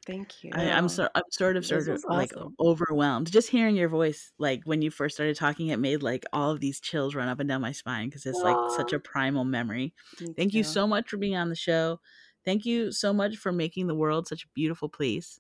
Thank 0.07 0.43
you. 0.43 0.51
I, 0.55 0.63
am 0.65 0.89
so 0.89 1.09
I'm 1.15 1.23
sort 1.31 1.57
of 1.57 1.67
sort 1.67 1.87
of 1.89 2.03
like 2.09 2.33
overwhelmed. 2.59 3.31
Just 3.31 3.51
hearing 3.51 3.77
your 3.77 3.89
voice, 3.89 4.33
like 4.39 4.63
when 4.65 4.81
you 4.81 4.91
first 4.91 5.15
started 5.15 5.37
talking, 5.37 5.69
it 5.69 5.79
made 5.79 6.03
like 6.03 6.25
all 6.33 6.51
of 6.51 6.61
these 6.61 6.81
chills 6.81 7.15
run 7.15 7.29
up 7.29 7.39
and 7.39 7.49
down 7.49 7.61
my 7.61 7.73
spine 7.73 8.09
because 8.09 8.25
it's 8.25 8.41
like 8.41 8.57
such 8.77 8.93
a 8.93 8.99
primal 8.99 9.45
memory. 9.45 9.93
Me 10.21 10.33
Thank 10.37 10.53
too. 10.53 10.59
you 10.59 10.65
so 10.65 10.87
much 10.87 11.11
for 11.11 11.19
being 11.19 11.37
on 11.37 11.51
the 11.51 11.55
show. 11.55 12.01
Thank 12.45 12.65
you 12.65 12.93
so 12.93 13.13
much 13.13 13.37
for 13.37 13.53
making 13.53 13.87
the 13.89 13.95
world 13.95 14.27
such 14.27 14.45
a 14.45 14.49
beautiful 14.55 14.89
place. 14.89 15.39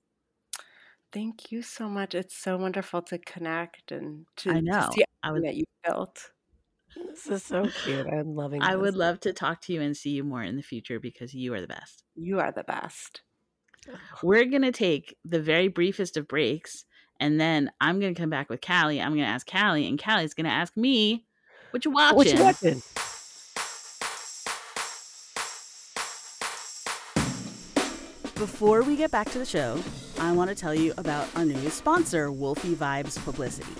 Thank 1.12 1.50
you 1.50 1.62
so 1.62 1.88
much. 1.88 2.14
It's 2.14 2.36
so 2.36 2.56
wonderful 2.58 3.02
to 3.02 3.18
connect 3.18 3.90
and 3.90 4.26
to, 4.36 4.50
I 4.50 4.61
know. 4.61 4.86
To 4.86 4.92
see 4.92 5.04
I 5.22 5.32
would, 5.32 5.44
that 5.44 5.56
you 5.56 5.64
built. 5.84 6.30
This 7.08 7.26
is 7.26 7.42
so 7.42 7.66
cute. 7.84 8.06
I'm 8.06 8.34
loving. 8.34 8.62
I 8.62 8.76
would 8.76 8.94
love 8.94 9.20
to 9.20 9.32
talk 9.32 9.62
to 9.62 9.72
you 9.72 9.80
and 9.80 9.96
see 9.96 10.11
you 10.11 10.22
more 10.22 10.42
in 10.42 10.56
the 10.56 10.62
future 10.62 11.00
because 11.00 11.34
you 11.34 11.54
are 11.54 11.61
the 11.61 11.66
best. 11.66 12.04
You 12.14 12.40
are 12.40 12.52
the 12.52 12.64
best. 12.64 13.22
We're 14.22 14.44
going 14.44 14.62
to 14.62 14.72
take 14.72 15.16
the 15.24 15.40
very 15.40 15.68
briefest 15.68 16.16
of 16.16 16.28
breaks. 16.28 16.84
And 17.18 17.38
then 17.40 17.70
I'm 17.80 18.00
going 18.00 18.14
to 18.14 18.20
come 18.20 18.30
back 18.30 18.48
with 18.48 18.60
Callie. 18.60 19.00
I'm 19.00 19.10
going 19.10 19.20
to 19.20 19.26
ask 19.26 19.46
Callie, 19.50 19.86
and 19.86 20.02
Callie's 20.02 20.32
going 20.32 20.46
to 20.46 20.50
ask 20.50 20.76
me, 20.76 21.26
what 21.70 21.84
you 21.84 21.90
watching? 21.90 22.16
What 22.16 22.26
you 22.26 22.42
watching? 22.42 22.82
Before 28.36 28.82
we 28.82 28.96
get 28.96 29.10
back 29.10 29.30
to 29.32 29.38
the 29.38 29.44
show, 29.44 29.78
I 30.18 30.32
want 30.32 30.48
to 30.48 30.56
tell 30.56 30.74
you 30.74 30.94
about 30.96 31.28
our 31.36 31.44
new 31.44 31.68
sponsor, 31.68 32.32
Wolfie 32.32 32.74
Vibes 32.74 33.22
Publicity. 33.22 33.70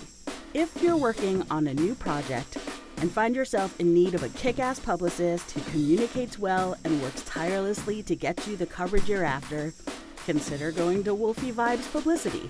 If 0.53 0.83
you're 0.83 0.97
working 0.97 1.43
on 1.49 1.65
a 1.65 1.73
new 1.73 1.95
project 1.95 2.59
and 3.01 3.11
find 3.11 3.35
yourself 3.35 3.77
in 3.79 3.93
need 3.93 4.13
of 4.13 4.23
a 4.23 4.29
kick 4.29 4.59
ass 4.59 4.79
publicist 4.79 5.51
who 5.51 5.59
communicates 5.71 6.39
well 6.39 6.77
and 6.83 7.01
works 7.01 7.23
tirelessly 7.23 8.03
to 8.03 8.15
get 8.15 8.47
you 8.47 8.55
the 8.55 8.65
coverage 8.65 9.09
you're 9.09 9.25
after, 9.25 9.73
consider 10.25 10.71
going 10.71 11.03
to 11.03 11.13
Wolfie 11.15 11.51
Vibes 11.51 11.91
Publicity. 11.91 12.49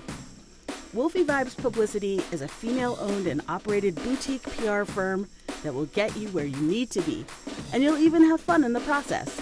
Wolfie 0.92 1.24
Vibes 1.24 1.56
Publicity 1.56 2.20
is 2.30 2.42
a 2.42 2.48
female 2.48 2.98
owned 3.00 3.26
and 3.26 3.40
operated 3.48 3.96
boutique 3.96 4.42
PR 4.42 4.84
firm 4.84 5.26
that 5.62 5.72
will 5.72 5.86
get 5.86 6.14
you 6.16 6.28
where 6.28 6.44
you 6.44 6.60
need 6.60 6.90
to 6.90 7.00
be, 7.00 7.24
and 7.72 7.82
you'll 7.82 7.96
even 7.96 8.22
have 8.22 8.42
fun 8.42 8.62
in 8.62 8.74
the 8.74 8.80
process. 8.80 9.40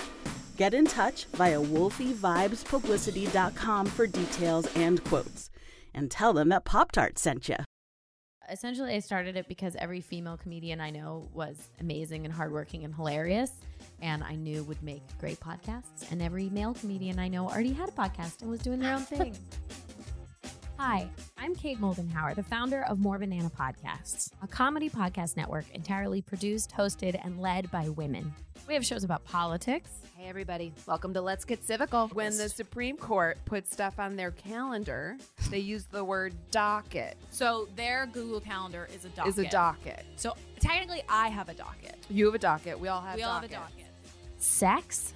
Get 0.57 0.75
in 0.75 0.87
touch 0.87 1.25
via 1.33 1.59
wolfievibespublicity.com 1.59 3.87
for 3.87 4.07
details 4.07 4.69
and 4.77 5.03
quotes, 5.05 5.51
and 5.93 6.09
tell 6.09 6.33
them 6.33 6.51
that 6.51 6.65
Pop 6.65 6.93
Tart 6.93 7.19
sent 7.19 7.49
you. 7.49 7.57
Essentially, 8.51 8.95
I 8.95 8.99
started 8.99 9.37
it 9.37 9.47
because 9.47 9.77
every 9.77 10.01
female 10.01 10.37
comedian 10.37 10.81
I 10.81 10.91
know 10.91 11.29
was 11.33 11.57
amazing 11.81 12.25
and 12.25 12.35
hardworking 12.35 12.85
and 12.85 12.93
hilarious, 12.93 13.53
and 14.03 14.25
I 14.25 14.35
knew 14.35 14.65
would 14.65 14.83
make 14.83 15.03
great 15.19 15.39
podcasts. 15.39 16.11
And 16.11 16.21
every 16.21 16.49
male 16.51 16.75
comedian 16.75 17.21
I 17.21 17.29
know 17.29 17.49
already 17.49 17.73
had 17.73 17.89
a 17.89 17.93
podcast 17.93 18.43
and 18.43 18.51
was 18.51 18.61
doing 18.61 18.81
their 18.81 18.95
own 18.95 19.03
thing. 19.03 19.37
Hi, 20.79 21.09
I'm 21.37 21.55
Kate 21.55 21.79
Moldenhauer, 21.79 22.35
the 22.35 22.43
founder 22.43 22.85
of 22.85 22.99
More 22.99 23.19
Banana 23.19 23.51
Podcasts, 23.51 24.31
a 24.43 24.49
comedy 24.49 24.89
podcast 24.89 25.37
network 25.37 25.67
entirely 25.75 26.23
produced, 26.23 26.73
hosted, 26.73 27.21
and 27.23 27.39
led 27.39 27.71
by 27.71 27.91
women. 27.91 28.33
We 28.71 28.75
have 28.75 28.87
shows 28.87 29.03
about 29.03 29.25
politics, 29.25 29.91
Hey, 30.17 30.29
everybody. 30.29 30.73
Welcome 30.87 31.13
to 31.15 31.21
Let's 31.21 31.45
Get 31.45 31.67
Civical. 31.67 32.13
When 32.15 32.37
the 32.37 32.49
Supreme 32.49 32.97
Court 32.97 33.37
puts 33.45 33.73
stuff 33.73 33.99
on 33.99 34.15
their 34.15 34.31
calendar, 34.31 35.17
they 35.51 35.59
use 35.59 35.87
the 35.87 36.05
word 36.05 36.35
docket. 36.53 37.17
So 37.31 37.67
their 37.75 38.07
Google 38.07 38.39
Calendar 38.39 38.89
is 38.95 39.05
a 39.05 39.09
docket. 39.09 39.33
Is 39.33 39.39
a 39.41 39.49
docket. 39.49 40.05
So 40.15 40.37
technically, 40.61 41.03
I 41.09 41.31
have 41.31 41.49
a 41.49 41.55
docket. 41.55 41.97
You 42.09 42.27
have 42.27 42.37
a 42.37 42.39
docket. 42.39 42.79
We 42.79 42.87
all 42.87 43.01
have 43.01 43.17
we 43.17 43.25
all 43.25 43.41
have 43.41 43.43
a 43.43 43.49
docket. 43.49 43.87
sex, 44.39 45.15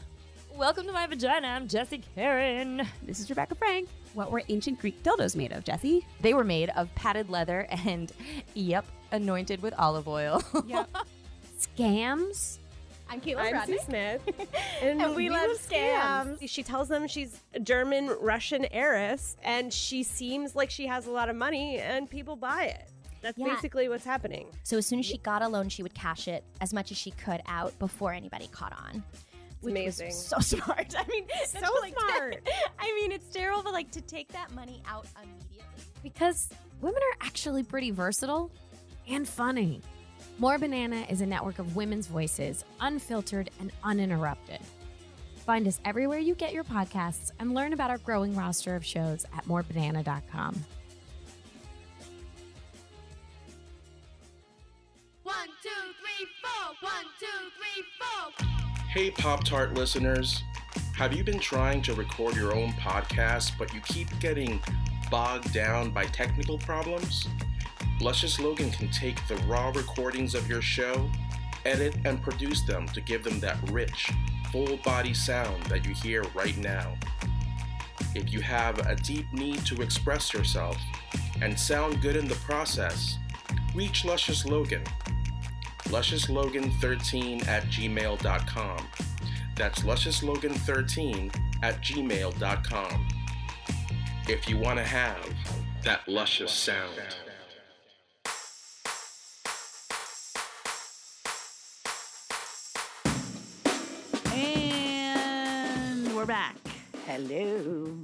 Welcome 0.56 0.86
to 0.86 0.92
my 0.92 1.06
vagina. 1.06 1.46
I'm 1.46 1.68
Jesse 1.68 2.02
Karen. 2.16 2.84
This 3.04 3.20
is 3.20 3.30
Rebecca 3.30 3.54
Frank. 3.54 3.88
What 4.14 4.32
were 4.32 4.42
ancient 4.48 4.80
Greek 4.80 5.00
dildos 5.04 5.36
made 5.36 5.52
of, 5.52 5.62
Jesse? 5.62 6.04
They 6.22 6.34
were 6.34 6.42
made 6.42 6.70
of 6.70 6.92
padded 6.96 7.30
leather 7.30 7.68
and, 7.70 8.10
yep, 8.54 8.84
anointed 9.12 9.62
with 9.62 9.74
olive 9.78 10.08
oil. 10.08 10.42
Yep. 10.66 10.88
scams. 11.76 12.58
I'm 13.14 13.20
Caitlin 13.20 13.54
I'm. 13.54 13.66
Sue 13.66 13.78
Smith, 13.84 14.20
and, 14.82 15.00
And 15.00 15.10
we, 15.14 15.24
we 15.24 15.30
love 15.30 15.48
love 15.48 15.58
scams. 15.58 16.38
She 16.48 16.64
tells 16.64 16.88
them 16.88 17.06
she's 17.06 17.40
a 17.54 17.60
German 17.60 18.08
Russian 18.20 18.66
heiress, 18.72 19.36
and 19.44 19.72
she 19.72 20.02
seems 20.02 20.56
like 20.56 20.68
she 20.68 20.86
has 20.88 21.06
a 21.06 21.10
lot 21.12 21.28
of 21.28 21.36
money, 21.36 21.78
and 21.78 22.10
people 22.10 22.34
buy 22.34 22.64
it. 22.64 22.88
That's 23.22 23.38
Yeah. 23.38 23.54
basically 23.54 23.88
what's 23.88 24.04
happening. 24.04 24.48
So 24.64 24.76
as 24.78 24.86
soon 24.86 24.98
as 24.98 25.06
she 25.06 25.18
got 25.18 25.42
a 25.42 25.48
loan, 25.48 25.68
she 25.68 25.82
would 25.84 25.94
cash 25.94 26.26
it 26.26 26.42
as 26.60 26.74
much 26.74 26.90
as 26.90 26.96
she 26.98 27.12
could 27.12 27.40
out 27.46 27.78
before 27.78 28.12
anybody 28.12 28.48
caught 28.48 28.72
on. 28.72 29.02
Which 29.60 29.70
amazing. 29.72 30.06
was 30.08 30.26
so 30.26 30.38
smart. 30.40 30.94
I 30.98 31.06
mean, 31.08 31.24
So 31.46 31.60
like- 31.80 31.94
smart. 31.94 32.42
I 32.80 32.92
mean, 33.00 33.12
it's 33.12 33.28
terrible, 33.28 33.62
but 33.62 33.72
like 33.72 33.92
to 33.92 34.00
take 34.00 34.28
that 34.32 34.52
money 34.54 34.82
out 34.88 35.06
immediately. 35.22 35.64
Because 36.02 36.50
women 36.80 37.00
are 37.00 37.26
actually 37.26 37.62
pretty 37.62 37.92
versatile 37.92 38.50
and 39.08 39.26
funny. 39.26 39.80
More 40.38 40.58
Banana 40.58 41.06
is 41.08 41.20
a 41.20 41.26
network 41.26 41.60
of 41.60 41.76
women's 41.76 42.08
voices, 42.08 42.64
unfiltered 42.80 43.50
and 43.60 43.70
uninterrupted. 43.84 44.58
Find 45.46 45.68
us 45.68 45.80
everywhere 45.84 46.18
you 46.18 46.34
get 46.34 46.52
your 46.52 46.64
podcasts 46.64 47.30
and 47.38 47.54
learn 47.54 47.72
about 47.72 47.90
our 47.90 47.98
growing 47.98 48.34
roster 48.34 48.74
of 48.74 48.84
shows 48.84 49.24
at 49.36 49.46
morebanana.com. 49.46 50.64
One, 55.22 55.48
two, 55.62 55.68
three, 56.00 56.26
four. 56.42 56.74
One, 56.80 57.04
two, 57.20 57.26
three, 57.56 57.84
four. 58.00 58.46
Hey, 58.88 59.10
Pop 59.12 59.44
Tart 59.44 59.74
listeners. 59.74 60.42
Have 60.96 61.12
you 61.12 61.22
been 61.22 61.38
trying 61.38 61.80
to 61.82 61.94
record 61.94 62.34
your 62.34 62.54
own 62.54 62.72
podcast, 62.72 63.52
but 63.58 63.72
you 63.72 63.80
keep 63.82 64.08
getting 64.18 64.60
bogged 65.10 65.52
down 65.52 65.90
by 65.90 66.06
technical 66.06 66.58
problems? 66.58 67.28
Luscious 68.00 68.38
Logan 68.40 68.70
can 68.70 68.90
take 68.90 69.26
the 69.28 69.36
raw 69.46 69.70
recordings 69.74 70.34
of 70.34 70.48
your 70.48 70.60
show, 70.62 71.08
edit 71.64 71.96
and 72.04 72.22
produce 72.22 72.62
them 72.62 72.86
to 72.88 73.00
give 73.00 73.24
them 73.24 73.40
that 73.40 73.56
rich, 73.70 74.10
full 74.52 74.76
body 74.78 75.14
sound 75.14 75.62
that 75.64 75.86
you 75.86 75.94
hear 75.94 76.22
right 76.34 76.56
now. 76.58 76.94
If 78.14 78.32
you 78.32 78.40
have 78.40 78.78
a 78.86 78.94
deep 78.94 79.32
need 79.32 79.64
to 79.66 79.80
express 79.82 80.32
yourself 80.32 80.76
and 81.40 81.58
sound 81.58 82.00
good 82.02 82.16
in 82.16 82.28
the 82.28 82.34
process, 82.36 83.18
reach 83.74 84.04
Luscious 84.04 84.44
Logan. 84.44 84.84
LusciousLogan13 85.84 87.46
at 87.46 87.64
gmail.com. 87.64 88.88
That's 89.56 89.80
LusciousLogan13 89.80 91.36
at 91.62 91.80
gmail.com. 91.80 93.08
If 94.28 94.48
you 94.48 94.58
want 94.58 94.78
to 94.78 94.84
have 94.84 95.28
that 95.82 96.08
luscious 96.08 96.52
sound. 96.52 97.23
We're 106.24 106.28
back. 106.28 106.56
Hello. 107.04 107.98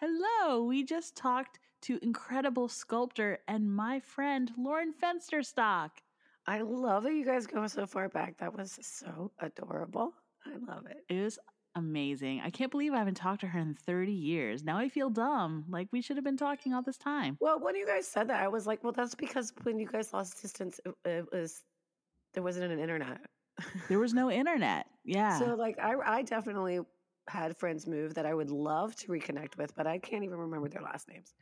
Hello. 0.00 0.64
We 0.64 0.82
just 0.82 1.14
talked 1.14 1.60
to 1.82 1.96
incredible 2.02 2.66
sculptor 2.66 3.38
and 3.46 3.72
my 3.72 4.00
friend 4.00 4.50
Lauren 4.58 4.92
Fensterstock. 5.00 5.90
I 6.44 6.62
love 6.62 7.04
that 7.04 7.14
you 7.14 7.24
guys 7.24 7.46
go 7.46 7.64
so 7.68 7.86
far 7.86 8.08
back. 8.08 8.36
That 8.38 8.52
was 8.52 8.80
so 8.82 9.30
adorable. 9.38 10.12
I 10.44 10.56
love 10.68 10.86
it. 10.86 11.04
It 11.08 11.22
was 11.22 11.38
amazing. 11.76 12.40
I 12.44 12.50
can't 12.50 12.72
believe 12.72 12.94
I 12.94 12.98
haven't 12.98 13.14
talked 13.14 13.42
to 13.42 13.46
her 13.46 13.60
in 13.60 13.74
30 13.74 14.10
years. 14.10 14.64
Now 14.64 14.76
I 14.76 14.88
feel 14.88 15.08
dumb. 15.08 15.64
Like 15.68 15.86
we 15.92 16.02
should 16.02 16.16
have 16.16 16.24
been 16.24 16.36
talking 16.36 16.74
all 16.74 16.82
this 16.82 16.98
time. 16.98 17.36
Well, 17.40 17.60
when 17.60 17.76
you 17.76 17.86
guys 17.86 18.08
said 18.08 18.28
that, 18.30 18.42
I 18.42 18.48
was 18.48 18.66
like, 18.66 18.82
well, 18.82 18.92
that's 18.92 19.14
because 19.14 19.52
when 19.62 19.78
you 19.78 19.86
guys 19.86 20.12
lost 20.12 20.42
distance, 20.42 20.80
it, 20.84 20.94
it 21.04 21.26
was 21.32 21.62
there 22.34 22.42
wasn't 22.42 22.72
an 22.72 22.80
internet. 22.80 23.20
There 23.88 24.00
was 24.00 24.14
no 24.14 24.30
internet. 24.32 24.86
Yeah. 25.04 25.38
So 25.38 25.54
like 25.54 25.78
I 25.78 25.94
I 26.04 26.22
definitely 26.22 26.80
had 27.28 27.56
friends 27.56 27.86
move 27.86 28.14
that 28.14 28.26
I 28.26 28.34
would 28.34 28.50
love 28.50 28.94
to 28.96 29.08
reconnect 29.08 29.56
with, 29.56 29.74
but 29.74 29.86
I 29.86 29.98
can't 29.98 30.24
even 30.24 30.38
remember 30.38 30.68
their 30.68 30.82
last 30.82 31.08
names. 31.08 31.34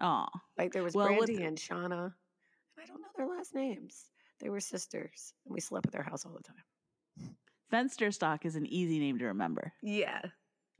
oh. 0.00 0.26
Like 0.58 0.72
there 0.72 0.82
was 0.82 0.94
Well, 0.94 1.08
with- 1.08 1.26
Brandy 1.26 1.44
and 1.44 1.56
Shauna, 1.58 2.04
and 2.04 2.12
I 2.78 2.84
don't 2.86 3.00
know 3.00 3.08
their 3.16 3.26
last 3.28 3.54
names. 3.54 4.10
They 4.40 4.48
were 4.48 4.60
sisters, 4.60 5.34
and 5.44 5.54
we 5.54 5.60
slept 5.60 5.86
at 5.86 5.92
their 5.92 6.02
house 6.02 6.24
all 6.24 6.32
the 6.32 6.42
time. 6.42 7.34
Fensterstock 7.72 8.44
is 8.44 8.56
an 8.56 8.66
easy 8.66 8.98
name 8.98 9.18
to 9.18 9.26
remember. 9.26 9.72
Yeah. 9.82 10.20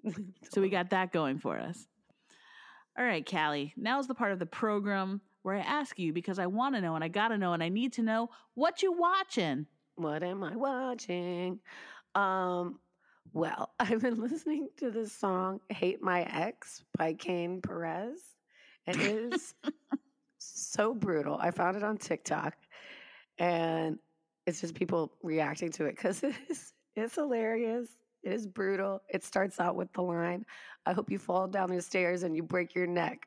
So 0.51 0.63
we 0.63 0.71
got 0.71 0.91
that 0.91 1.13
going 1.13 1.39
for 1.39 1.59
us. 1.59 1.87
All 2.99 3.05
right, 3.05 3.25
Callie. 3.29 3.75
Now's 3.77 4.07
the 4.07 4.15
part 4.15 4.33
of 4.33 4.39
the 4.39 4.47
program 4.47 5.21
where 5.43 5.55
I 5.57 5.61
ask 5.61 5.99
you 5.99 6.13
because 6.15 6.39
I 6.39 6.47
want 6.47 6.75
to 6.75 6.81
know 6.81 6.95
and 6.95 7.05
I 7.05 7.09
got 7.09 7.29
to 7.29 7.37
know 7.39 7.53
and 7.53 7.63
I 7.63 7.69
need 7.69 7.93
to 7.95 8.03
know 8.03 8.31
what 8.55 8.83
you 8.83 8.93
watching. 8.93 9.67
What 9.97 10.23
am 10.23 10.43
I 10.43 10.57
watching? 10.57 11.61
Um, 12.15 12.79
well, 13.33 13.73
I've 13.81 14.01
been 14.01 14.21
listening 14.21 14.69
to 14.79 14.91
this 14.91 15.13
song 15.13 15.61
Hate 15.69 16.03
My 16.03 16.23
Ex 16.23 16.85
by 16.97 17.15
Kane 17.15 17.61
Perez. 17.61 18.21
And 18.87 19.01
it 19.01 19.33
is 19.33 19.55
so 20.39 20.95
brutal. 20.95 21.37
I 21.39 21.51
found 21.51 21.77
it 21.77 21.85
on 21.85 21.97
TikTok 21.97 22.55
and 23.39 23.99
it's 24.47 24.61
just 24.61 24.75
people 24.75 25.13
reacting 25.23 25.71
to 25.73 25.87
it 25.87 25.97
because 25.97 26.23
it 26.23 26.35
is 26.49 26.73
it's 26.97 27.15
hilarious. 27.15 27.89
It 28.23 28.33
is 28.33 28.47
brutal. 28.47 29.01
It 29.09 29.25
starts 29.25 29.61
out 29.61 29.77
with 29.77 29.93
the 29.93 30.03
line, 30.03 30.45
I 30.85 30.93
hope 30.93 31.11
you 31.11 31.19
fall 31.19 31.47
down 31.47 31.71
the 31.71 31.81
stairs 31.81 32.23
and 32.23 32.37
you 32.37 32.43
break 32.43 32.75
your 32.75 32.87
neck. 32.87 33.27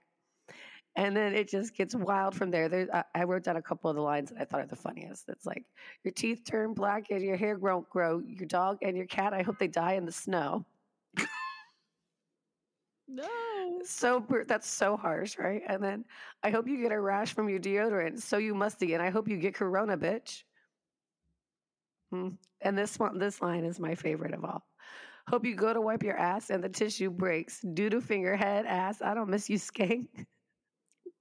And 0.95 1.17
then 1.17 1.33
it 1.33 1.49
just 1.49 1.75
gets 1.75 1.95
wild 1.95 2.35
from 2.35 2.51
there. 2.51 2.69
there 2.69 2.87
I, 2.93 3.21
I 3.21 3.23
wrote 3.23 3.43
down 3.43 3.57
a 3.57 3.61
couple 3.61 3.89
of 3.89 3.95
the 3.95 4.01
lines 4.01 4.29
that 4.29 4.41
I 4.41 4.45
thought 4.45 4.61
are 4.61 4.67
the 4.67 4.75
funniest. 4.75 5.27
It's 5.27 5.45
like, 5.45 5.65
your 6.03 6.13
teeth 6.13 6.43
turn 6.45 6.73
black 6.73 7.05
and 7.09 7.23
your 7.23 7.35
hair 7.35 7.57
won't 7.57 7.89
grow. 7.89 8.19
Your 8.19 8.47
dog 8.47 8.77
and 8.83 8.95
your 8.95 9.07
cat, 9.07 9.33
I 9.33 9.41
hope 9.41 9.57
they 9.57 9.67
die 9.67 9.93
in 9.93 10.05
the 10.05 10.11
snow. 10.11 10.65
No. 13.13 13.27
So 13.85 14.25
that's 14.47 14.67
so 14.67 14.97
harsh, 14.97 15.37
right? 15.37 15.61
And 15.67 15.83
then 15.83 16.05
I 16.41 16.49
hope 16.49 16.67
you 16.67 16.81
get 16.81 16.91
a 16.91 16.99
rash 16.99 17.33
from 17.33 17.47
your 17.47 17.59
deodorant. 17.59 18.21
So 18.21 18.37
you 18.37 18.55
musty, 18.55 18.93
and 18.93 19.03
I 19.03 19.09
hope 19.09 19.27
you 19.27 19.37
get 19.37 19.53
corona, 19.53 19.97
bitch. 19.97 20.43
Hmm. 22.11 22.29
And 22.61 22.77
this 22.77 22.97
one, 22.97 23.19
this 23.19 23.41
line 23.41 23.65
is 23.65 23.79
my 23.79 23.93
favorite 23.93 24.33
of 24.33 24.43
all. 24.43 24.65
Hope 25.27 25.45
you 25.45 25.55
go 25.55 25.73
to 25.73 25.81
wipe 25.81 26.03
your 26.03 26.17
ass 26.17 26.49
and 26.49 26.63
the 26.63 26.69
tissue 26.69 27.09
breaks. 27.09 27.61
Doo 27.61 27.89
doo 27.89 28.01
finger 28.01 28.35
head 28.35 28.65
ass. 28.65 29.01
I 29.01 29.13
don't 29.13 29.29
miss 29.29 29.49
you, 29.49 29.57
skank. 29.59 30.07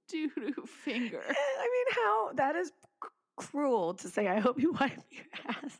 Doo 0.09 0.29
doo 0.35 0.53
finger. 0.67 1.21
I 1.27 1.63
mean, 1.63 1.95
how 1.95 2.33
that 2.33 2.55
is 2.55 2.67
c- 3.03 3.09
cruel 3.37 3.93
to 3.95 4.09
say. 4.09 4.27
I 4.27 4.39
hope 4.39 4.59
you 4.59 4.71
wipe 4.79 4.99
your 5.09 5.25
ass. 5.47 5.79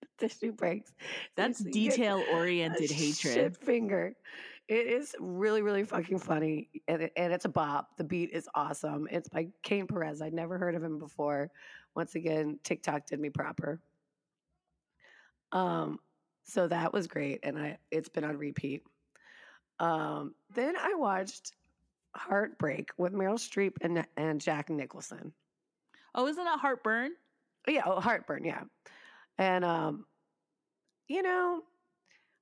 The 0.00 0.28
tissue 0.28 0.52
breaks. 0.52 0.92
That's 1.36 1.58
So 1.62 1.70
detail 1.70 2.22
oriented 2.32 2.90
hatred. 2.90 3.34
Shit 3.34 3.56
finger. 3.56 4.14
It 4.68 4.88
is 4.88 5.14
really, 5.20 5.62
really 5.62 5.84
fucking 5.84 6.18
funny, 6.18 6.70
and, 6.88 7.02
it, 7.02 7.12
and 7.16 7.32
it's 7.32 7.44
a 7.44 7.48
bop. 7.48 7.96
The 7.98 8.04
beat 8.04 8.30
is 8.32 8.48
awesome. 8.52 9.06
It's 9.12 9.28
by 9.28 9.46
Kane 9.62 9.86
Perez. 9.86 10.20
I'd 10.20 10.34
never 10.34 10.58
heard 10.58 10.74
of 10.74 10.82
him 10.82 10.98
before. 10.98 11.50
Once 11.94 12.16
again, 12.16 12.58
TikTok 12.64 13.06
did 13.06 13.20
me 13.20 13.30
proper. 13.30 13.80
Um, 15.52 16.00
so 16.44 16.66
that 16.66 16.92
was 16.92 17.06
great, 17.06 17.40
and 17.44 17.56
I 17.58 17.78
it's 17.92 18.08
been 18.08 18.24
on 18.24 18.36
repeat. 18.36 18.82
Um, 19.78 20.34
then 20.54 20.74
I 20.76 20.94
watched 20.94 21.52
Heartbreak 22.16 22.90
with 22.96 23.12
Meryl 23.12 23.38
Streep 23.38 23.72
and 23.80 24.06
and 24.16 24.40
Jack 24.40 24.70
Nicholson. 24.70 25.32
Oh, 26.14 26.26
isn't 26.26 26.44
that 26.44 26.60
Heartburn? 26.60 27.12
Yeah, 27.68 27.82
oh, 27.84 28.00
Heartburn, 28.00 28.44
yeah. 28.44 28.62
And 29.38 29.64
um, 29.64 30.06
you 31.08 31.22
know, 31.22 31.62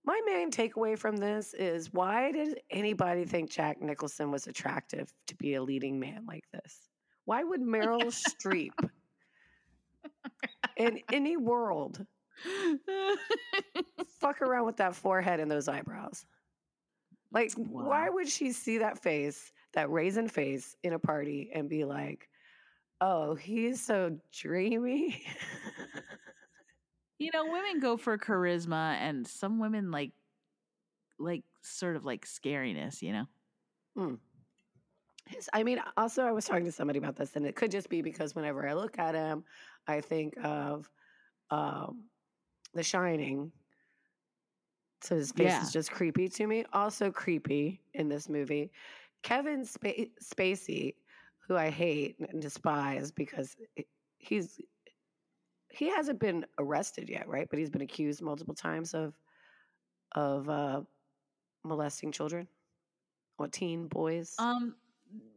my 0.05 0.21
main 0.27 0.51
takeaway 0.51 0.99
from 0.99 1.17
this 1.17 1.55
is 1.55 1.93
why 1.93 2.31
did 2.33 2.61
anybody 2.71 3.25
think 3.25 3.51
Jack 3.51 3.81
Nicholson 3.81 4.31
was 4.31 4.47
attractive 4.47 5.13
to 5.27 5.37
be 5.37 5.55
a 5.55 5.63
leading 5.63 5.99
man 5.99 6.25
like 6.27 6.45
this? 6.53 6.89
Why 7.25 7.43
would 7.43 7.61
Meryl 7.61 8.13
Streep 8.13 8.73
in 10.77 11.01
any 11.13 11.37
world 11.37 12.05
fuck 14.21 14.43
around 14.43 14.67
with 14.67 14.77
that 14.77 14.95
forehead 14.95 15.41
and 15.41 15.51
those 15.51 15.69
eyebrows? 15.69 16.27
Like, 17.33 17.53
why 17.57 18.09
would 18.09 18.29
she 18.29 18.53
see 18.53 18.79
that 18.79 19.03
face, 19.03 19.53
that 19.75 19.91
raisin 19.91 20.29
face 20.29 20.77
in 20.83 20.93
a 20.93 20.99
party 20.99 21.51
and 21.55 21.69
be 21.69 21.85
like, 21.85 22.29
oh, 23.01 23.35
he's 23.35 23.85
so 23.85 24.19
dreamy? 24.33 25.25
You 27.19 27.31
know, 27.33 27.45
women 27.45 27.79
go 27.81 27.97
for 27.97 28.19
charisma, 28.19 28.97
and 28.97 29.27
some 29.27 29.61
women 29.61 29.93
like, 29.93 30.11
like 31.19 31.45
sort 31.63 31.95
of 31.95 32.05
like 32.05 32.27
scariness. 32.27 33.03
You 33.03 33.13
know. 33.13 33.27
Hmm. 33.97 34.15
I 35.53 35.63
mean, 35.63 35.81
also, 35.97 36.25
I 36.25 36.33
was 36.33 36.45
talking 36.45 36.65
to 36.65 36.73
somebody 36.73 36.99
about 36.99 37.17
this, 37.17 37.37
and 37.37 37.47
it 37.47 37.55
could 37.55 37.71
just 37.71 37.89
be 37.89 38.03
because 38.03 38.35
whenever 38.35 38.69
I 38.69 38.75
look 38.75 38.99
at 38.99 39.15
him, 39.15 39.45
I 39.87 40.01
think 40.01 40.35
of 40.43 40.91
um, 41.51 42.05
The 42.75 42.83
Shining. 42.83 43.53
So 45.03 45.17
his 45.17 45.33
face 45.33 45.53
Yeah. 45.53 45.63
is 45.63 45.73
just 45.73 45.91
creepy 45.93 46.29
to 46.31 46.47
me. 46.47 46.65
Also 46.73 47.11
creepy 47.11 47.81
in 47.95 48.09
this 48.09 48.29
movie. 48.29 48.73
Kevin 49.25 49.65
Spa- 49.65 50.13
Spacey, 50.23 50.95
who 51.49 51.57
I 51.57 51.71
hate 51.71 52.17
and 52.21 52.41
despise 52.41 53.11
because 53.11 53.57
he's 54.19 54.61
he 55.71 55.91
hasn't 55.91 56.21
been 56.21 56.47
arrested 56.59 57.09
yet, 57.09 57.27
right? 57.27 57.49
But 57.51 57.59
he's 57.59 57.71
been 57.71 57.83
accused 57.83 58.23
multiple 58.23 58.55
times 58.55 58.95
of 58.95 59.15
of 60.13 60.49
uh, 60.49 60.83
molesting 61.65 62.13
children 62.13 62.47
or 63.39 63.49
teen 63.49 63.89
boys. 63.89 64.37
Um. 64.39 64.77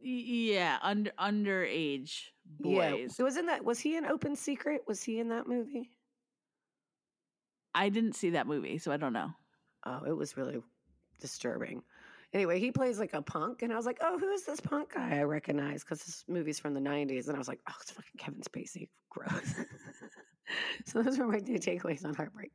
Yeah, 0.02 0.78
under 0.82 1.12
underage 1.20 2.30
boys. 2.60 3.16
Yeah, 3.18 3.24
wasn't 3.24 3.46
that 3.46 3.64
was 3.64 3.78
he 3.78 3.96
in 3.96 4.04
Open 4.04 4.34
Secret? 4.36 4.82
Was 4.86 5.02
he 5.02 5.18
in 5.18 5.28
that 5.28 5.46
movie? 5.46 5.90
I 7.74 7.88
didn't 7.88 8.14
see 8.14 8.30
that 8.30 8.46
movie, 8.46 8.78
so 8.78 8.90
I 8.90 8.96
don't 8.96 9.12
know. 9.12 9.30
Oh, 9.86 10.02
it 10.04 10.16
was 10.16 10.36
really 10.36 10.60
disturbing. 11.20 11.82
Anyway, 12.34 12.60
he 12.60 12.70
plays 12.70 12.98
like 12.98 13.14
a 13.14 13.22
punk, 13.22 13.62
and 13.62 13.72
I 13.72 13.76
was 13.76 13.86
like, 13.86 13.98
"Oh, 14.02 14.18
who 14.18 14.30
is 14.30 14.44
this 14.44 14.60
punk 14.60 14.94
guy?" 14.94 15.18
I 15.18 15.22
recognize 15.22 15.82
because 15.82 16.04
this 16.04 16.24
movie's 16.28 16.58
from 16.58 16.74
the 16.74 16.80
'90s, 16.80 17.26
and 17.28 17.36
I 17.36 17.38
was 17.38 17.48
like, 17.48 17.60
"Oh, 17.68 17.74
it's 17.80 17.90
fucking 17.90 18.18
Kevin 18.18 18.42
Spacey." 18.42 18.88
Gross. 19.08 19.54
so 20.86 21.02
those 21.02 21.18
were 21.18 21.26
my 21.26 21.38
two 21.38 21.54
takeaways 21.54 22.04
on 22.04 22.14
Heartbreak. 22.14 22.52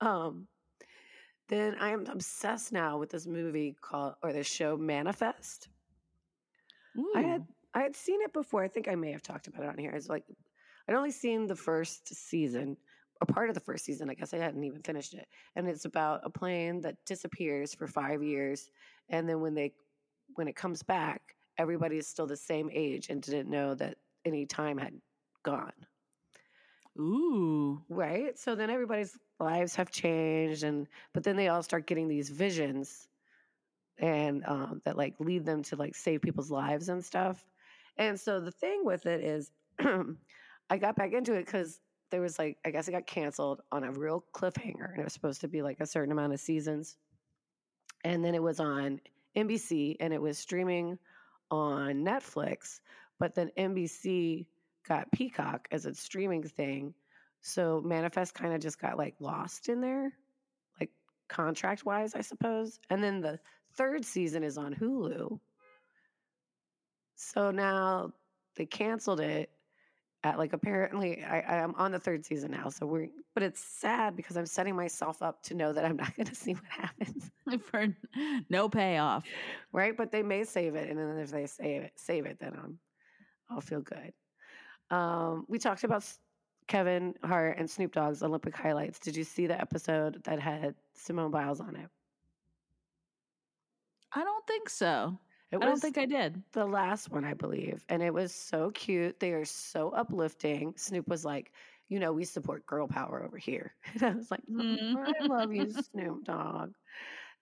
Um, 0.00 0.46
then 1.48 1.76
I 1.80 1.90
am 1.90 2.06
obsessed 2.06 2.72
now 2.72 2.98
with 2.98 3.10
this 3.10 3.26
movie 3.26 3.76
called 3.80 4.14
or 4.22 4.32
this 4.32 4.46
show 4.46 4.76
Manifest. 4.76 5.68
I 7.16 7.22
had 7.22 7.46
I 7.74 7.82
had 7.82 7.96
seen 7.96 8.20
it 8.22 8.32
before. 8.32 8.62
I 8.62 8.68
think 8.68 8.88
I 8.88 8.94
may 8.94 9.12
have 9.12 9.22
talked 9.22 9.48
about 9.48 9.64
it 9.64 9.68
on 9.68 9.78
here. 9.78 9.90
It's 9.90 10.08
like 10.08 10.24
I'd 10.88 10.94
only 10.94 11.10
seen 11.10 11.46
the 11.46 11.56
first 11.56 12.14
season, 12.14 12.76
or 13.22 13.26
part 13.26 13.48
of 13.48 13.54
the 13.54 13.60
first 13.60 13.84
season. 13.84 14.10
I 14.10 14.14
guess 14.14 14.34
I 14.34 14.38
hadn't 14.38 14.64
even 14.64 14.82
finished 14.82 15.14
it. 15.14 15.28
And 15.54 15.68
it's 15.68 15.84
about 15.84 16.22
a 16.24 16.30
plane 16.30 16.80
that 16.80 16.96
disappears 17.06 17.72
for 17.74 17.86
five 17.86 18.22
years, 18.22 18.68
and 19.08 19.28
then 19.28 19.40
when 19.40 19.54
they 19.54 19.72
when 20.34 20.48
it 20.48 20.56
comes 20.56 20.82
back, 20.82 21.36
everybody 21.58 21.98
is 21.98 22.06
still 22.06 22.26
the 22.26 22.36
same 22.36 22.70
age 22.72 23.08
and 23.10 23.22
didn't 23.22 23.50
know 23.50 23.74
that 23.74 23.98
any 24.24 24.46
time 24.46 24.78
had 24.78 24.94
gone. 25.42 25.72
Ooh. 26.98 27.82
Right. 27.88 28.38
So 28.38 28.54
then 28.54 28.70
everybody's 28.70 29.16
lives 29.38 29.76
have 29.76 29.90
changed, 29.90 30.64
and 30.64 30.88
but 31.12 31.22
then 31.22 31.36
they 31.36 31.48
all 31.48 31.62
start 31.62 31.86
getting 31.86 32.08
these 32.08 32.28
visions, 32.28 33.08
and 33.98 34.42
um, 34.46 34.82
that 34.84 34.96
like 34.96 35.14
lead 35.20 35.44
them 35.44 35.62
to 35.64 35.76
like 35.76 35.94
save 35.94 36.22
people's 36.22 36.50
lives 36.50 36.88
and 36.88 37.04
stuff. 37.04 37.44
And 37.96 38.18
so 38.18 38.40
the 38.40 38.50
thing 38.50 38.84
with 38.84 39.06
it 39.06 39.22
is, 39.22 39.50
I 39.78 40.78
got 40.78 40.96
back 40.96 41.12
into 41.12 41.34
it 41.34 41.44
because 41.44 41.78
there 42.12 42.20
was 42.20 42.38
like 42.38 42.58
I 42.64 42.70
guess 42.70 42.86
it 42.86 42.92
got 42.92 43.06
canceled 43.06 43.62
on 43.72 43.82
a 43.82 43.90
real 43.90 44.24
cliffhanger, 44.32 44.92
and 44.92 45.00
it 45.00 45.04
was 45.04 45.12
supposed 45.12 45.40
to 45.40 45.48
be 45.48 45.62
like 45.62 45.80
a 45.80 45.86
certain 45.86 46.12
amount 46.12 46.32
of 46.32 46.38
seasons, 46.38 46.96
and 48.04 48.24
then 48.24 48.36
it 48.36 48.42
was 48.42 48.60
on 48.60 49.00
NBC 49.36 49.96
and 50.00 50.12
it 50.12 50.20
was 50.20 50.38
streaming 50.38 50.98
on 51.50 52.04
Netflix, 52.04 52.80
but 53.18 53.34
then 53.34 53.50
NBC 53.58 54.46
got 54.86 55.10
Peacock 55.12 55.68
as 55.70 55.86
its 55.86 56.00
streaming 56.00 56.42
thing. 56.42 56.94
So 57.40 57.80
Manifest 57.84 58.34
kind 58.34 58.54
of 58.54 58.60
just 58.60 58.80
got 58.80 58.98
like 58.98 59.14
lost 59.20 59.68
in 59.68 59.80
there, 59.80 60.12
like 60.80 60.90
contract 61.28 61.84
wise, 61.84 62.14
I 62.14 62.20
suppose. 62.20 62.78
And 62.90 63.02
then 63.02 63.20
the 63.20 63.38
third 63.74 64.04
season 64.04 64.44
is 64.44 64.58
on 64.58 64.74
Hulu. 64.74 65.38
So 67.16 67.50
now 67.50 68.12
they 68.56 68.66
canceled 68.66 69.20
it 69.20 69.50
at 70.24 70.38
like 70.38 70.52
apparently 70.52 71.22
I, 71.24 71.62
I'm 71.62 71.74
on 71.74 71.92
the 71.92 71.98
third 71.98 72.24
season 72.24 72.52
now. 72.52 72.68
So 72.68 72.86
we're 72.86 73.08
but 73.34 73.42
it's 73.42 73.60
sad 73.60 74.16
because 74.16 74.36
I'm 74.36 74.46
setting 74.46 74.76
myself 74.76 75.22
up 75.22 75.42
to 75.44 75.54
know 75.54 75.72
that 75.72 75.84
I'm 75.84 75.96
not 75.96 76.16
gonna 76.16 76.34
see 76.34 76.54
what 76.54 76.64
happens. 76.68 77.30
For 77.70 77.88
no 78.48 78.68
payoff. 78.68 79.24
Right? 79.72 79.96
But 79.96 80.12
they 80.12 80.22
may 80.22 80.44
save 80.44 80.74
it. 80.74 80.88
And 80.88 80.98
then 80.98 81.18
if 81.18 81.30
they 81.30 81.46
save 81.46 81.82
it, 81.82 81.92
save 81.96 82.26
it, 82.26 82.38
then 82.40 82.54
I'm 82.62 82.78
I'll 83.50 83.60
feel 83.60 83.80
good. 83.80 84.12
Um, 84.90 85.44
we 85.48 85.58
talked 85.58 85.84
about 85.84 86.04
Kevin 86.68 87.14
Hart 87.24 87.58
and 87.58 87.68
Snoop 87.68 87.92
Dogg's 87.92 88.22
Olympic 88.22 88.56
highlights. 88.56 88.98
Did 88.98 89.16
you 89.16 89.24
see 89.24 89.46
the 89.46 89.60
episode 89.60 90.22
that 90.24 90.38
had 90.38 90.74
Simone 90.94 91.30
Biles 91.30 91.60
on 91.60 91.76
it? 91.76 91.88
I 94.14 94.22
don't 94.22 94.46
think 94.46 94.68
so. 94.68 95.18
It 95.52 95.62
I 95.62 95.66
don't 95.66 95.80
think 95.80 95.98
I 95.98 96.06
did. 96.06 96.42
The 96.52 96.64
last 96.64 97.10
one, 97.10 97.24
I 97.24 97.34
believe. 97.34 97.84
And 97.90 98.02
it 98.02 98.12
was 98.12 98.34
so 98.34 98.70
cute. 98.70 99.20
They 99.20 99.32
are 99.32 99.44
so 99.44 99.90
uplifting. 99.90 100.72
Snoop 100.76 101.06
was 101.06 101.26
like, 101.26 101.52
you 101.90 102.00
know, 102.00 102.10
we 102.12 102.24
support 102.24 102.64
girl 102.64 102.88
power 102.88 103.22
over 103.22 103.36
here. 103.36 103.74
And 103.94 104.02
I 104.02 104.14
was 104.14 104.30
like, 104.30 104.40
"Oh, 104.50 105.04
I 105.20 105.26
love 105.26 105.52
you, 105.52 105.70
Snoop 105.92 106.24
Dogg. 106.24 106.72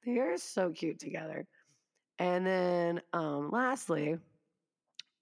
They 0.04 0.18
are 0.18 0.36
so 0.36 0.70
cute 0.70 0.98
together. 0.98 1.46
And 2.18 2.44
then 2.44 3.00
um, 3.12 3.50
lastly, 3.50 4.18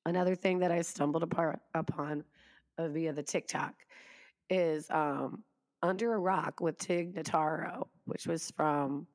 another 0.07 0.35
thing 0.35 0.61
that 0.61 0.73
I 0.73 0.81
stumbled 0.81 1.23
apart, 1.23 1.61
upon 1.75 2.25
uh, 2.79 2.89
via 2.89 3.13
the 3.13 3.23
TikTok 3.23 3.75
is 4.49 4.91
um, 4.91 5.45
Under 5.83 6.15
a 6.15 6.19
Rock 6.19 6.61
with 6.61 6.79
Tig 6.79 7.15
Notaro, 7.15 7.87
which 8.07 8.27
was 8.27 8.51
from 8.53 9.07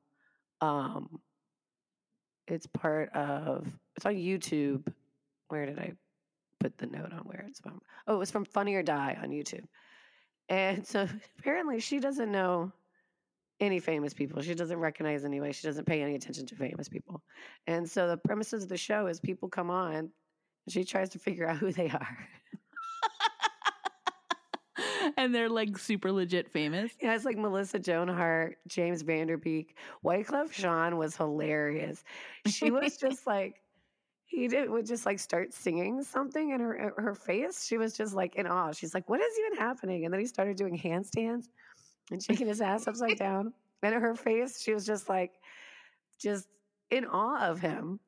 um, 0.60 1.20
it's 2.46 2.66
part 2.66 3.10
of 3.14 3.66
it's 3.96 4.06
on 4.06 4.14
YouTube. 4.14 4.86
Where 5.48 5.66
did 5.66 5.78
I 5.78 5.92
put 6.60 6.76
the 6.78 6.86
note 6.86 7.12
on 7.12 7.20
where 7.20 7.44
it's 7.48 7.60
from? 7.60 7.80
Oh, 8.06 8.16
it 8.16 8.18
was 8.18 8.30
from 8.30 8.44
Funny 8.44 8.74
or 8.74 8.82
Die 8.82 9.18
on 9.22 9.30
YouTube. 9.30 9.64
And 10.48 10.86
so 10.86 11.08
apparently 11.38 11.80
she 11.80 12.00
doesn't 12.00 12.30
know 12.30 12.72
any 13.60 13.78
famous 13.78 14.12
people. 14.12 14.42
She 14.42 14.54
doesn't 14.54 14.78
recognize 14.78 15.24
anybody. 15.24 15.52
She 15.52 15.66
doesn't 15.66 15.86
pay 15.86 16.02
any 16.02 16.14
attention 16.14 16.46
to 16.46 16.56
famous 16.56 16.88
people. 16.88 17.22
And 17.66 17.88
so 17.88 18.08
the 18.08 18.16
premises 18.16 18.64
of 18.64 18.68
the 18.68 18.76
show 18.76 19.06
is 19.06 19.20
people 19.20 19.48
come 19.48 19.70
on 19.70 19.94
and 19.94 20.10
she 20.68 20.84
tries 20.84 21.10
to 21.10 21.18
figure 21.18 21.48
out 21.48 21.56
who 21.58 21.72
they 21.72 21.88
are. 21.88 22.28
and 25.16 25.34
they're 25.34 25.48
like 25.48 25.78
super 25.78 26.12
legit 26.12 26.50
famous. 26.50 26.92
Yeah, 27.00 27.14
it's 27.14 27.24
like 27.24 27.38
Melissa 27.38 27.78
Joan 27.78 28.08
Hart, 28.08 28.58
James 28.66 29.02
Van 29.02 29.26
Der 29.26 29.36
Beek. 29.36 29.76
Wyclef 30.04 30.52
Jean 30.52 30.96
was 30.96 31.16
hilarious. 31.16 32.04
She 32.46 32.70
was 32.70 32.96
just 33.00 33.26
like, 33.26 33.60
he 34.26 34.48
did 34.48 34.68
would 34.70 34.86
just 34.86 35.06
like 35.06 35.18
start 35.18 35.52
singing 35.54 36.02
something 36.02 36.50
in 36.50 36.60
her 36.60 36.94
her 36.96 37.14
face. 37.14 37.66
She 37.66 37.76
was 37.76 37.96
just 37.96 38.14
like 38.14 38.36
in 38.36 38.46
awe. 38.46 38.72
She's 38.72 38.94
like, 38.94 39.08
"What 39.08 39.20
is 39.20 39.38
even 39.46 39.58
happening?" 39.58 40.04
And 40.04 40.12
then 40.12 40.20
he 40.20 40.26
started 40.26 40.56
doing 40.56 40.78
handstands 40.78 41.46
and 42.10 42.22
shaking 42.22 42.46
his 42.46 42.60
ass 42.60 42.88
upside 42.88 43.18
down. 43.18 43.52
And 43.82 43.94
her 43.94 44.14
face, 44.14 44.62
she 44.62 44.72
was 44.72 44.86
just 44.86 45.08
like, 45.08 45.32
just 46.18 46.48
in 46.90 47.04
awe 47.04 47.48
of 47.48 47.60
him. 47.60 48.00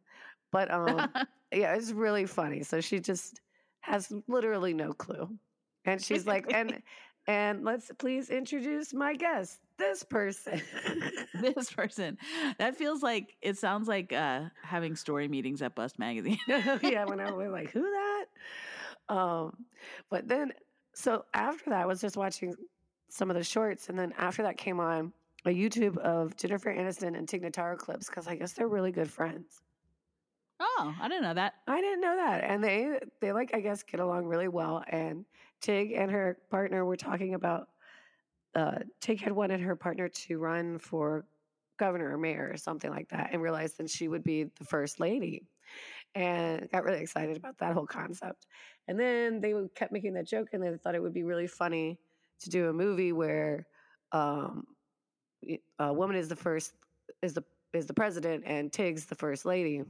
But 0.50 0.70
um, 0.70 1.10
yeah, 1.52 1.74
it's 1.74 1.92
really 1.92 2.26
funny. 2.26 2.62
So 2.62 2.80
she 2.80 2.98
just 2.98 3.40
has 3.80 4.12
literally 4.26 4.74
no 4.74 4.92
clue, 4.92 5.28
and 5.86 6.02
she's 6.02 6.26
like, 6.26 6.52
and 6.52 6.82
And 7.26 7.64
let's 7.64 7.90
please 7.98 8.30
introduce 8.30 8.94
my 8.94 9.14
guest, 9.14 9.58
this 9.78 10.04
person. 10.04 10.62
this 11.40 11.72
person. 11.72 12.18
That 12.58 12.76
feels 12.76 13.02
like 13.02 13.36
it 13.42 13.58
sounds 13.58 13.88
like 13.88 14.12
uh 14.12 14.42
having 14.62 14.94
story 14.94 15.26
meetings 15.26 15.60
at 15.60 15.74
Bust 15.74 15.98
Magazine. 15.98 16.38
yeah, 16.48 17.04
when 17.04 17.20
I 17.20 17.30
was 17.32 17.50
like, 17.50 17.72
who 17.72 17.82
that? 17.82 18.24
Um, 19.08 19.66
but 20.08 20.28
then 20.28 20.52
so 20.94 21.24
after 21.34 21.70
that, 21.70 21.82
I 21.82 21.86
was 21.86 22.00
just 22.00 22.16
watching 22.16 22.54
some 23.08 23.30
of 23.30 23.36
the 23.36 23.44
shorts, 23.44 23.88
and 23.88 23.98
then 23.98 24.12
after 24.16 24.44
that 24.44 24.56
came 24.56 24.78
on 24.78 25.12
a 25.44 25.50
YouTube 25.50 25.96
of 25.98 26.36
Jennifer 26.36 26.72
Aniston 26.72 27.16
and 27.16 27.28
Tig 27.28 27.42
Notaro 27.42 27.76
clips 27.76 28.08
because 28.08 28.28
I 28.28 28.36
guess 28.36 28.52
they're 28.52 28.68
really 28.68 28.92
good 28.92 29.10
friends. 29.10 29.62
Oh, 30.58 30.94
I 31.00 31.08
didn't 31.08 31.24
know 31.24 31.34
that. 31.34 31.54
I 31.66 31.80
didn't 31.80 32.00
know 32.00 32.16
that, 32.16 32.44
and 32.44 32.64
they 32.64 32.98
they 33.20 33.32
like 33.32 33.50
I 33.54 33.60
guess 33.60 33.82
get 33.82 34.00
along 34.00 34.26
really 34.26 34.48
well. 34.48 34.82
And 34.88 35.24
Tig 35.60 35.92
and 35.92 36.10
her 36.10 36.38
partner 36.50 36.84
were 36.84 36.96
talking 36.96 37.34
about 37.34 37.68
uh, 38.54 38.78
Tig 39.00 39.20
had 39.20 39.32
wanted 39.32 39.60
her 39.60 39.76
partner 39.76 40.08
to 40.08 40.38
run 40.38 40.78
for 40.78 41.26
governor 41.78 42.10
or 42.12 42.18
mayor 42.18 42.50
or 42.52 42.56
something 42.56 42.90
like 42.90 43.08
that, 43.10 43.30
and 43.32 43.42
realized 43.42 43.78
that 43.78 43.90
she 43.90 44.08
would 44.08 44.24
be 44.24 44.44
the 44.44 44.64
first 44.64 44.98
lady, 44.98 45.46
and 46.14 46.70
got 46.70 46.84
really 46.84 47.00
excited 47.02 47.36
about 47.36 47.58
that 47.58 47.74
whole 47.74 47.86
concept. 47.86 48.46
And 48.88 48.98
then 48.98 49.40
they 49.40 49.54
kept 49.74 49.92
making 49.92 50.14
that 50.14 50.26
joke, 50.26 50.48
and 50.52 50.62
they 50.62 50.74
thought 50.78 50.94
it 50.94 51.02
would 51.02 51.14
be 51.14 51.24
really 51.24 51.46
funny 51.48 51.98
to 52.40 52.50
do 52.50 52.68
a 52.68 52.72
movie 52.72 53.12
where 53.12 53.66
um, 54.12 54.64
a 55.78 55.92
woman 55.92 56.16
is 56.16 56.28
the 56.28 56.36
first 56.36 56.72
is 57.22 57.34
the 57.34 57.44
is 57.72 57.86
the 57.86 57.94
president, 57.94 58.44
and 58.46 58.72
Tig's 58.72 59.06
the 59.06 59.14
first 59.14 59.44
lady. 59.44 59.82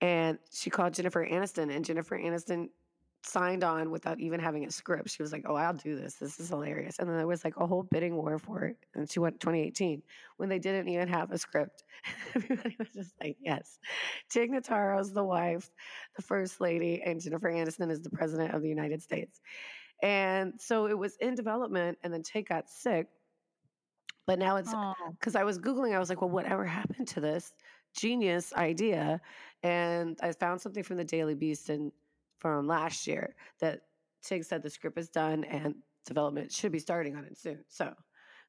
And 0.00 0.38
she 0.52 0.70
called 0.70 0.94
Jennifer 0.94 1.26
Aniston, 1.26 1.74
and 1.74 1.84
Jennifer 1.84 2.16
Aniston 2.16 2.68
signed 3.24 3.64
on 3.64 3.90
without 3.90 4.20
even 4.20 4.40
having 4.40 4.64
a 4.64 4.70
script. 4.70 5.10
She 5.10 5.22
was 5.22 5.32
like, 5.32 5.44
"Oh, 5.46 5.54
I'll 5.54 5.74
do 5.74 5.96
this. 5.96 6.14
This 6.14 6.38
is 6.38 6.48
hilarious." 6.48 6.98
And 6.98 7.08
then 7.08 7.16
there 7.16 7.26
was 7.26 7.44
like 7.44 7.56
a 7.56 7.66
whole 7.66 7.82
bidding 7.82 8.16
war 8.16 8.38
for 8.38 8.64
it. 8.64 8.76
And 8.94 9.10
she 9.10 9.18
went 9.20 9.40
2018 9.40 10.02
when 10.36 10.48
they 10.48 10.58
didn't 10.58 10.88
even 10.88 11.08
have 11.08 11.32
a 11.32 11.38
script. 11.38 11.84
Everybody 12.34 12.76
was 12.78 12.88
just 12.94 13.12
like, 13.20 13.36
"Yes." 13.40 13.78
Tig 14.28 14.50
Notaro's 14.50 15.12
the 15.12 15.24
wife, 15.24 15.70
the 16.16 16.22
first 16.22 16.60
lady, 16.60 17.02
and 17.02 17.20
Jennifer 17.20 17.50
Aniston 17.50 17.90
is 17.90 18.02
the 18.02 18.10
president 18.10 18.54
of 18.54 18.62
the 18.62 18.68
United 18.68 19.02
States. 19.02 19.40
And 20.00 20.54
so 20.58 20.86
it 20.86 20.96
was 20.96 21.16
in 21.16 21.34
development, 21.34 21.98
and 22.02 22.12
then 22.12 22.22
Tig 22.22 22.48
got 22.48 22.70
sick. 22.70 23.08
But 24.26 24.38
now 24.38 24.56
it's 24.56 24.74
because 25.18 25.34
I 25.34 25.42
was 25.42 25.58
googling. 25.58 25.94
I 25.94 25.98
was 25.98 26.08
like, 26.08 26.20
"Well, 26.20 26.30
whatever 26.30 26.64
happened 26.64 27.08
to 27.08 27.20
this 27.20 27.52
genius 27.96 28.52
idea?" 28.54 29.20
And 29.62 30.18
I 30.22 30.32
found 30.32 30.60
something 30.60 30.82
from 30.82 30.96
the 30.96 31.04
Daily 31.04 31.34
Beast 31.34 31.68
and 31.68 31.92
from 32.38 32.66
last 32.66 33.06
year 33.06 33.34
that 33.60 33.80
Tig 34.22 34.44
said 34.44 34.62
the 34.62 34.70
script 34.70 34.98
is 34.98 35.08
done 35.08 35.44
and 35.44 35.74
development 36.06 36.52
should 36.52 36.72
be 36.72 36.78
starting 36.78 37.16
on 37.16 37.24
it 37.24 37.36
soon. 37.36 37.64
So 37.68 37.92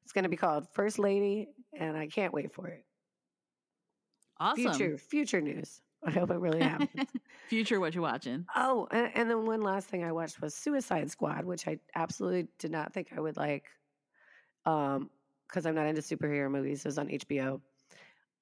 it's 0.02 0.12
going 0.12 0.24
to 0.24 0.28
be 0.28 0.36
called 0.36 0.66
First 0.72 0.98
Lady, 0.98 1.48
and 1.78 1.96
I 1.96 2.06
can't 2.06 2.32
wait 2.32 2.52
for 2.52 2.68
it. 2.68 2.84
Awesome. 4.38 4.72
Future, 4.72 4.98
future 4.98 5.40
news. 5.40 5.82
I 6.04 6.10
hope 6.10 6.30
it 6.30 6.38
really 6.38 6.62
happens. 6.62 7.08
Future, 7.48 7.78
what 7.78 7.94
you 7.94 8.00
watching? 8.00 8.46
oh, 8.56 8.88
and, 8.90 9.10
and 9.14 9.30
then 9.30 9.44
one 9.44 9.60
last 9.60 9.88
thing 9.88 10.02
I 10.02 10.12
watched 10.12 10.40
was 10.40 10.54
Suicide 10.54 11.10
Squad, 11.10 11.44
which 11.44 11.68
I 11.68 11.78
absolutely 11.94 12.48
did 12.58 12.70
not 12.70 12.94
think 12.94 13.08
I 13.14 13.20
would 13.20 13.36
like, 13.36 13.66
um, 14.64 15.10
because 15.46 15.66
I'm 15.66 15.74
not 15.74 15.86
into 15.86 16.00
superhero 16.00 16.50
movies. 16.50 16.80
It 16.80 16.88
was 16.88 16.96
on 16.96 17.08
HBO 17.08 17.60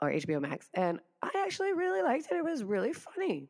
or 0.01 0.11
HBO 0.11 0.40
Max, 0.40 0.68
and 0.74 1.01
I 1.22 1.30
actually 1.44 1.72
really 1.72 2.03
liked 2.03 2.26
it. 2.30 2.36
It 2.36 2.44
was 2.44 2.64
really 2.64 2.92
funny. 2.92 3.49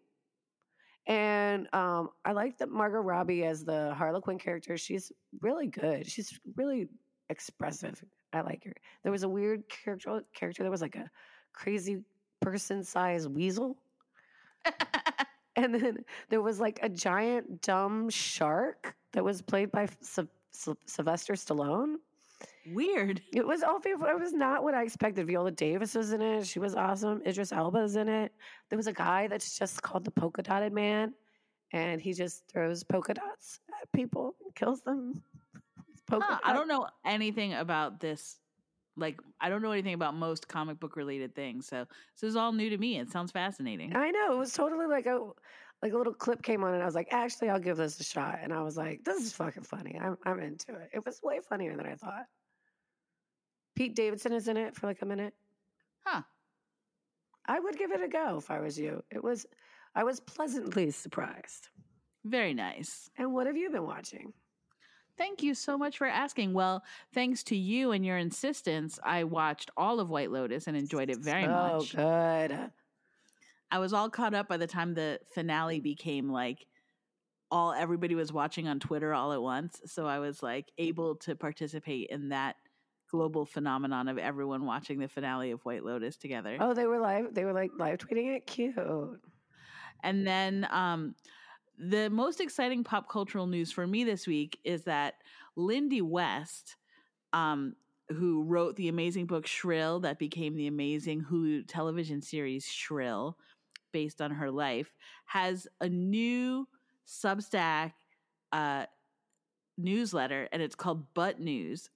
And 1.07 1.73
um, 1.75 2.11
I 2.25 2.33
like 2.33 2.59
that 2.59 2.69
Margot 2.69 3.01
Robbie 3.01 3.45
as 3.45 3.65
the 3.65 3.95
Harley 3.95 4.21
Quinn 4.21 4.39
character. 4.39 4.77
She's 4.77 5.11
really 5.41 5.67
good. 5.67 6.07
She's 6.07 6.39
really 6.57 6.89
expressive. 7.31 8.03
I 8.33 8.43
like 8.43 8.65
her. 8.65 8.75
There 9.03 9.13
was 9.13 9.23
a 9.23 9.29
weird 9.29 9.63
character. 9.69 10.23
Character 10.35 10.63
that 10.63 10.71
was 10.71 10.83
like 10.83 10.97
a 10.97 11.11
crazy 11.55 12.03
person-sized 12.41 13.29
weasel, 13.31 13.79
and 15.57 15.75
then 15.75 16.05
there 16.29 16.43
was 16.43 16.61
like 16.61 16.79
a 16.83 16.89
giant 16.89 17.63
dumb 17.63 18.11
shark 18.11 18.95
that 19.13 19.25
was 19.25 19.41
played 19.41 19.73
by 19.73 19.89
Sy- 20.01 20.25
Sy- 20.51 20.73
Sylvester 20.87 21.33
Stallone. 21.35 21.95
Weird. 22.67 23.23
It 23.35 23.47
was 23.47 23.63
all 23.63 23.81
people. 23.81 24.07
It 24.07 24.19
was 24.19 24.33
not 24.33 24.63
what 24.63 24.75
I 24.75 24.83
expected. 24.83 25.27
Viola 25.27 25.51
Davis 25.51 25.95
was 25.95 26.13
in 26.13 26.21
it. 26.21 26.47
She 26.47 26.59
was 26.59 26.75
awesome. 26.75 27.23
Idris 27.27 27.53
Elba's 27.53 27.97
in 27.97 28.09
it. 28.09 28.33
There 28.69 28.77
was 28.77 28.87
a 28.87 28.93
guy 28.93 29.27
that's 29.27 29.59
just 29.59 29.83
called 29.83 30.05
the 30.05 30.11
Polka 30.11 30.43
Dotted 30.43 30.73
Man, 30.73 31.15
and 31.73 32.01
he 32.01 32.13
just 32.13 32.45
throws 32.49 32.85
polka 32.85 33.15
dots 33.15 33.61
at 33.83 33.91
people 33.93 34.35
and 34.45 34.55
kills 34.55 34.83
them. 34.83 35.23
Polka 36.07 36.27
Huh, 36.29 36.39
I 36.45 36.53
don't 36.53 36.69
know 36.69 36.87
anything 37.05 37.55
about 37.55 38.01
this. 38.01 38.39
Like, 38.97 39.21
I 39.41 39.49
don't 39.49 39.63
know 39.63 39.73
anything 39.73 39.95
about 39.95 40.15
most 40.15 40.49
comic 40.49 40.81
book 40.81 40.97
related 40.97 41.35
things. 41.35 41.67
So 41.67 41.87
this 42.21 42.29
is 42.29 42.35
all 42.35 42.53
new 42.53 42.71
to 42.71 42.79
me. 42.79 42.99
It 42.99 43.11
sounds 43.11 43.31
fascinating. 43.31 43.95
I 43.95 44.11
know 44.11 44.33
it 44.33 44.39
was 44.39 44.53
totally 44.53 44.87
like 44.87 45.07
a 45.07 45.31
like 45.83 45.93
a 45.93 45.97
little 45.97 46.15
clip 46.15 46.43
came 46.43 46.65
on, 46.65 46.75
and 46.75 46.83
I 46.83 46.87
was 46.87 46.95
like, 46.95 47.09
actually, 47.13 47.51
I'll 47.51 47.61
give 47.61 47.77
this 47.77 48.01
a 48.01 48.05
shot. 48.05 48.41
And 48.43 48.53
I 48.53 48.63
was 48.63 48.77
like, 48.77 49.05
this 49.05 49.23
is 49.23 49.33
fucking 49.33 49.63
funny. 49.63 49.99
I'm 50.01 50.17
I'm 50.25 50.41
into 50.41 50.75
it. 50.75 50.91
It 50.93 51.05
was 51.05 51.21
way 51.23 51.41
funnier 51.49 51.77
than 51.77 51.87
I 51.87 51.95
thought. 51.95 52.27
Pete 53.77 53.95
Davidson 53.95 54.33
is 54.33 54.49
in 54.49 54.57
it 54.57 54.75
for 54.75 54.87
like 54.87 55.03
a 55.03 55.07
minute. 55.07 55.35
Huh. 56.05 56.23
I 57.47 57.61
would 57.61 57.79
give 57.79 57.93
it 57.93 58.03
a 58.03 58.09
go 58.09 58.37
if 58.39 58.51
I 58.51 58.61
was 58.61 58.79
you. 58.79 59.03
It 59.11 59.23
was 59.23 59.47
I 59.95 60.05
was 60.05 60.21
pleasantly 60.21 60.91
surprised. 60.91 61.69
Very 62.25 62.55
nice. 62.55 63.09
And 63.17 63.33
what 63.33 63.47
have 63.47 63.57
you 63.57 63.71
been 63.71 63.85
watching? 63.87 64.33
Thank 65.17 65.43
you 65.43 65.55
so 65.55 65.77
much 65.77 65.99
for 65.99 66.07
asking. 66.07 66.53
Well, 66.55 66.85
thanks 67.13 67.43
to 67.45 67.57
you 67.57 67.91
and 67.93 68.07
your 68.07 68.19
insistence, 68.19 69.01
I 69.03 69.25
watched 69.25 69.71
all 69.77 69.99
of 69.99 70.11
White 70.11 70.31
Lotus 70.31 70.69
and 70.69 70.77
enjoyed 70.77 71.11
it 71.11 71.19
very 71.19 71.45
so 71.45 71.51
much. 71.51 71.95
Oh, 71.97 72.49
good. 72.49 72.71
I 73.71 73.79
was 73.79 73.93
all 73.93 74.09
caught 74.09 74.35
up 74.35 74.49
by 74.49 74.57
the 74.57 74.67
time 74.67 74.95
the 74.95 75.21
finale 75.35 75.81
became 75.81 76.31
like 76.31 76.67
all 77.51 77.73
everybody 77.73 78.15
was 78.15 78.33
watching 78.33 78.69
on 78.69 78.81
Twitter 78.81 79.15
all 79.15 79.33
at 79.33 79.43
once. 79.43 79.81
So 79.87 80.07
I 80.07 80.19
was 80.19 80.43
like 80.43 80.71
able 80.79 81.17
to 81.17 81.35
participate 81.35 82.09
in 82.11 82.31
that 82.31 82.57
global 83.11 83.47
phenomenon 83.47 84.09
of 84.09 84.19
everyone 84.19 84.67
watching 84.67 84.99
the 84.99 85.09
finale 85.09 85.51
of 85.51 85.65
White 85.65 85.85
Lotus 85.85 86.17
together. 86.17 86.59
Oh, 86.61 86.75
they 86.75 86.87
were 86.87 87.01
live. 87.01 87.35
They 87.35 87.45
were 87.45 87.55
like 87.55 87.71
live 87.79 87.99
tweeting 87.99 88.37
it. 88.37 88.47
Cute. 88.47 88.75
And 90.03 90.27
then 90.27 90.67
um, 90.71 91.15
the 91.79 92.11
most 92.11 92.41
exciting 92.41 92.85
pop 92.85 93.09
cultural 93.09 93.47
news 93.47 93.73
for 93.73 93.87
me 93.87 94.05
this 94.05 94.27
week 94.27 94.59
is 94.65 94.83
that 94.83 95.15
Lindy 95.57 96.03
West, 96.03 96.77
um, 97.33 97.75
who 98.11 98.45
wrote 98.45 98.77
the 98.77 98.89
amazing 98.89 99.27
book 99.27 99.47
Shrill, 99.47 100.01
that 100.01 100.19
became 100.19 100.55
the 100.55 100.67
amazing 100.67 101.25
Hulu 101.31 101.65
television 101.67 102.21
series 102.21 102.67
Shrill, 102.67 103.37
based 103.93 104.21
on 104.21 104.31
her 104.33 104.51
life, 104.51 104.95
has 105.27 105.67
a 105.81 105.89
new 105.89 106.67
Substack 107.07 107.93
uh, 108.53 108.87
newsletter, 109.77 110.49
and 110.53 110.61
it's 110.61 110.75
called 110.75 111.15
Butt 111.15 111.41
News. 111.41 111.89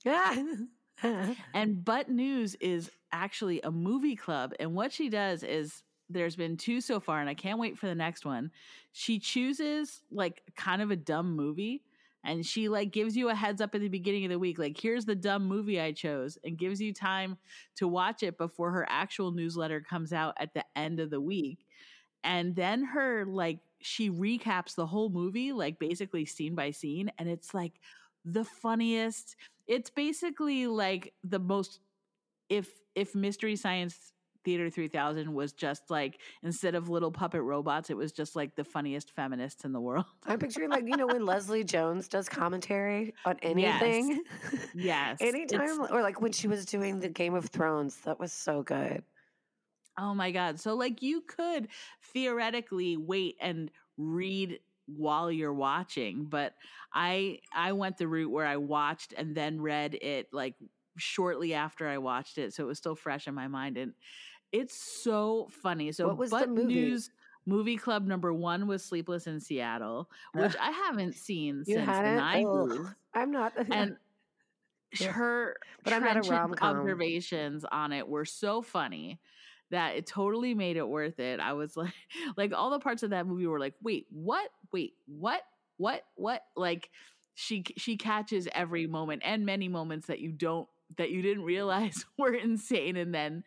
and 1.54 1.84
Butt 1.84 2.08
News 2.08 2.54
is 2.56 2.90
actually 3.12 3.60
a 3.62 3.70
movie 3.70 4.16
club. 4.16 4.54
And 4.58 4.74
what 4.74 4.92
she 4.92 5.08
does 5.08 5.42
is 5.42 5.82
there's 6.08 6.36
been 6.36 6.56
two 6.56 6.80
so 6.80 7.00
far, 7.00 7.20
and 7.20 7.28
I 7.28 7.34
can't 7.34 7.58
wait 7.58 7.78
for 7.78 7.86
the 7.86 7.94
next 7.94 8.24
one. 8.24 8.50
She 8.92 9.18
chooses 9.18 10.02
like 10.10 10.42
kind 10.56 10.82
of 10.82 10.90
a 10.90 10.96
dumb 10.96 11.34
movie. 11.36 11.82
And 12.24 12.46
she 12.46 12.68
like 12.68 12.92
gives 12.92 13.16
you 13.16 13.28
a 13.28 13.34
heads 13.34 13.60
up 13.60 13.74
at 13.74 13.80
the 13.80 13.88
beginning 13.88 14.24
of 14.24 14.30
the 14.30 14.38
week, 14.38 14.58
like 14.58 14.78
here's 14.80 15.04
the 15.04 15.14
dumb 15.14 15.46
movie 15.46 15.80
I 15.80 15.92
chose, 15.92 16.38
and 16.44 16.56
gives 16.56 16.80
you 16.80 16.92
time 16.92 17.36
to 17.76 17.88
watch 17.88 18.22
it 18.22 18.38
before 18.38 18.70
her 18.70 18.86
actual 18.88 19.32
newsletter 19.32 19.80
comes 19.80 20.12
out 20.12 20.34
at 20.38 20.54
the 20.54 20.64
end 20.76 21.00
of 21.00 21.10
the 21.10 21.20
week. 21.20 21.66
And 22.24 22.54
then 22.54 22.84
her 22.84 23.24
like 23.26 23.58
she 23.80 24.10
recaps 24.10 24.74
the 24.76 24.86
whole 24.86 25.10
movie, 25.10 25.52
like 25.52 25.78
basically 25.78 26.24
scene 26.24 26.54
by 26.54 26.70
scene, 26.70 27.10
and 27.18 27.28
it's 27.28 27.52
like 27.52 27.72
the 28.24 28.44
funniest. 28.44 29.36
It's 29.66 29.90
basically 29.90 30.66
like 30.66 31.14
the 31.24 31.40
most 31.40 31.80
if 32.48 32.68
if 32.94 33.14
Mystery 33.14 33.56
Science 33.56 34.12
Theater 34.44 34.68
3000 34.70 35.32
was 35.32 35.52
just 35.52 35.90
like 35.90 36.18
instead 36.42 36.74
of 36.74 36.88
little 36.88 37.10
puppet 37.12 37.42
robots, 37.42 37.90
it 37.90 37.96
was 37.96 38.12
just 38.12 38.34
like 38.34 38.56
the 38.56 38.64
funniest 38.64 39.10
feminists 39.12 39.64
in 39.64 39.72
the 39.72 39.80
world. 39.80 40.04
I'm 40.26 40.38
picturing 40.38 40.70
like 40.70 40.84
you 40.86 40.96
know 40.96 41.06
when 41.06 41.24
Leslie 41.24 41.64
Jones 41.64 42.08
does 42.08 42.28
commentary 42.28 43.14
on 43.24 43.36
anything. 43.42 44.22
Yes. 44.74 45.18
Anytime, 45.20 45.60
It's- 45.62 45.90
or 45.90 46.02
like 46.02 46.20
when 46.20 46.32
she 46.32 46.48
was 46.48 46.64
doing 46.64 46.98
the 47.00 47.08
Game 47.08 47.34
of 47.34 47.46
Thrones, 47.46 47.96
that 48.04 48.18
was 48.18 48.32
so 48.32 48.62
good. 48.62 49.02
Oh 49.98 50.14
my 50.14 50.30
god. 50.30 50.58
So 50.58 50.74
like 50.74 51.02
you 51.02 51.20
could 51.20 51.68
theoretically 52.12 52.96
wait 52.96 53.36
and 53.40 53.70
read 53.98 54.60
while 54.86 55.30
you're 55.30 55.52
watching, 55.54 56.24
but 56.24 56.54
I 56.92 57.38
I 57.54 57.72
went 57.72 57.98
the 57.98 58.08
route 58.08 58.30
where 58.30 58.46
I 58.46 58.56
watched 58.56 59.12
and 59.16 59.34
then 59.34 59.60
read 59.60 59.94
it 59.94 60.28
like 60.32 60.54
shortly 60.98 61.54
after 61.54 61.86
I 61.88 61.98
watched 61.98 62.38
it, 62.38 62.52
so 62.54 62.64
it 62.64 62.66
was 62.66 62.78
still 62.78 62.94
fresh 62.96 63.26
in 63.28 63.34
my 63.34 63.48
mind 63.48 63.76
and 63.78 63.92
it's 64.52 64.74
so 64.76 65.48
funny. 65.50 65.92
So 65.92 66.08
What 66.08 66.18
was 66.18 66.30
the 66.30 66.46
movie? 66.46 66.64
News 66.74 67.10
movie 67.46 67.76
club 67.76 68.06
number 68.06 68.32
one 68.32 68.66
was 68.66 68.84
Sleepless 68.84 69.26
in 69.26 69.40
Seattle, 69.40 70.10
uh, 70.36 70.42
which 70.42 70.56
I 70.60 70.70
haven't 70.70 71.14
seen 71.16 71.64
You 71.66 71.76
since 71.76 71.86
the 71.86 71.92
hadn't? 71.92 72.16
nineties. 72.16 72.94
I'm 73.14 73.30
not. 73.32 73.54
And 73.70 73.96
her 75.02 75.56
But 75.84 75.92
I'm 75.94 76.02
not 76.04 76.16
a 76.16 76.22
rom-com. 76.22 76.76
observations 76.78 77.64
on 77.70 77.92
it 77.92 78.06
were 78.08 78.24
so 78.24 78.62
funny 78.62 79.20
that 79.70 79.96
it 79.96 80.06
totally 80.06 80.54
made 80.54 80.76
it 80.76 80.86
worth 80.86 81.18
it. 81.18 81.40
I 81.40 81.54
was 81.54 81.76
like, 81.76 81.94
like 82.36 82.52
all 82.52 82.70
the 82.70 82.78
parts 82.80 83.02
of 83.02 83.10
that 83.10 83.26
movie 83.26 83.46
were 83.46 83.58
like, 83.60 83.74
wait, 83.82 84.06
what? 84.10 84.50
Wait, 84.72 84.94
what? 85.06 85.42
What? 85.78 86.04
What? 86.16 86.42
Like 86.56 86.90
she 87.34 87.64
she 87.78 87.96
catches 87.96 88.46
every 88.52 88.86
moment 88.86 89.22
and 89.24 89.46
many 89.46 89.68
moments 89.68 90.06
that 90.08 90.20
you 90.20 90.32
don't 90.32 90.68
that 90.98 91.10
you 91.10 91.22
didn't 91.22 91.44
realize 91.44 92.04
were 92.18 92.34
insane, 92.34 92.96
and 92.96 93.14
then 93.14 93.44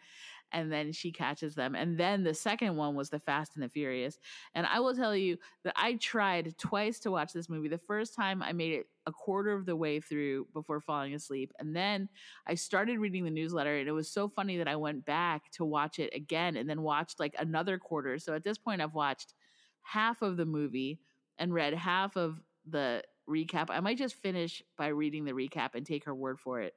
and 0.52 0.72
then 0.72 0.92
she 0.92 1.12
catches 1.12 1.56
them. 1.56 1.76
And 1.76 1.98
then 1.98 2.24
the 2.24 2.34
second 2.34 2.76
one 2.76 2.96
was 2.96 3.10
the 3.10 3.20
Fast 3.20 3.56
and 3.56 3.64
the 3.64 3.70
Furious. 3.70 4.20
And 4.54 4.66
I 4.66 4.80
will 4.80 4.96
tell 4.96 5.16
you 5.16 5.38
that 5.64 5.74
I 5.76 5.96
tried 5.96 6.58
twice 6.58 7.00
to 7.02 7.12
watch 7.12 7.34
this 7.34 7.50
movie. 7.50 7.68
The 7.68 7.78
first 7.78 8.16
time 8.16 8.42
I 8.42 8.54
made 8.54 8.74
it 8.74 8.88
a 9.06 9.12
quarter 9.12 9.54
of 9.54 9.66
the 9.66 9.76
way 9.76 10.00
through 10.00 10.48
before 10.54 10.80
falling 10.80 11.14
asleep. 11.14 11.52
And 11.60 11.76
then 11.76 12.10
I 12.48 12.56
started 12.56 13.00
reading 13.00 13.24
the 13.24 13.30
newsletter 13.30 13.78
and 13.78 13.88
it 13.88 13.92
was 13.92 14.10
so 14.10 14.28
funny 14.28 14.58
that 14.58 14.68
I 14.68 14.76
went 14.76 15.06
back 15.06 15.52
to 15.52 15.66
watch 15.66 16.00
it 16.00 16.14
again 16.16 16.58
and 16.58 16.70
then 16.70 16.82
watched 16.82 17.20
like 17.20 17.36
another 17.38 17.78
quarter. 17.78 18.18
So 18.18 18.34
at 18.34 18.44
this 18.44 18.58
point 18.58 18.82
I've 18.82 18.96
watched 18.96 19.34
half 19.82 20.22
of 20.22 20.38
the 20.38 20.46
movie 20.46 21.00
and 21.38 21.54
read 21.54 21.74
half 21.74 22.16
of 22.16 22.42
the 22.68 23.04
recap. 23.30 23.68
I 23.70 23.80
might 23.80 23.98
just 23.98 24.16
finish 24.16 24.64
by 24.78 24.88
reading 24.88 25.26
the 25.26 25.34
recap 25.34 25.76
and 25.76 25.86
take 25.86 26.06
her 26.06 26.16
word 26.16 26.40
for 26.40 26.62
it. 26.62 26.74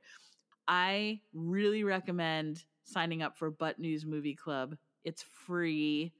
I 0.66 1.20
really 1.32 1.84
recommend 1.84 2.64
signing 2.88 3.22
up 3.22 3.36
for 3.36 3.50
Butt 3.50 3.78
News 3.78 4.06
Movie 4.06 4.34
Club. 4.34 4.76
It's 5.04 5.24
free 5.46 6.12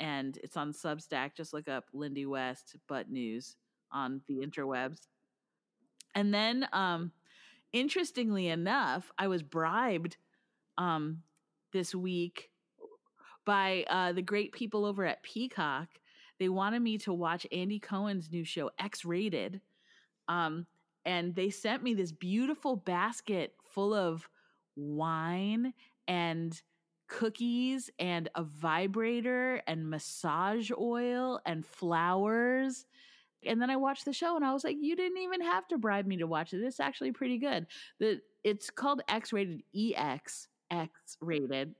and 0.00 0.38
it's 0.42 0.56
on 0.56 0.72
Substack. 0.72 1.34
Just 1.36 1.52
look 1.52 1.68
up 1.68 1.84
Lindy 1.92 2.26
West 2.26 2.76
Butt 2.88 3.10
News 3.10 3.56
on 3.92 4.20
the 4.26 4.38
interwebs. 4.38 5.00
And 6.14 6.32
then, 6.32 6.66
um, 6.72 7.12
interestingly 7.72 8.48
enough, 8.48 9.12
I 9.18 9.28
was 9.28 9.42
bribed 9.42 10.16
um, 10.78 11.22
this 11.72 11.94
week 11.94 12.50
by 13.44 13.84
uh, 13.88 14.12
the 14.12 14.22
great 14.22 14.52
people 14.52 14.84
over 14.84 15.04
at 15.04 15.22
Peacock. 15.22 15.88
They 16.38 16.48
wanted 16.48 16.80
me 16.80 16.98
to 16.98 17.12
watch 17.12 17.46
Andy 17.52 17.78
Cohen's 17.78 18.30
new 18.30 18.44
show, 18.44 18.70
X 18.78 19.04
Rated. 19.04 19.60
Um, 20.28 20.66
and 21.04 21.34
they 21.34 21.50
sent 21.50 21.82
me 21.82 21.94
this 21.94 22.12
beautiful 22.12 22.76
basket 22.76 23.54
full 23.62 23.94
of 23.94 24.28
wine 24.74 25.72
and 26.08 26.60
cookies 27.08 27.90
and 27.98 28.28
a 28.34 28.42
vibrator 28.42 29.62
and 29.66 29.88
massage 29.88 30.70
oil 30.76 31.40
and 31.46 31.64
flowers. 31.64 32.86
And 33.44 33.60
then 33.60 33.70
I 33.70 33.76
watched 33.76 34.04
the 34.04 34.12
show 34.12 34.36
and 34.36 34.44
I 34.44 34.52
was 34.52 34.64
like, 34.64 34.76
you 34.80 34.96
didn't 34.96 35.18
even 35.18 35.40
have 35.42 35.68
to 35.68 35.78
bribe 35.78 36.06
me 36.06 36.16
to 36.18 36.26
watch 36.26 36.52
it. 36.52 36.62
It's 36.62 36.80
actually 36.80 37.12
pretty 37.12 37.38
good. 37.38 37.66
The 38.00 38.20
it's 38.42 38.70
called 38.70 39.02
X 39.08 39.32
rated 39.32 39.62
EX 39.74 40.48
X 40.70 41.16
rated. 41.20 41.74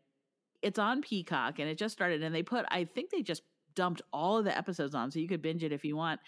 It's 0.62 0.78
on 0.78 1.02
Peacock 1.02 1.58
and 1.58 1.68
it 1.68 1.78
just 1.78 1.92
started 1.92 2.22
and 2.22 2.34
they 2.34 2.42
put 2.42 2.64
I 2.70 2.84
think 2.84 3.10
they 3.10 3.22
just 3.22 3.42
dumped 3.74 4.02
all 4.12 4.38
of 4.38 4.44
the 4.44 4.56
episodes 4.56 4.94
on 4.94 5.10
so 5.10 5.18
you 5.18 5.28
could 5.28 5.42
binge 5.42 5.64
it 5.64 5.72
if 5.72 5.84
you 5.84 5.96
want. 5.96 6.20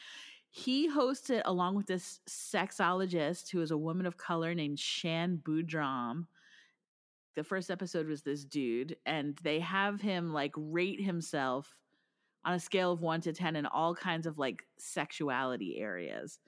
He 0.50 0.88
hosts 0.88 1.30
it 1.30 1.42
along 1.44 1.76
with 1.76 1.86
this 1.86 2.20
sexologist 2.28 3.50
who 3.50 3.60
is 3.60 3.70
a 3.70 3.76
woman 3.76 4.06
of 4.06 4.16
color 4.16 4.54
named 4.54 4.78
Shan 4.78 5.40
Boodram. 5.42 6.26
The 7.38 7.44
first 7.44 7.70
episode 7.70 8.08
was 8.08 8.22
this 8.22 8.44
dude, 8.44 8.96
and 9.06 9.38
they 9.44 9.60
have 9.60 10.00
him 10.00 10.32
like 10.32 10.52
rate 10.56 11.00
himself 11.00 11.78
on 12.44 12.54
a 12.54 12.58
scale 12.58 12.90
of 12.90 13.00
one 13.00 13.20
to 13.20 13.32
10 13.32 13.54
in 13.54 13.64
all 13.64 13.94
kinds 13.94 14.26
of 14.26 14.38
like 14.38 14.66
sexuality 14.76 15.78
areas. 15.78 16.40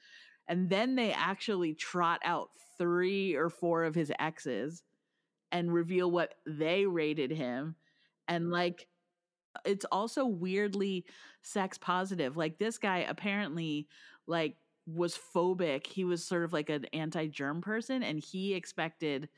And 0.48 0.68
then 0.68 0.96
they 0.96 1.12
actually 1.12 1.74
trot 1.74 2.18
out 2.24 2.50
three 2.76 3.36
or 3.36 3.50
four 3.50 3.84
of 3.84 3.94
his 3.94 4.10
exes 4.18 4.82
and 5.52 5.72
reveal 5.72 6.10
what 6.10 6.34
they 6.44 6.86
rated 6.86 7.30
him. 7.30 7.76
And 8.26 8.50
like, 8.50 8.88
it's 9.64 9.86
also 9.92 10.24
weirdly 10.24 11.04
sex 11.42 11.78
positive. 11.78 12.36
Like 12.36 12.58
this 12.58 12.78
guy 12.78 13.06
apparently 13.08 13.86
like 14.26 14.56
was 14.88 15.16
phobic. 15.32 15.86
He 15.86 16.04
was 16.04 16.24
sort 16.24 16.42
of 16.42 16.52
like 16.52 16.68
an 16.68 16.86
anti-germ 16.86 17.60
person 17.60 18.02
and 18.02 18.18
he 18.18 18.54
expected 18.54 19.28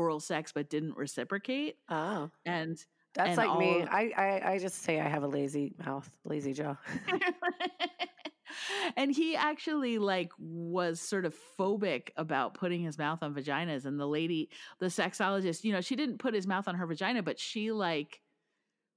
oral 0.00 0.18
sex 0.18 0.50
but 0.52 0.70
didn't 0.70 0.96
reciprocate. 0.96 1.76
Oh. 1.90 2.30
And 2.46 2.82
That's 3.14 3.28
and 3.28 3.36
like 3.36 3.58
me. 3.58 3.82
of- 3.82 3.88
I, 3.90 4.12
I 4.16 4.52
I 4.52 4.58
just 4.58 4.82
say 4.82 4.98
I 4.98 5.08
have 5.08 5.22
a 5.22 5.28
lazy 5.28 5.74
mouth, 5.84 6.10
lazy 6.24 6.54
jaw. 6.54 6.76
and 8.96 9.14
he 9.14 9.36
actually 9.36 9.98
like 9.98 10.32
was 10.38 11.00
sort 11.00 11.26
of 11.26 11.34
phobic 11.58 12.08
about 12.16 12.54
putting 12.54 12.82
his 12.82 12.98
mouth 12.98 13.22
on 13.22 13.34
vaginas 13.34 13.84
and 13.84 14.00
the 14.00 14.06
lady 14.06 14.48
the 14.78 14.86
sexologist 14.86 15.64
you 15.64 15.72
know 15.72 15.80
she 15.80 15.96
didn't 15.96 16.18
put 16.18 16.34
his 16.34 16.46
mouth 16.46 16.66
on 16.66 16.74
her 16.74 16.86
vagina 16.86 17.22
but 17.22 17.38
she 17.38 17.70
like 17.70 18.20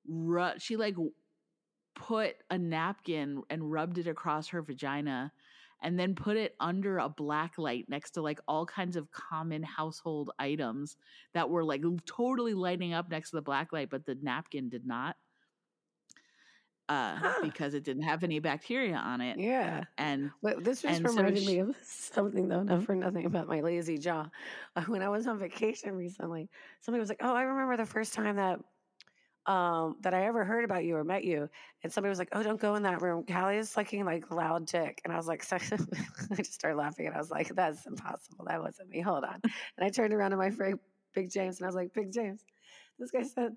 ru- 0.07 0.57
she 0.57 0.75
like 0.75 0.95
put 1.95 2.35
a 2.49 2.57
napkin 2.57 3.43
and 3.49 3.71
rubbed 3.71 3.97
it 3.99 4.07
across 4.07 4.47
her 4.47 4.61
vagina 4.61 5.31
and 5.84 5.99
then 5.99 6.15
put 6.15 6.38
it 6.38 6.55
under 6.59 6.97
a 6.97 7.09
black 7.09 7.57
light 7.59 7.88
next 7.89 8.11
to 8.11 8.21
like 8.21 8.39
all 8.47 8.65
kinds 8.65 8.95
of 8.97 9.11
common 9.11 9.63
household 9.63 10.31
items 10.39 10.97
that 11.34 11.49
were 11.49 11.63
like 11.65 11.84
totally 12.05 12.55
lighting 12.55 12.93
up 12.93 13.09
next 13.09 13.31
to 13.31 13.38
the 13.38 13.41
black 13.43 13.73
light 13.73 13.89
but 13.91 14.05
the 14.05 14.15
napkin 14.15 14.69
did 14.69 14.86
not 14.88 15.17
uh 16.89 17.19
because 17.41 17.73
it 17.73 17.84
didn't 17.84 18.03
have 18.03 18.23
any 18.23 18.39
bacteria 18.39 18.95
on 18.95 19.21
it 19.21 19.39
Yeah. 19.39 19.86
and 19.97 20.31
this 20.59 20.81
just 20.81 21.01
and 21.01 21.09
so 21.09 21.23
reminded 21.23 21.43
me 21.43 21.59
of 21.59 21.75
something 21.84 22.47
though, 22.49 22.63
not 22.63 22.84
for 22.84 22.95
nothing 22.95 23.25
about 23.25 23.47
my 23.47 23.61
lazy 23.61 23.97
jaw. 23.97 24.29
Uh, 24.75 24.84
When 24.84 25.01
I 25.01 25.09
was 25.09 25.27
on 25.27 25.39
vacation 25.39 25.93
recently, 25.95 26.49
somebody 26.81 26.99
was 26.99 27.09
like, 27.09 27.21
"Oh, 27.21 27.34
I 27.34 27.43
remember 27.43 27.77
the 27.77 27.86
first 27.86 28.13
time 28.13 28.36
that 28.36 28.59
um 29.45 29.97
that 30.01 30.13
I 30.13 30.25
ever 30.25 30.45
heard 30.45 30.63
about 30.63 30.83
you 30.85 30.95
or 30.95 31.03
met 31.03 31.23
you." 31.23 31.49
And 31.83 31.91
somebody 31.91 32.09
was 32.09 32.19
like, 32.19 32.29
"Oh, 32.31 32.43
don't 32.43 32.59
go 32.59 32.75
in 32.75 32.83
that 32.83 33.01
room. 33.01 33.25
Callie 33.25 33.57
is 33.57 33.69
sucking 33.69 34.05
like 34.05 34.31
loud 34.31 34.65
dick." 34.67 35.01
And 35.03 35.13
I 35.13 35.17
was 35.17 35.27
like, 35.27 35.43
so, 35.43 35.55
I 36.31 36.35
just 36.37 36.53
started 36.53 36.77
laughing 36.77 37.07
and 37.07 37.15
I 37.15 37.19
was 37.19 37.31
like, 37.31 37.53
"That's 37.55 37.85
impossible. 37.85 38.45
That 38.47 38.61
wasn't 38.61 38.89
me. 38.89 39.01
Hold 39.01 39.23
on." 39.23 39.39
And 39.43 39.85
I 39.85 39.89
turned 39.89 40.13
around 40.13 40.31
to 40.31 40.37
my 40.37 40.51
friend 40.51 40.79
Big 41.13 41.29
James 41.31 41.57
and 41.59 41.65
I 41.65 41.67
was 41.67 41.75
like, 41.75 41.93
"Big 41.93 42.11
James, 42.11 42.43
this 42.99 43.11
guy 43.11 43.23
said." 43.23 43.55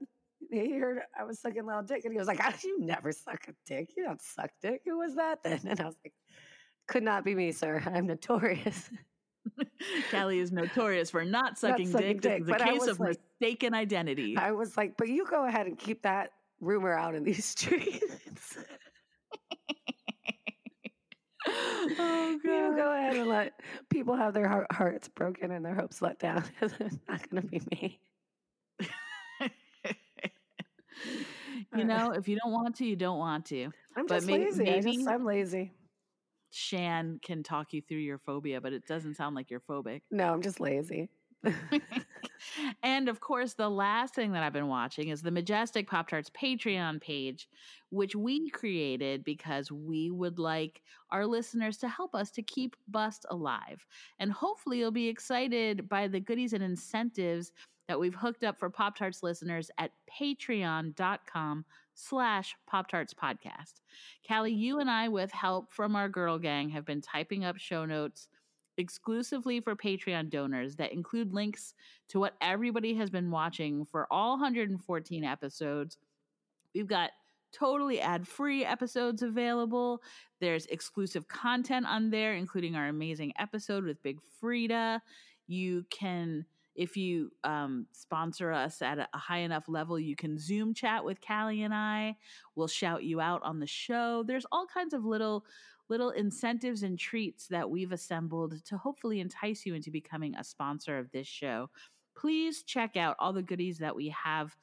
He 0.51 0.72
heard 0.78 0.99
I 1.18 1.24
was 1.24 1.41
sucking 1.41 1.64
loud 1.64 1.89
dick, 1.89 2.05
and 2.05 2.12
he 2.12 2.18
was 2.18 2.28
like, 2.28 2.39
"Ah, 2.43 2.55
"You 2.62 2.78
never 2.78 3.11
suck 3.11 3.49
a 3.49 3.53
dick. 3.66 3.91
You 3.97 4.05
don't 4.05 4.20
suck 4.20 4.51
dick. 4.61 4.82
Who 4.84 4.99
was 4.99 5.14
that 5.16 5.43
then?" 5.43 5.61
And 5.66 5.80
I 5.80 5.87
was 5.87 5.97
like, 6.05 6.12
could 6.87 7.03
not 7.03 7.24
be 7.24 7.34
me, 7.34 7.53
sir. 7.53 7.82
I'm 7.84 8.07
notorious. 8.07 8.91
Callie 10.11 10.39
is 10.39 10.53
notorious 10.53 11.11
for 11.11 11.24
not 11.24 11.59
sucking, 11.59 11.91
sucking 11.91 12.18
dick. 12.18 12.45
dick, 12.47 12.61
a 12.61 12.64
case 12.64 12.87
of 12.87 13.01
like- 13.01 13.20
mistaken 13.41 13.74
identity. 13.74 14.37
I 14.37 14.53
was 14.53 14.76
like, 14.76 14.97
but 14.97 15.09
you 15.09 15.26
go 15.26 15.47
ahead 15.47 15.66
and 15.66 15.78
keep 15.78 16.03
that 16.03 16.30
rumor 16.61 16.93
out 16.93 17.14
in 17.14 17.24
these 17.24 17.45
streets. 17.57 18.59
oh, 21.49 22.39
You 22.45 22.74
go 22.76 22.93
ahead 22.93 23.16
and 23.16 23.28
let 23.28 23.61
people 23.91 24.16
have 24.16 24.34
their 24.34 24.49
heart- 24.49 24.72
hearts 24.72 25.09
broken 25.09 25.51
and 25.53 25.64
their 25.64 25.74
hopes 25.74 26.03
let 26.03 26.18
down. 26.18 26.45
it's 26.61 26.99
not 27.09 27.30
going 27.30 27.43
to 27.43 27.49
be 27.49 27.61
me. 27.70 28.01
you 31.74 31.82
uh. 31.82 31.84
know, 31.84 32.11
if 32.12 32.28
you 32.28 32.39
don't 32.43 32.53
want 32.53 32.76
to, 32.76 32.87
you 32.87 32.97
don't 32.97 33.18
want 33.18 33.47
to. 33.47 33.70
I'm 33.97 34.07
but 34.07 34.16
just 34.16 34.26
lazy. 34.26 34.64
Maybe 34.64 34.97
just, 34.97 35.09
I'm 35.09 35.24
lazy. 35.24 35.72
Shan 36.51 37.20
can 37.22 37.43
talk 37.43 37.72
you 37.72 37.82
through 37.82 37.99
your 37.99 38.18
phobia, 38.18 38.61
but 38.61 38.72
it 38.72 38.87
doesn't 38.87 39.14
sound 39.14 39.34
like 39.37 39.51
you're 39.51 39.61
phobic. 39.61 40.03
No, 40.11 40.32
I'm 40.32 40.43
just 40.43 40.61
lazy. 40.61 41.11
And 42.82 43.09
of 43.09 43.20
course, 43.20 43.55
the 43.55 43.68
last 43.68 44.14
thing 44.14 44.32
that 44.32 44.42
I've 44.42 44.53
been 44.53 44.68
watching 44.68 45.09
is 45.09 45.22
the 45.22 45.30
Majestic 45.30 45.88
Pop 45.88 46.09
Tarts 46.09 46.30
Patreon 46.30 47.01
page, 47.01 47.49
which 47.90 48.16
we 48.16 48.51
created 48.51 49.24
because 49.24 49.70
we 49.70 50.11
would 50.11 50.38
like 50.38 50.82
our 51.11 51.26
listeners 51.26 51.76
to 51.78 51.88
help 51.88 52.14
us 52.14 52.30
to 52.32 52.42
keep 52.42 52.76
Bust 52.88 53.26
alive. 53.30 53.84
And 54.18 54.32
hopefully, 54.32 54.78
you'll 54.78 54.90
be 54.90 55.09
excited 55.09 55.88
by 55.88 56.09
the 56.09 56.20
goodies 56.20 56.53
and 56.53 56.62
incentives 56.62 57.53
that 57.88 58.01
we've 58.01 58.14
hooked 58.14 58.44
up 58.44 58.59
for 58.59 58.70
Pop 58.70 58.97
Tarts 58.97 59.22
listeners 59.22 59.70
at 59.78 59.92
patreon.com 60.20 61.64
slash 61.94 62.55
Pop 62.66 62.88
Tarts 62.88 63.14
Podcast. 63.14 63.80
Callie, 64.26 64.53
you 64.53 64.80
and 64.80 64.90
I, 64.90 65.09
with 65.09 65.30
help 65.32 65.72
from 65.72 65.97
our 65.97 66.09
girl 66.09 66.38
gang, 66.38 66.70
have 66.70 66.84
been 66.84 67.01
typing 67.01 67.44
up 67.44 67.59
show 67.59 67.84
notes 67.84 68.28
exclusively 68.79 69.61
for 69.61 69.74
Patreon 69.74 70.31
donors 70.31 70.77
that 70.77 70.93
include 70.93 71.33
links 71.33 71.74
to 72.09 72.20
what 72.20 72.35
everybody 72.41 72.95
has 72.95 73.11
been 73.11 73.31
watching 73.31 73.85
for 73.85 74.07
all 74.11 74.33
114 74.33 75.24
episodes. 75.24 75.99
We've 76.74 76.87
got 76.87 77.11
totally 77.53 78.01
ad 78.01 78.27
free 78.29 78.64
episodes 78.64 79.22
available. 79.22 80.03
There's 80.41 80.66
exclusive 80.66 81.27
content 81.29 81.87
on 81.87 82.11
there, 82.11 82.35
including 82.35 82.77
our 82.77 82.89
amazing 82.89 83.33
episode 83.39 83.85
with 83.85 84.03
Big 84.03 84.18
Frida. 84.41 85.01
You 85.47 85.87
can 85.91 86.45
If 86.74 86.97
you 86.97 87.31
um, 87.45 87.87
sponsor 87.93 88.53
us 88.53 88.83
at 88.83 88.99
a 88.99 89.18
high 89.18 89.39
enough 89.39 89.64
level, 89.68 89.99
you 89.99 90.14
can 90.14 90.37
Zoom 90.39 90.74
chat 90.74 91.03
with 91.05 91.22
Callie 91.27 91.62
and 91.62 91.72
I. 91.72 92.16
We'll 92.55 92.68
shout 92.68 93.03
you 93.03 93.20
out 93.20 93.43
on 93.43 93.61
the 93.61 93.66
show. 93.66 94.22
There's 94.27 94.45
all 94.53 94.66
kinds 94.66 94.93
of 94.93 95.07
little 95.07 95.47
little 95.89 96.11
incentives 96.11 96.82
and 96.82 96.99
treats 96.99 97.47
that 97.49 97.68
we've 97.68 97.93
assembled 97.93 98.64
to 98.66 98.76
hopefully 98.76 99.20
entice 99.20 99.64
you 99.64 99.74
into 99.74 99.91
becoming 99.91 100.34
a 100.37 100.45
sponsor 100.45 100.99
of 100.99 101.11
this 101.12 101.26
show. 101.26 101.70
Please 102.16 102.62
check 102.62 102.97
out 102.97 103.16
all 103.18 103.32
the 103.32 103.43
goodies 103.43 103.78
that 103.78 103.95
we 103.95 104.09
have 104.09 104.57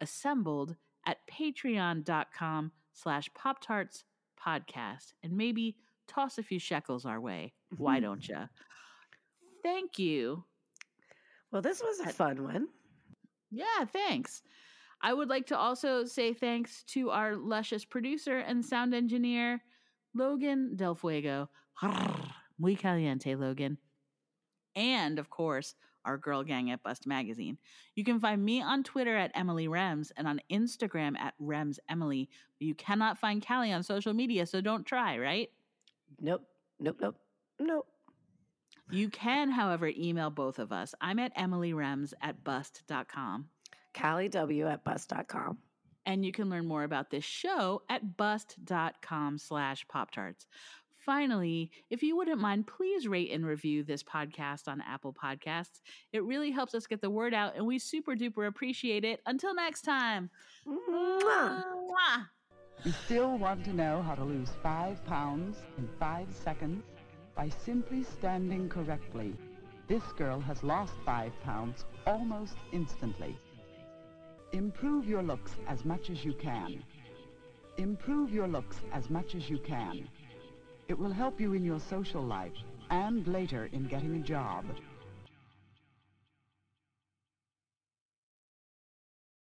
assembled 0.00 0.76
at 1.06 1.18
patreon.com 1.30 2.72
slash 2.92 3.32
pop 3.34 3.60
tarts 3.60 4.04
podcast 4.44 5.14
and 5.22 5.32
maybe 5.32 5.76
toss 6.08 6.38
a 6.38 6.42
few 6.42 6.58
shekels 6.58 7.04
our 7.04 7.20
way. 7.20 7.52
Why 7.76 8.00
don't 8.00 8.26
you? 8.26 8.48
Thank 9.62 9.98
you. 9.98 10.44
Well, 11.50 11.62
this 11.62 11.82
was 11.82 12.00
a 12.00 12.08
fun 12.08 12.42
one. 12.42 12.68
Yeah, 13.50 13.84
thanks. 13.92 14.42
I 15.02 15.12
would 15.12 15.28
like 15.28 15.46
to 15.46 15.58
also 15.58 16.04
say 16.04 16.32
thanks 16.32 16.84
to 16.88 17.10
our 17.10 17.36
luscious 17.36 17.84
producer 17.84 18.38
and 18.38 18.64
sound 18.64 18.94
engineer, 18.94 19.60
Logan 20.14 20.76
Del 20.76 20.94
Fuego. 20.94 21.48
Muy 22.58 22.76
caliente, 22.76 23.38
Logan. 23.38 23.78
And 24.74 25.18
of 25.18 25.30
course, 25.30 25.74
our 26.04 26.18
girl 26.18 26.42
gang 26.42 26.70
at 26.70 26.82
Bust 26.82 27.06
Magazine. 27.06 27.58
You 27.94 28.04
can 28.04 28.20
find 28.20 28.44
me 28.44 28.62
on 28.62 28.82
Twitter 28.82 29.16
at 29.16 29.30
Emily 29.34 29.68
Rems 29.68 30.10
and 30.16 30.26
on 30.26 30.40
Instagram 30.50 31.16
at 31.18 31.34
Rems 31.40 31.78
Emily. 31.88 32.28
You 32.58 32.74
cannot 32.74 33.18
find 33.18 33.44
Callie 33.44 33.72
on 33.72 33.82
social 33.82 34.12
media, 34.12 34.46
so 34.46 34.60
don't 34.60 34.84
try, 34.84 35.18
right? 35.18 35.50
Nope. 36.20 36.42
Nope. 36.80 36.98
Nope. 37.00 37.16
Nope. 37.58 37.86
You 38.90 39.08
can, 39.08 39.50
however, 39.50 39.90
email 39.96 40.30
both 40.30 40.58
of 40.58 40.72
us. 40.72 40.94
I'm 41.00 41.18
at 41.18 41.36
emilyrems 41.36 42.12
at 42.20 42.44
bust.com. 42.44 43.48
Callie 43.94 44.28
W 44.28 44.66
at 44.66 44.84
bust.com. 44.84 45.58
And 46.04 46.24
you 46.24 46.32
can 46.32 46.50
learn 46.50 46.66
more 46.66 46.84
about 46.84 47.10
this 47.10 47.24
show 47.24 47.82
at 47.88 48.16
bust.com 48.16 49.38
slash 49.38 49.86
pop 49.88 50.10
tarts. 50.10 50.46
Finally, 50.98 51.70
if 51.90 52.02
you 52.02 52.16
wouldn't 52.16 52.40
mind, 52.40 52.66
please 52.66 53.08
rate 53.08 53.32
and 53.32 53.44
review 53.44 53.82
this 53.82 54.04
podcast 54.04 54.68
on 54.68 54.80
Apple 54.80 55.12
Podcasts. 55.12 55.80
It 56.12 56.22
really 56.22 56.52
helps 56.52 56.74
us 56.74 56.86
get 56.86 57.00
the 57.00 57.10
word 57.10 57.34
out, 57.34 57.56
and 57.56 57.66
we 57.66 57.80
super 57.80 58.14
duper 58.14 58.46
appreciate 58.46 59.04
it. 59.04 59.20
Until 59.26 59.52
next 59.52 59.82
time. 59.82 60.30
Mwah. 60.66 61.64
You 62.84 62.92
still 63.04 63.36
want 63.36 63.64
to 63.64 63.72
know 63.72 64.02
how 64.02 64.14
to 64.14 64.24
lose 64.24 64.50
five 64.62 65.04
pounds 65.04 65.58
in 65.76 65.88
five 65.98 66.28
seconds? 66.32 66.84
By 67.34 67.48
simply 67.48 68.04
standing 68.04 68.68
correctly. 68.68 69.34
This 69.88 70.04
girl 70.16 70.40
has 70.40 70.62
lost 70.62 70.92
five 71.04 71.32
pounds 71.42 71.84
almost 72.06 72.54
instantly. 72.72 73.36
Improve 74.52 75.06
your 75.06 75.22
looks 75.22 75.52
as 75.66 75.82
much 75.84 76.10
as 76.10 76.22
you 76.24 76.34
can. 76.34 76.84
Improve 77.78 78.30
your 78.30 78.46
looks 78.46 78.76
as 78.92 79.08
much 79.08 79.34
as 79.34 79.48
you 79.48 79.56
can. 79.58 80.06
It 80.88 80.98
will 80.98 81.12
help 81.12 81.40
you 81.40 81.54
in 81.54 81.64
your 81.64 81.80
social 81.80 82.22
life 82.22 82.52
and 82.90 83.26
later 83.26 83.70
in 83.72 83.88
getting 83.88 84.14
a 84.16 84.18
job. 84.18 84.66